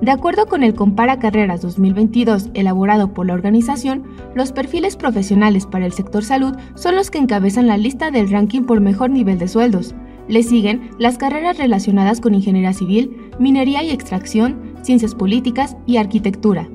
De 0.01 0.11
acuerdo 0.11 0.47
con 0.47 0.63
el 0.63 0.75
Compara 0.75 1.19
Carreras 1.19 1.61
2022 1.61 2.51
elaborado 2.55 3.13
por 3.13 3.27
la 3.27 3.35
organización, 3.35 4.05
los 4.35 4.51
perfiles 4.51 4.97
profesionales 4.97 5.67
para 5.67 5.87
el 5.87 5.93
sector 5.93 6.25
salud 6.25 6.57
son 6.75 6.97
los 6.97 7.11
que 7.11 7.19
encabezan 7.19 7.67
la 7.67 7.77
lista 7.77 8.11
del 8.11 8.31
ranking 8.31 8.63
por 8.63 8.81
mejor 8.81 9.11
nivel 9.11 9.39
de 9.39 9.47
sueldos. 9.47 9.95
Le 10.27 10.43
siguen 10.43 10.91
las 10.99 11.19
carreras 11.19 11.59
relacionadas 11.59 12.21
con 12.21 12.35
ingeniería 12.35 12.73
civil, 12.73 13.31
minería 13.39 13.83
y 13.83 13.91
extracción, 13.91 14.75
ciencias 14.83 15.15
políticas 15.15 15.77
y 15.87 15.99
arquitectura. 15.99 16.69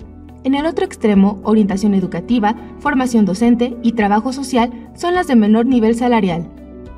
En 0.45 0.53
el 0.53 0.67
otro 0.67 0.85
extremo, 0.85 1.39
orientación 1.41 1.95
educativa, 1.95 2.55
formación 2.77 3.25
docente 3.25 3.75
y 3.81 3.93
trabajo 3.93 4.31
social 4.31 4.91
son 4.93 5.15
las 5.15 5.25
de 5.25 5.35
menor 5.35 5.65
nivel 5.65 5.95
salarial. 5.95 6.47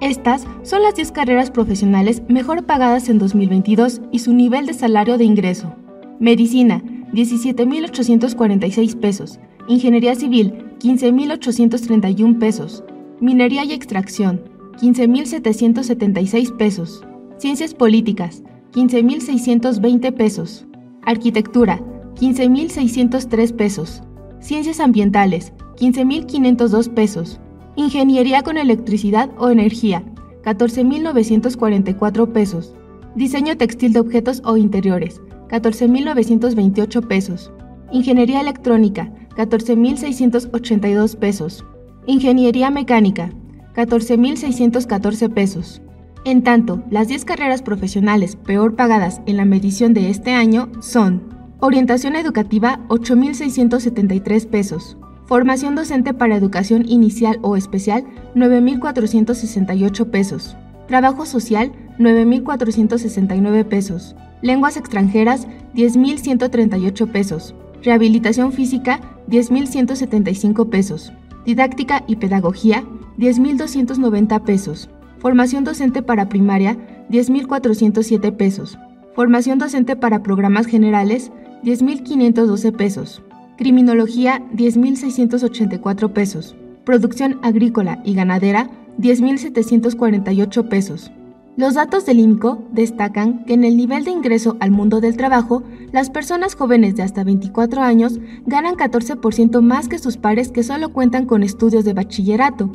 Estas 0.02 0.46
son 0.64 0.84
las 0.84 0.96
10 0.96 1.14
carreras 1.14 1.50
profesionales 1.50 2.22
mejor 2.28 2.66
pagadas 2.66 3.08
en 3.08 3.20
2022 3.20 4.02
y 4.12 4.20
su 4.20 4.34
nivel 4.34 4.66
de 4.66 4.74
salario 4.74 5.18
de 5.18 5.24
ingreso. 5.24 5.74
Medicina, 6.20 6.84
17.846 7.14 9.00
pesos. 9.00 9.40
Ingeniería 9.70 10.16
civil, 10.16 10.76
15.831 10.80 12.40
pesos. 12.40 12.84
Minería 13.22 13.64
y 13.64 13.72
extracción, 13.72 14.42
15.776 14.82 16.58
pesos. 16.58 17.02
Ciencias 17.38 17.74
políticas, 17.74 18.44
15.620 18.74 20.14
pesos. 20.14 20.68
Arquitectura, 21.04 21.82
15.603 22.20 23.54
pesos. 23.56 24.02
Ciencias 24.40 24.80
ambientales, 24.80 25.54
15.502 25.78 26.94
pesos. 26.94 27.40
Ingeniería 27.76 28.42
con 28.42 28.58
electricidad 28.58 29.30
o 29.38 29.50
energía, 29.50 30.04
14.944 30.44 32.32
pesos. 32.32 32.74
Diseño 33.16 33.56
textil 33.58 33.94
de 33.94 34.00
objetos 34.00 34.42
o 34.46 34.58
interiores, 34.58 35.22
14.928 35.50 37.08
pesos. 37.08 37.52
Ingeniería 37.92 38.42
electrónica, 38.42 39.14
14.682 39.36 41.16
pesos. 41.18 41.66
Ingeniería 42.08 42.72
mecánica, 42.72 43.32
14.614 43.76 45.32
pesos. 45.32 45.82
En 46.26 46.42
tanto, 46.42 46.84
las 46.90 47.08
10 47.10 47.26
carreras 47.26 47.62
profesionales 47.62 48.36
peor 48.36 48.76
pagadas 48.76 49.22
en 49.28 49.38
la 49.38 49.46
medición 49.46 49.94
de 49.94 50.10
este 50.10 50.32
año 50.32 50.72
son 50.82 51.37
Orientación 51.60 52.16
educativa, 52.16 52.82
8.673 52.88 54.46
pesos. 54.46 54.96
Formación 55.26 55.74
docente 55.74 56.14
para 56.14 56.36
educación 56.36 56.88
inicial 56.88 57.40
o 57.42 57.58
especial, 57.58 58.06
9.468 58.36 60.06
pesos. 60.12 60.56
Trabajo 60.88 61.26
social, 61.26 61.72
9.469 61.98 63.66
pesos. 63.66 64.16
Lenguas 64.44 64.78
extranjeras, 64.78 65.48
10.138 65.74 67.12
pesos. 67.12 67.56
Rehabilitación 67.82 68.52
física, 68.52 69.02
10.175 69.28 70.70
pesos. 70.70 71.12
Didáctica 71.44 72.04
y 72.06 72.18
pedagogía, 72.18 72.84
10.290 73.18 74.44
pesos. 74.44 74.92
Formación 75.18 75.64
docente 75.64 76.04
para 76.04 76.30
primaria, 76.30 76.78
10.407 77.10 78.32
pesos. 78.38 78.78
Formación 79.16 79.58
docente 79.58 79.96
para 79.96 80.22
programas 80.22 80.68
generales, 80.68 81.32
10.512 81.64 82.76
pesos. 82.76 83.22
Criminología, 83.58 84.44
10.684 84.54 86.14
pesos. 86.14 86.56
Producción 86.86 87.40
agrícola 87.42 88.02
y 88.06 88.14
ganadera, 88.14 88.70
10.748 89.00 90.70
pesos. 90.70 91.12
Los 91.58 91.74
datos 91.74 92.06
del 92.06 92.20
INCO 92.20 92.62
destacan 92.72 93.44
que 93.46 93.56
en 93.56 93.64
el 93.64 93.78
nivel 93.78 94.06
de 94.06 94.12
ingreso 94.12 94.58
al 94.60 94.70
mundo 94.70 95.02
del 95.02 95.18
trabajo, 95.18 95.64
las 95.92 96.12
personas 96.12 96.54
jóvenes 96.54 96.96
de 96.96 97.02
hasta 97.02 97.24
24 97.24 97.82
años 97.82 98.20
ganan 98.46 98.76
14% 98.76 99.62
más 99.62 99.88
que 99.88 99.98
sus 99.98 100.18
pares 100.18 100.52
que 100.52 100.62
solo 100.62 100.90
cuentan 100.90 101.26
con 101.26 101.42
estudios 101.42 101.84
de 101.84 101.94
bachillerato. 101.94 102.72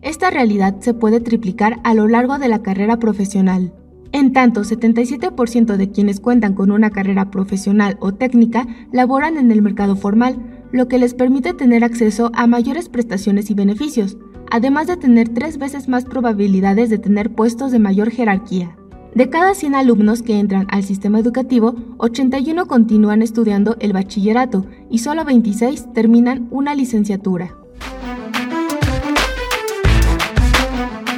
Esta 0.00 0.30
realidad 0.30 0.76
se 0.80 0.94
puede 0.94 1.20
triplicar 1.20 1.78
a 1.84 1.92
lo 1.92 2.08
largo 2.08 2.38
de 2.38 2.48
la 2.48 2.62
carrera 2.62 2.98
profesional. 2.98 3.74
En 4.12 4.34
tanto, 4.34 4.62
77% 4.62 5.76
de 5.76 5.90
quienes 5.90 6.20
cuentan 6.20 6.54
con 6.54 6.70
una 6.70 6.90
carrera 6.90 7.30
profesional 7.30 7.96
o 7.98 8.12
técnica 8.12 8.66
laboran 8.92 9.38
en 9.38 9.50
el 9.50 9.62
mercado 9.62 9.96
formal, 9.96 10.36
lo 10.70 10.86
que 10.86 10.98
les 10.98 11.14
permite 11.14 11.54
tener 11.54 11.82
acceso 11.82 12.30
a 12.34 12.46
mayores 12.46 12.90
prestaciones 12.90 13.50
y 13.50 13.54
beneficios, 13.54 14.18
además 14.50 14.86
de 14.86 14.98
tener 14.98 15.30
tres 15.30 15.56
veces 15.56 15.88
más 15.88 16.04
probabilidades 16.04 16.90
de 16.90 16.98
tener 16.98 17.34
puestos 17.34 17.72
de 17.72 17.78
mayor 17.78 18.10
jerarquía. 18.10 18.76
De 19.14 19.30
cada 19.30 19.54
100 19.54 19.74
alumnos 19.74 20.22
que 20.22 20.38
entran 20.38 20.66
al 20.70 20.82
sistema 20.82 21.18
educativo, 21.18 21.74
81 21.98 22.66
continúan 22.66 23.22
estudiando 23.22 23.76
el 23.80 23.94
bachillerato 23.94 24.66
y 24.90 24.98
solo 24.98 25.24
26 25.24 25.92
terminan 25.94 26.48
una 26.50 26.74
licenciatura. 26.74 27.54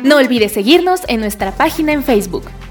No 0.05 0.17
olvides 0.17 0.53
seguirnos 0.53 1.03
en 1.09 1.21
nuestra 1.21 1.53
página 1.53 1.93
en 1.93 2.03
Facebook. 2.03 2.45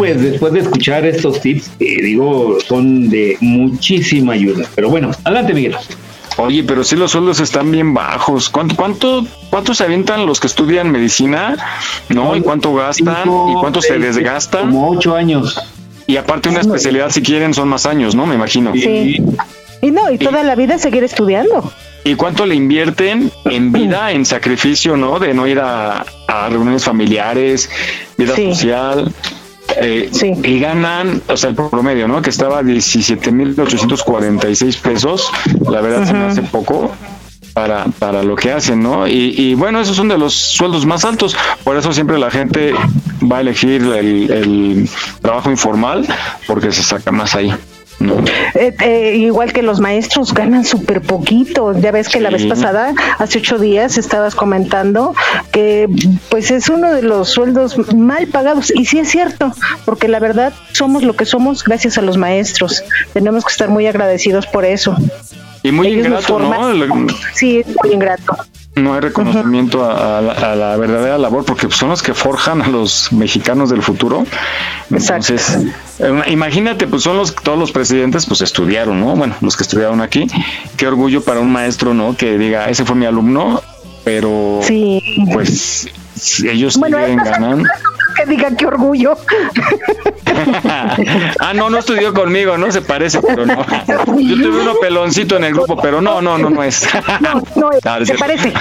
Pues 0.00 0.18
después 0.22 0.50
de 0.54 0.60
escuchar 0.60 1.04
estos 1.04 1.42
tips, 1.42 1.72
eh, 1.78 2.00
digo, 2.02 2.56
son 2.66 3.10
de 3.10 3.36
muchísima 3.42 4.32
ayuda. 4.32 4.66
Pero 4.74 4.88
bueno, 4.88 5.10
adelante, 5.24 5.52
Miguel. 5.52 5.76
Oye, 6.38 6.64
pero 6.64 6.82
sí 6.84 6.96
los 6.96 7.10
sueldos 7.10 7.38
están 7.40 7.70
bien 7.70 7.92
bajos. 7.92 8.48
¿Cuánto, 8.48 8.76
cuánto, 8.76 9.26
cuánto 9.50 9.74
se 9.74 9.84
avientan 9.84 10.24
los 10.24 10.40
que 10.40 10.46
estudian 10.46 10.90
medicina? 10.90 11.54
¿No? 12.08 12.34
¿Y 12.34 12.40
cuánto 12.40 12.74
gastan? 12.74 13.28
¿Y 13.28 13.60
cuánto 13.60 13.82
se 13.82 13.98
desgastan? 13.98 14.70
Como 14.70 14.88
ocho 14.88 15.14
años. 15.14 15.60
Y 16.06 16.16
aparte 16.16 16.48
una 16.48 16.60
especialidad, 16.60 17.10
si 17.10 17.20
quieren, 17.20 17.52
son 17.52 17.68
más 17.68 17.84
años, 17.84 18.14
¿no? 18.14 18.24
Me 18.24 18.36
imagino. 18.36 18.72
Sí. 18.72 19.16
Y 19.82 19.90
no, 19.90 20.10
y 20.10 20.16
toda 20.16 20.42
la 20.42 20.54
vida 20.54 20.78
seguir 20.78 21.04
estudiando. 21.04 21.70
¿Y 22.04 22.14
cuánto 22.14 22.46
le 22.46 22.54
invierten 22.54 23.30
en 23.44 23.70
vida, 23.74 24.12
en 24.12 24.24
sacrificio, 24.24 24.96
¿no? 24.96 25.18
De 25.18 25.34
no 25.34 25.46
ir 25.46 25.60
a, 25.60 26.06
a 26.26 26.48
reuniones 26.48 26.84
familiares, 26.84 27.68
vida 28.16 28.34
Sí. 28.34 28.46
social. 28.54 29.12
Eh, 29.76 30.10
Y 30.44 30.60
ganan, 30.60 31.22
o 31.28 31.36
sea, 31.36 31.50
el 31.50 31.56
promedio, 31.56 32.08
¿no? 32.08 32.22
Que 32.22 32.30
estaba 32.30 32.58
a 32.58 32.62
17.846 32.62 34.80
pesos. 34.80 35.30
La 35.68 35.80
verdad 35.80 36.06
se 36.06 36.12
me 36.12 36.24
hace 36.24 36.42
poco 36.42 36.90
para, 37.52 37.84
para 37.98 38.22
lo 38.22 38.36
que 38.36 38.52
hacen, 38.52 38.82
¿no? 38.82 39.06
Y, 39.06 39.34
y 39.36 39.54
bueno, 39.54 39.80
esos 39.80 39.96
son 39.96 40.08
de 40.08 40.18
los 40.18 40.34
sueldos 40.34 40.86
más 40.86 41.04
altos. 41.04 41.36
Por 41.64 41.76
eso 41.76 41.92
siempre 41.92 42.18
la 42.18 42.30
gente 42.30 42.74
va 43.30 43.38
a 43.38 43.40
elegir 43.40 43.82
el, 43.82 44.30
el 44.30 44.90
trabajo 45.20 45.50
informal 45.50 46.06
porque 46.46 46.72
se 46.72 46.82
saca 46.82 47.10
más 47.12 47.34
ahí. 47.34 47.52
Eh, 48.54 48.74
eh, 48.80 49.16
igual 49.16 49.52
que 49.52 49.62
los 49.62 49.80
maestros 49.80 50.32
ganan 50.32 50.64
súper 50.64 51.02
poquito. 51.02 51.78
Ya 51.78 51.92
ves 51.92 52.08
que 52.08 52.20
la 52.20 52.30
vez 52.30 52.46
pasada, 52.46 52.94
hace 53.18 53.38
ocho 53.38 53.58
días, 53.58 53.98
estabas 53.98 54.34
comentando 54.34 55.14
que 55.52 55.88
pues 56.28 56.50
es 56.50 56.68
uno 56.68 56.92
de 56.92 57.02
los 57.02 57.28
sueldos 57.28 57.76
mal 57.94 58.26
pagados. 58.28 58.72
Y 58.74 58.86
sí 58.86 58.98
es 58.98 59.10
cierto, 59.10 59.52
porque 59.84 60.08
la 60.08 60.18
verdad 60.18 60.52
somos 60.72 61.02
lo 61.02 61.14
que 61.14 61.26
somos 61.26 61.64
gracias 61.64 61.98
a 61.98 62.02
los 62.02 62.16
maestros. 62.16 62.82
Tenemos 63.12 63.44
que 63.44 63.52
estar 63.52 63.68
muy 63.68 63.86
agradecidos 63.86 64.46
por 64.46 64.64
eso. 64.64 64.96
Y 65.62 65.72
muy 65.72 65.88
Ellos 65.88 66.06
ingrato, 66.06 66.38
¿no? 66.38 67.06
Sí, 67.34 67.60
es 67.60 67.66
muy 67.82 67.92
ingrato. 67.92 68.36
No 68.76 68.94
hay 68.94 69.00
reconocimiento 69.00 69.84
a, 69.84 70.18
a 70.18 70.20
la, 70.20 70.32
a 70.32 70.54
la 70.54 70.76
verdadera 70.76 71.18
labor 71.18 71.44
porque 71.44 71.68
son 71.70 71.88
los 71.90 72.02
que 72.02 72.14
forjan 72.14 72.62
a 72.62 72.68
los 72.68 73.12
mexicanos 73.12 73.68
del 73.68 73.82
futuro. 73.82 74.24
Entonces, 74.90 75.58
eh, 75.98 76.22
imagínate, 76.28 76.86
pues 76.86 77.02
son 77.02 77.16
los 77.16 77.34
todos 77.34 77.58
los 77.58 77.72
presidentes, 77.72 78.26
pues 78.26 78.40
estudiaron, 78.42 79.00
¿no? 79.00 79.16
Bueno, 79.16 79.34
los 79.40 79.56
que 79.56 79.64
estudiaron 79.64 80.00
aquí. 80.00 80.28
Qué 80.76 80.86
orgullo 80.86 81.22
para 81.22 81.40
un 81.40 81.50
maestro, 81.52 81.94
¿no? 81.94 82.16
Que 82.16 82.38
diga, 82.38 82.70
ese 82.70 82.84
fue 82.84 82.94
mi 82.94 83.06
alumno, 83.06 83.60
pero 84.04 84.60
pues 85.32 85.88
ellos 86.44 86.76
Bueno, 86.76 86.98
siguen 86.98 87.18
ganando. 87.18 87.68
Que 88.16 88.26
digan 88.26 88.56
qué 88.56 88.66
orgullo. 88.66 89.16
ah, 91.38 91.52
no, 91.54 91.70
no 91.70 91.78
estudió 91.78 92.12
conmigo, 92.12 92.58
no 92.58 92.70
se 92.72 92.82
parece, 92.82 93.20
pero 93.22 93.46
no. 93.46 93.64
Yo 93.86 94.04
tuve 94.04 94.60
uno 94.62 94.74
peloncito 94.80 95.36
en 95.36 95.44
el 95.44 95.54
grupo, 95.54 95.76
pero 95.80 96.00
no, 96.00 96.20
no, 96.20 96.36
no, 96.38 96.50
no 96.50 96.62
es. 96.62 96.88
No, 97.20 97.42
no, 97.56 97.70
Ah, 97.84 97.98
es 98.00 98.08
se 98.08 98.16
cierto. 98.16 98.24
parece. 98.24 98.52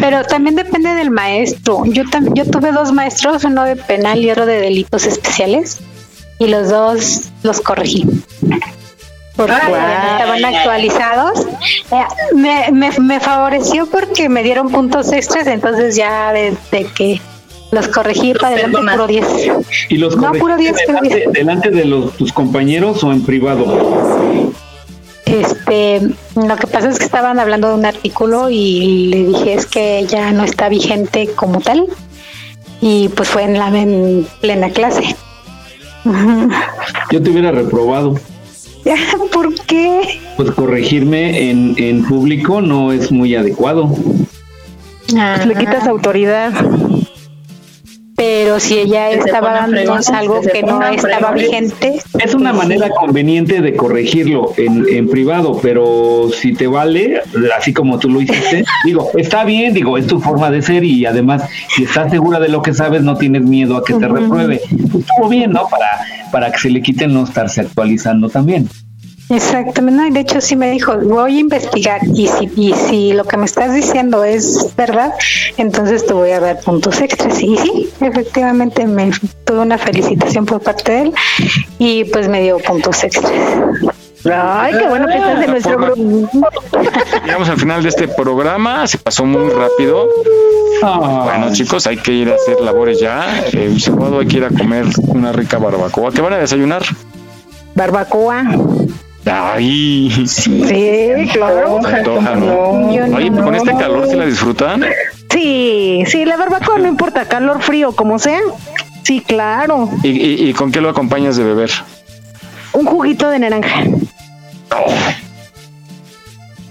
Pero 0.00 0.24
también 0.24 0.56
depende 0.56 0.94
del 0.94 1.10
maestro. 1.10 1.82
Yo 1.86 2.02
yo 2.34 2.44
tuve 2.50 2.72
dos 2.72 2.92
maestros, 2.92 3.44
uno 3.44 3.64
de 3.64 3.76
penal 3.76 4.20
y 4.22 4.30
otro 4.30 4.46
de 4.46 4.60
delitos 4.60 5.06
especiales, 5.06 5.78
y 6.38 6.48
los 6.48 6.68
dos 6.68 7.22
los 7.42 7.60
corregí. 7.60 8.06
Porque 9.36 9.52
ay, 9.52 9.72
estaban 10.12 10.44
actualizados. 10.44 11.46
Eh, 11.90 12.04
Me, 12.34 12.70
me, 12.72 12.90
me 12.98 13.20
favoreció 13.20 13.86
porque 13.86 14.28
me 14.28 14.42
dieron 14.42 14.70
puntos 14.70 15.12
extras, 15.12 15.46
entonces 15.46 15.96
ya 15.96 16.32
desde 16.32 16.86
que 16.94 17.20
los 17.70 17.88
corregí 17.88 18.34
para 18.34 18.54
adelante 18.54 18.78
puro 18.78 19.06
10. 19.06 19.26
¿Y 19.88 19.96
los 19.98 20.16
No, 20.16 20.32
puro 20.32 20.56
10, 20.56 20.72
corregiste 20.72 20.92
puro 20.92 21.00
10. 21.02 21.14
delante, 21.14 21.38
delante 21.38 21.70
de 21.70 21.84
los, 21.84 22.16
tus 22.16 22.32
compañeros 22.32 23.02
o 23.04 23.12
en 23.12 23.24
privado? 23.24 24.50
Este, 25.24 26.00
lo 26.34 26.56
que 26.56 26.66
pasa 26.66 26.88
es 26.88 26.98
que 26.98 27.04
estaban 27.04 27.38
hablando 27.38 27.68
de 27.68 27.74
un 27.74 27.86
artículo 27.86 28.50
y 28.50 29.06
le 29.06 29.24
dije 29.26 29.54
es 29.54 29.66
que 29.66 30.04
ya 30.08 30.32
no 30.32 30.42
está 30.42 30.68
vigente 30.68 31.28
como 31.36 31.60
tal 31.60 31.86
y 32.80 33.08
pues 33.10 33.28
fue 33.28 33.44
en 33.44 33.56
la 33.58 33.68
en 33.68 34.26
plena 34.40 34.70
clase. 34.70 35.14
Yo 37.12 37.22
te 37.22 37.30
hubiera 37.30 37.52
reprobado. 37.52 38.18
¿Por 39.32 39.54
qué? 39.66 40.00
Pues 40.36 40.50
corregirme 40.52 41.50
en, 41.50 41.74
en 41.78 42.04
público 42.04 42.60
no 42.60 42.92
es 42.92 43.10
muy 43.12 43.34
adecuado. 43.34 43.94
Pues 45.08 45.46
le 45.46 45.54
quitas 45.54 45.86
autoridad. 45.86 46.52
Pero 48.20 48.60
si 48.60 48.78
ella 48.78 49.08
estaba 49.08 49.54
dándonos 49.54 50.10
algo 50.10 50.42
que 50.42 50.62
no 50.62 50.86
estaba 50.86 51.32
vigente, 51.32 52.02
Es 52.18 52.34
una 52.34 52.52
manera 52.52 52.90
conveniente 52.90 53.62
de 53.62 53.74
corregirlo 53.74 54.52
en, 54.58 54.84
en 54.90 55.08
privado, 55.08 55.58
pero 55.62 56.28
si 56.30 56.52
te 56.52 56.66
vale, 56.66 57.22
así 57.56 57.72
como 57.72 57.98
tú 57.98 58.10
lo 58.10 58.20
hiciste, 58.20 58.62
digo, 58.84 59.08
está 59.16 59.44
bien, 59.44 59.72
digo, 59.72 59.96
es 59.96 60.06
tu 60.06 60.20
forma 60.20 60.50
de 60.50 60.60
ser 60.60 60.84
y 60.84 61.06
además, 61.06 61.48
si 61.74 61.84
estás 61.84 62.10
segura 62.10 62.38
de 62.40 62.50
lo 62.50 62.60
que 62.60 62.74
sabes, 62.74 63.00
no 63.00 63.16
tienes 63.16 63.40
miedo 63.40 63.78
a 63.78 63.84
que 63.84 63.94
te 63.94 64.06
repruebe. 64.06 64.56
Estuvo 64.56 65.30
bien, 65.30 65.52
¿no? 65.52 65.66
Para, 65.68 65.86
para 66.30 66.52
que 66.52 66.58
se 66.58 66.68
le 66.68 66.82
quiten 66.82 67.14
no 67.14 67.24
estarse 67.24 67.62
actualizando 67.62 68.28
también. 68.28 68.68
Exactamente, 69.30 70.02
no, 70.02 70.06
y 70.08 70.10
de 70.10 70.20
hecho 70.20 70.40
sí 70.40 70.56
me 70.56 70.70
dijo, 70.72 70.96
voy 70.98 71.36
a 71.36 71.40
investigar 71.40 72.00
y 72.04 72.26
si, 72.26 72.50
y 72.56 72.74
si 72.74 73.12
lo 73.12 73.24
que 73.24 73.36
me 73.36 73.44
estás 73.44 73.72
diciendo 73.72 74.24
es 74.24 74.74
verdad, 74.76 75.14
entonces 75.56 76.04
te 76.04 76.12
voy 76.12 76.30
a 76.32 76.40
dar 76.40 76.60
puntos 76.60 77.00
extras. 77.00 77.40
Y 77.40 77.56
sí, 77.56 77.90
efectivamente 78.00 78.86
me 78.86 79.12
tuve 79.44 79.60
una 79.60 79.78
felicitación 79.78 80.46
por 80.46 80.60
parte 80.60 80.92
de 80.92 81.00
él 81.02 81.14
y 81.78 82.04
pues 82.06 82.28
me 82.28 82.42
dio 82.42 82.58
puntos 82.58 83.04
extras. 83.04 83.32
Ay, 84.24 84.74
qué 84.76 84.88
bueno 84.88 85.06
que 85.06 85.14
estás 85.14 85.44
en 85.44 85.50
nuestro 85.50 85.78
grupo. 85.78 86.30
Llegamos 87.24 87.48
al 87.48 87.58
final 87.58 87.82
de 87.82 87.88
este 87.88 88.08
programa, 88.08 88.86
se 88.86 88.98
pasó 88.98 89.24
muy 89.24 89.48
rápido. 89.50 90.08
Bueno, 90.82 91.52
chicos, 91.52 91.86
hay 91.86 91.96
que 91.98 92.12
ir 92.12 92.30
a 92.30 92.34
hacer 92.34 92.60
labores 92.60 93.00
ya. 93.00 93.44
Eh, 93.52 93.76
sábado 93.78 94.20
hay 94.20 94.26
que 94.26 94.38
ir 94.38 94.44
a 94.44 94.48
comer 94.48 94.86
una 95.08 95.32
rica 95.32 95.58
barbacoa. 95.58 96.10
¿Qué 96.10 96.20
van 96.20 96.32
a 96.34 96.38
desayunar? 96.38 96.82
Barbacoa. 97.74 98.44
Ay, 99.26 100.10
Sí, 100.26 100.62
claro. 101.32 101.78
se 101.82 101.94
antoja, 101.96 102.34
¿no? 102.36 102.46
No. 102.46 102.70
Oye, 103.16 103.30
con 103.30 103.54
este 103.54 103.74
calor 103.76 104.06
se 104.08 104.16
la 104.16 104.24
disfrutan. 104.26 104.84
Sí, 105.30 106.02
sí, 106.06 106.24
la 106.24 106.36
barbacoa 106.36 106.78
no 106.78 106.88
importa, 106.88 107.26
calor, 107.26 107.62
frío, 107.62 107.92
como 107.92 108.18
sea. 108.18 108.40
Sí, 109.02 109.20
claro. 109.20 109.88
¿Y, 110.02 110.08
y, 110.08 110.48
y 110.48 110.52
con 110.54 110.72
qué 110.72 110.80
lo 110.80 110.88
acompañas 110.88 111.36
de 111.36 111.44
beber? 111.44 111.70
Un 112.72 112.86
juguito 112.86 113.28
de 113.30 113.38
naranja. 113.40 113.82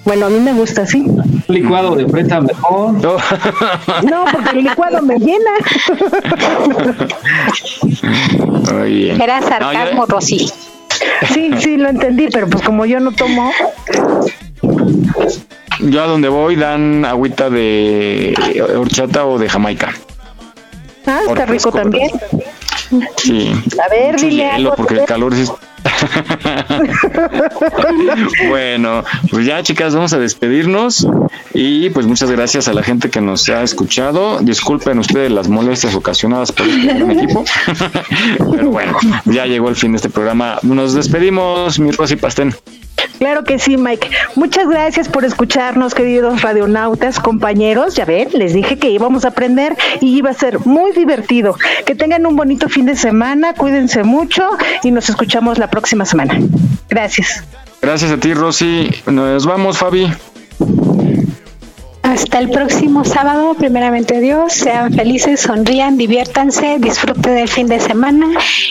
Bueno, 0.05 0.25
a 0.25 0.29
mí 0.29 0.39
me 0.39 0.53
gusta 0.53 0.81
así. 0.83 1.05
Licuado 1.47 1.95
de 1.95 2.07
fresa 2.07 2.41
mejor. 2.41 2.93
No, 2.93 4.25
porque 4.31 4.49
el 4.57 4.63
licuado 4.63 5.01
me 5.03 5.17
llena. 5.19 5.51
Muy 8.71 8.93
bien. 8.93 9.21
Era 9.21 9.39
No, 9.39 9.45
yo- 9.45 9.49
sarcasmo, 9.49 10.05
Rosy. 10.07 10.49
Sí, 11.33 11.51
sí, 11.59 11.77
lo 11.77 11.89
entendí, 11.89 12.27
pero 12.31 12.47
pues 12.47 12.63
como 12.63 12.85
yo 12.85 12.99
no 12.99 13.11
tomo. 13.11 13.51
Yo 15.79 16.03
a 16.03 16.07
donde 16.07 16.27
voy 16.29 16.55
dan 16.55 17.05
agüita 17.05 17.49
de 17.49 18.33
horchata 18.77 19.25
o 19.25 19.37
de 19.39 19.49
jamaica. 19.49 19.93
Ah, 21.05 21.21
está 21.27 21.45
rico 21.45 21.71
también. 21.71 22.09
Sí. 23.17 23.51
A 23.83 23.89
ver, 23.89 24.13
Mucho 24.13 24.25
dile 24.25 24.49
algo. 24.49 24.75
porque 24.75 24.95
el 24.95 25.05
calor 25.05 25.33
sí. 25.35 25.45
bueno, 28.49 29.03
pues 29.29 29.45
ya 29.45 29.61
chicas, 29.63 29.93
vamos 29.93 30.13
a 30.13 30.19
despedirnos 30.19 31.07
y 31.53 31.89
pues 31.89 32.05
muchas 32.05 32.31
gracias 32.31 32.67
a 32.67 32.73
la 32.73 32.83
gente 32.83 33.09
que 33.09 33.21
nos 33.21 33.47
ha 33.49 33.63
escuchado. 33.63 34.39
Disculpen 34.39 34.99
ustedes 34.99 35.31
las 35.31 35.47
molestias 35.47 35.95
ocasionadas 35.95 36.51
por 36.51 36.67
este 36.67 36.93
gran 36.93 37.11
equipo. 37.11 37.43
Pero 38.51 38.69
bueno, 38.69 38.97
ya 39.25 39.45
llegó 39.45 39.69
el 39.69 39.75
fin 39.75 39.91
de 39.91 39.97
este 39.97 40.09
programa. 40.09 40.59
Nos 40.63 40.93
despedimos, 40.93 41.79
mi 41.79 41.91
Rosy 41.91 42.15
Pastén. 42.15 42.53
Claro 43.19 43.43
que 43.43 43.59
sí, 43.59 43.77
Mike. 43.77 44.09
Muchas 44.35 44.67
gracias 44.67 45.09
por 45.09 45.25
escucharnos, 45.25 45.93
queridos 45.93 46.41
radionautas, 46.41 47.19
compañeros. 47.19 47.95
Ya 47.95 48.05
ven, 48.05 48.29
les 48.33 48.53
dije 48.53 48.79
que 48.79 48.89
íbamos 48.89 49.25
a 49.25 49.29
aprender 49.29 49.75
y 49.99 50.17
iba 50.17 50.29
a 50.29 50.33
ser 50.33 50.65
muy 50.65 50.93
divertido. 50.93 51.55
Que 51.85 51.95
tengan 51.95 52.25
un 52.25 52.37
bonito 52.37 52.69
fin 52.69 52.85
de 52.85 52.95
semana, 52.95 53.53
cuídense 53.53 54.03
mucho 54.03 54.49
y 54.83 54.91
nos 54.91 55.09
escuchamos 55.09 55.57
la 55.57 55.69
próxima 55.69 56.05
semana. 56.05 56.39
Gracias. 56.89 57.43
Gracias 57.81 58.11
a 58.11 58.17
ti, 58.17 58.33
Rosy. 58.33 58.89
Nos 59.05 59.45
vamos, 59.45 59.77
Fabi. 59.77 60.07
Hasta 62.09 62.39
el 62.39 62.49
próximo 62.49 63.05
sábado, 63.05 63.53
primeramente 63.53 64.19
Dios, 64.19 64.53
sean 64.53 64.91
felices, 64.91 65.41
sonrían, 65.41 65.95
diviértanse, 65.95 66.77
disfruten 66.79 67.35
del 67.35 67.47
fin 67.47 67.67
de 67.67 67.79
semana 67.79 68.25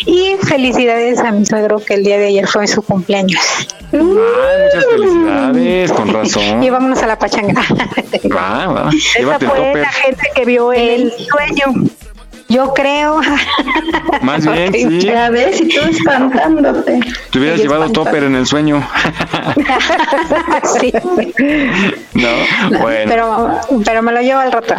y 0.05 0.35
felicidades 0.43 1.21
a 1.21 1.31
mi 1.31 1.47
suegro 1.47 1.79
que 1.79 1.95
el 1.95 2.03
día 2.03 2.19
de 2.19 2.27
ayer 2.27 2.49
fue 2.49 2.67
su 2.67 2.83
cumpleaños. 2.83 3.41
muchas 3.93 4.85
felicidades, 4.91 5.93
con 5.93 6.13
razón. 6.13 6.63
Y 6.65 6.69
vámonos 6.69 7.01
a 7.01 7.07
la 7.07 7.17
pachanga. 7.17 7.63
Va, 8.35 8.67
va. 8.67 8.91
Esa 8.91 9.39
fue 9.39 9.73
la 9.77 9.93
gente 9.93 10.23
que 10.35 10.45
vio 10.45 10.73
el 10.73 11.13
sueño. 11.13 11.89
Yo 12.49 12.73
creo. 12.73 13.21
Más 14.23 14.47
bien, 14.51 14.73
sí. 14.73 15.01
Ya 15.01 15.29
ves, 15.31 15.61
y 15.61 15.69
tú 15.69 15.81
espantándote. 15.89 17.01
Te 17.31 17.39
hubieras 17.39 17.59
Y 17.59 17.63
llevado 17.63 17.85
espantado. 17.85 18.05
topper 18.07 18.25
en 18.25 18.35
el 18.37 18.47
sueño. 18.47 18.83
sí. 20.81 20.93
No, 22.15 22.29
bueno, 22.81 23.11
Pero, 23.11 23.61
pero 23.85 24.03
me 24.03 24.13
lo 24.13 24.21
llevo 24.23 24.41
al 24.41 24.53
rato. 24.53 24.75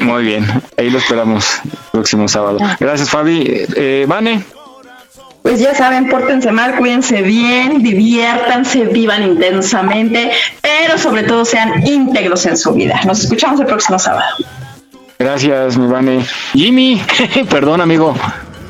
muy 0.00 0.24
bien. 0.24 0.44
Ahí 0.76 0.90
lo 0.90 0.98
esperamos 0.98 1.60
el 1.64 1.70
próximo 1.92 2.26
sábado. 2.28 2.58
Gracias, 2.80 3.10
Fabi. 3.10 3.64
Eh, 3.76 4.04
Vane. 4.08 4.42
Pues 5.42 5.60
ya 5.60 5.74
saben, 5.74 6.08
pórtense 6.08 6.50
mal, 6.52 6.74
cuídense 6.76 7.20
bien, 7.20 7.82
diviértanse, 7.82 8.84
vivan 8.86 9.22
intensamente, 9.24 10.30
pero 10.62 10.96
sobre 10.96 11.22
todo 11.24 11.44
sean 11.44 11.86
íntegros 11.86 12.46
en 12.46 12.56
su 12.56 12.72
vida. 12.72 12.98
Nos 13.04 13.20
escuchamos 13.22 13.60
el 13.60 13.66
próximo 13.66 13.98
sábado. 13.98 14.24
Gracias, 15.18 15.78
mi 15.78 15.86
Vane. 15.86 16.24
Jimmy, 16.52 17.00
perdón, 17.50 17.80
amigo. 17.80 18.14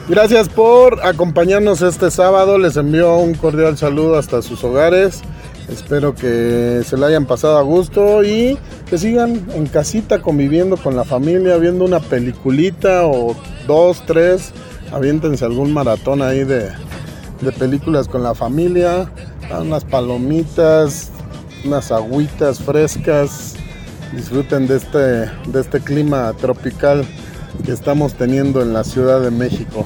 Gracias 0.08 0.50
por 0.50 1.04
acompañarnos 1.04 1.80
este 1.80 2.10
sábado. 2.10 2.58
Les 2.58 2.76
envío 2.76 3.16
un 3.16 3.34
cordial 3.34 3.78
saludo 3.78 4.18
hasta 4.18 4.42
sus 4.42 4.62
hogares. 4.62 5.22
Espero 5.68 6.14
que 6.14 6.82
se 6.84 6.98
la 6.98 7.06
hayan 7.06 7.24
pasado 7.24 7.56
a 7.56 7.62
gusto 7.62 8.22
y 8.22 8.58
que 8.90 8.98
sigan 8.98 9.46
en 9.54 9.66
casita 9.66 10.20
conviviendo 10.20 10.76
con 10.76 10.94
la 10.94 11.04
familia, 11.04 11.56
viendo 11.56 11.86
una 11.86 12.00
peliculita 12.00 13.06
o 13.06 13.34
dos, 13.66 14.04
tres. 14.06 14.52
Aviéntense 14.92 15.46
algún 15.46 15.72
maratón 15.72 16.20
ahí 16.20 16.44
de, 16.44 16.70
de 17.40 17.52
películas 17.52 18.06
con 18.06 18.22
la 18.22 18.34
familia. 18.34 19.10
Unas 19.58 19.84
palomitas, 19.84 21.10
unas 21.64 21.90
agüitas 21.90 22.58
frescas. 22.60 23.56
Disfruten 24.14 24.66
de 24.66 24.76
este, 24.76 24.98
de 24.98 25.60
este 25.60 25.80
clima 25.80 26.32
tropical 26.34 27.04
que 27.64 27.72
estamos 27.72 28.14
teniendo 28.14 28.62
en 28.62 28.72
la 28.72 28.84
Ciudad 28.84 29.20
de 29.20 29.30
México. 29.30 29.84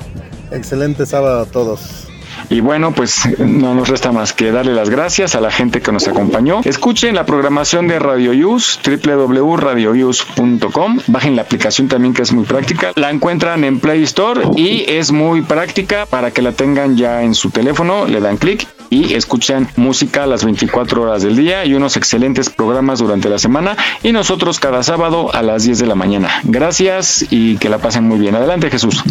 Excelente 0.50 1.06
sábado 1.06 1.40
a 1.40 1.46
todos. 1.46 2.08
Y 2.50 2.60
bueno, 2.60 2.92
pues 2.92 3.22
no 3.38 3.74
nos 3.74 3.88
resta 3.88 4.12
más 4.12 4.32
que 4.32 4.52
darle 4.52 4.72
las 4.74 4.90
gracias 4.90 5.34
a 5.34 5.40
la 5.40 5.50
gente 5.50 5.80
que 5.80 5.90
nos 5.92 6.06
acompañó. 6.08 6.60
Escuchen 6.64 7.14
la 7.14 7.24
programación 7.26 7.86
de 7.88 7.98
Radio 7.98 8.32
Use, 8.48 8.78
www.radiouse.com. 8.84 11.00
Bajen 11.08 11.36
la 11.36 11.42
aplicación 11.42 11.88
también 11.88 12.14
que 12.14 12.22
es 12.22 12.32
muy 12.32 12.44
práctica. 12.44 12.92
La 12.96 13.10
encuentran 13.10 13.64
en 13.64 13.80
Play 13.80 14.02
Store 14.04 14.40
y 14.56 14.86
es 14.88 15.12
muy 15.12 15.42
práctica 15.42 16.06
para 16.06 16.30
que 16.30 16.40
la 16.42 16.52
tengan 16.52 16.96
ya 16.96 17.22
en 17.22 17.34
su 17.34 17.50
teléfono. 17.50 18.06
Le 18.06 18.20
dan 18.20 18.38
clic 18.38 18.66
y 18.90 19.14
escuchan 19.14 19.68
música 19.76 20.26
las 20.26 20.44
24 20.44 21.02
horas 21.02 21.22
del 21.22 21.36
día 21.36 21.64
y 21.64 21.74
unos 21.74 21.96
excelentes 21.96 22.50
programas 22.50 22.98
durante 22.98 23.28
la 23.28 23.38
semana 23.38 23.76
y 24.02 24.12
nosotros 24.12 24.58
cada 24.60 24.82
sábado 24.82 25.34
a 25.34 25.42
las 25.42 25.64
10 25.64 25.78
de 25.78 25.86
la 25.86 25.94
mañana. 25.94 26.40
Gracias 26.44 27.26
y 27.30 27.56
que 27.58 27.68
la 27.68 27.78
pasen 27.78 28.04
muy 28.04 28.18
bien. 28.18 28.34
Adelante 28.34 28.70
Jesús. 28.70 29.02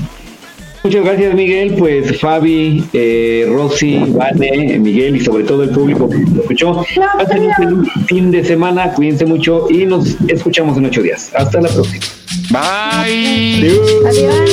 Muchas 0.83 1.03
gracias, 1.03 1.33
Miguel. 1.33 1.75
Pues 1.77 2.17
Fabi, 2.19 2.83
eh, 2.93 3.45
Rosy, 3.49 3.99
Vane, 4.07 4.79
Miguel 4.79 5.17
y 5.17 5.19
sobre 5.19 5.43
todo 5.43 5.63
el 5.63 5.71
público 5.71 6.09
que 6.09 6.19
nos 6.19 6.37
escuchó. 6.37 6.85
Pasen 7.17 7.51
un 7.73 7.85
fin 8.05 8.31
de 8.31 8.45
semana, 8.45 8.93
cuídense 8.93 9.25
mucho 9.25 9.67
y 9.69 9.85
nos 9.85 10.15
escuchamos 10.29 10.77
en 10.77 10.85
ocho 10.85 11.01
días. 11.01 11.31
Hasta 11.35 11.59
la 11.59 11.67
próxima. 11.67 12.05
Bye. 12.51 13.79
Adiós. 14.05 14.49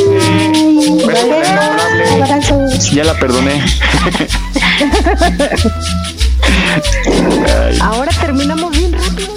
El 0.54 0.66
innombrable. 0.66 1.44
Ya 2.92 3.04
la 3.04 3.14
perdoné. 3.18 3.64
Ahora 7.80 8.10
terminamos 8.20 8.76
bien 8.76 8.92
rápido. 8.92 9.34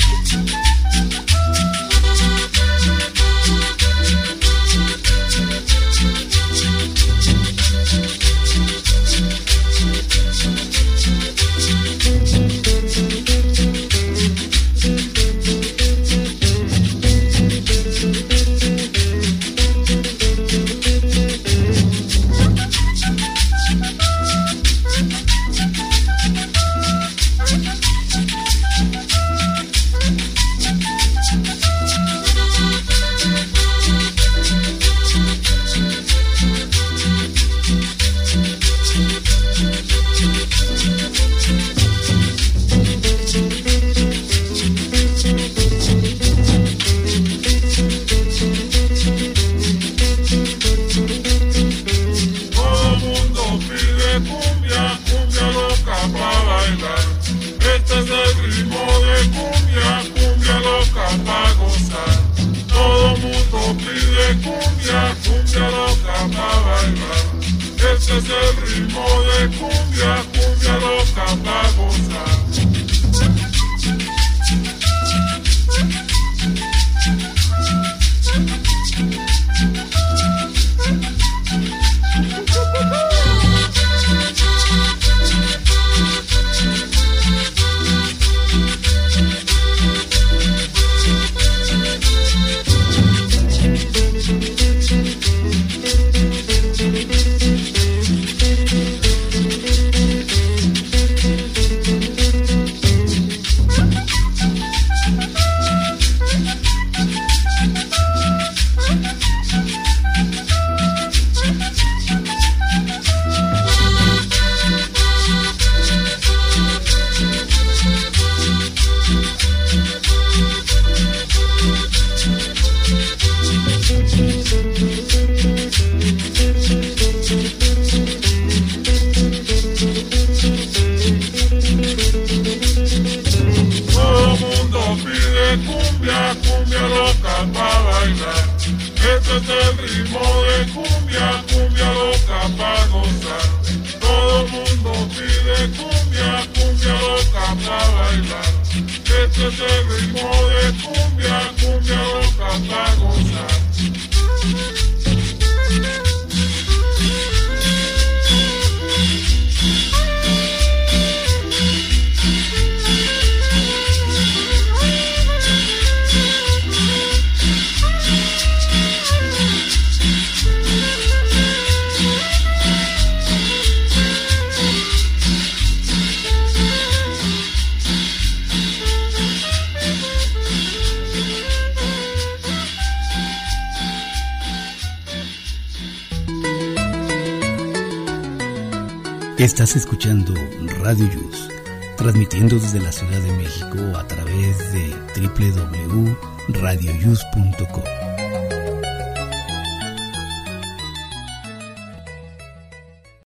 La 195.39 195.76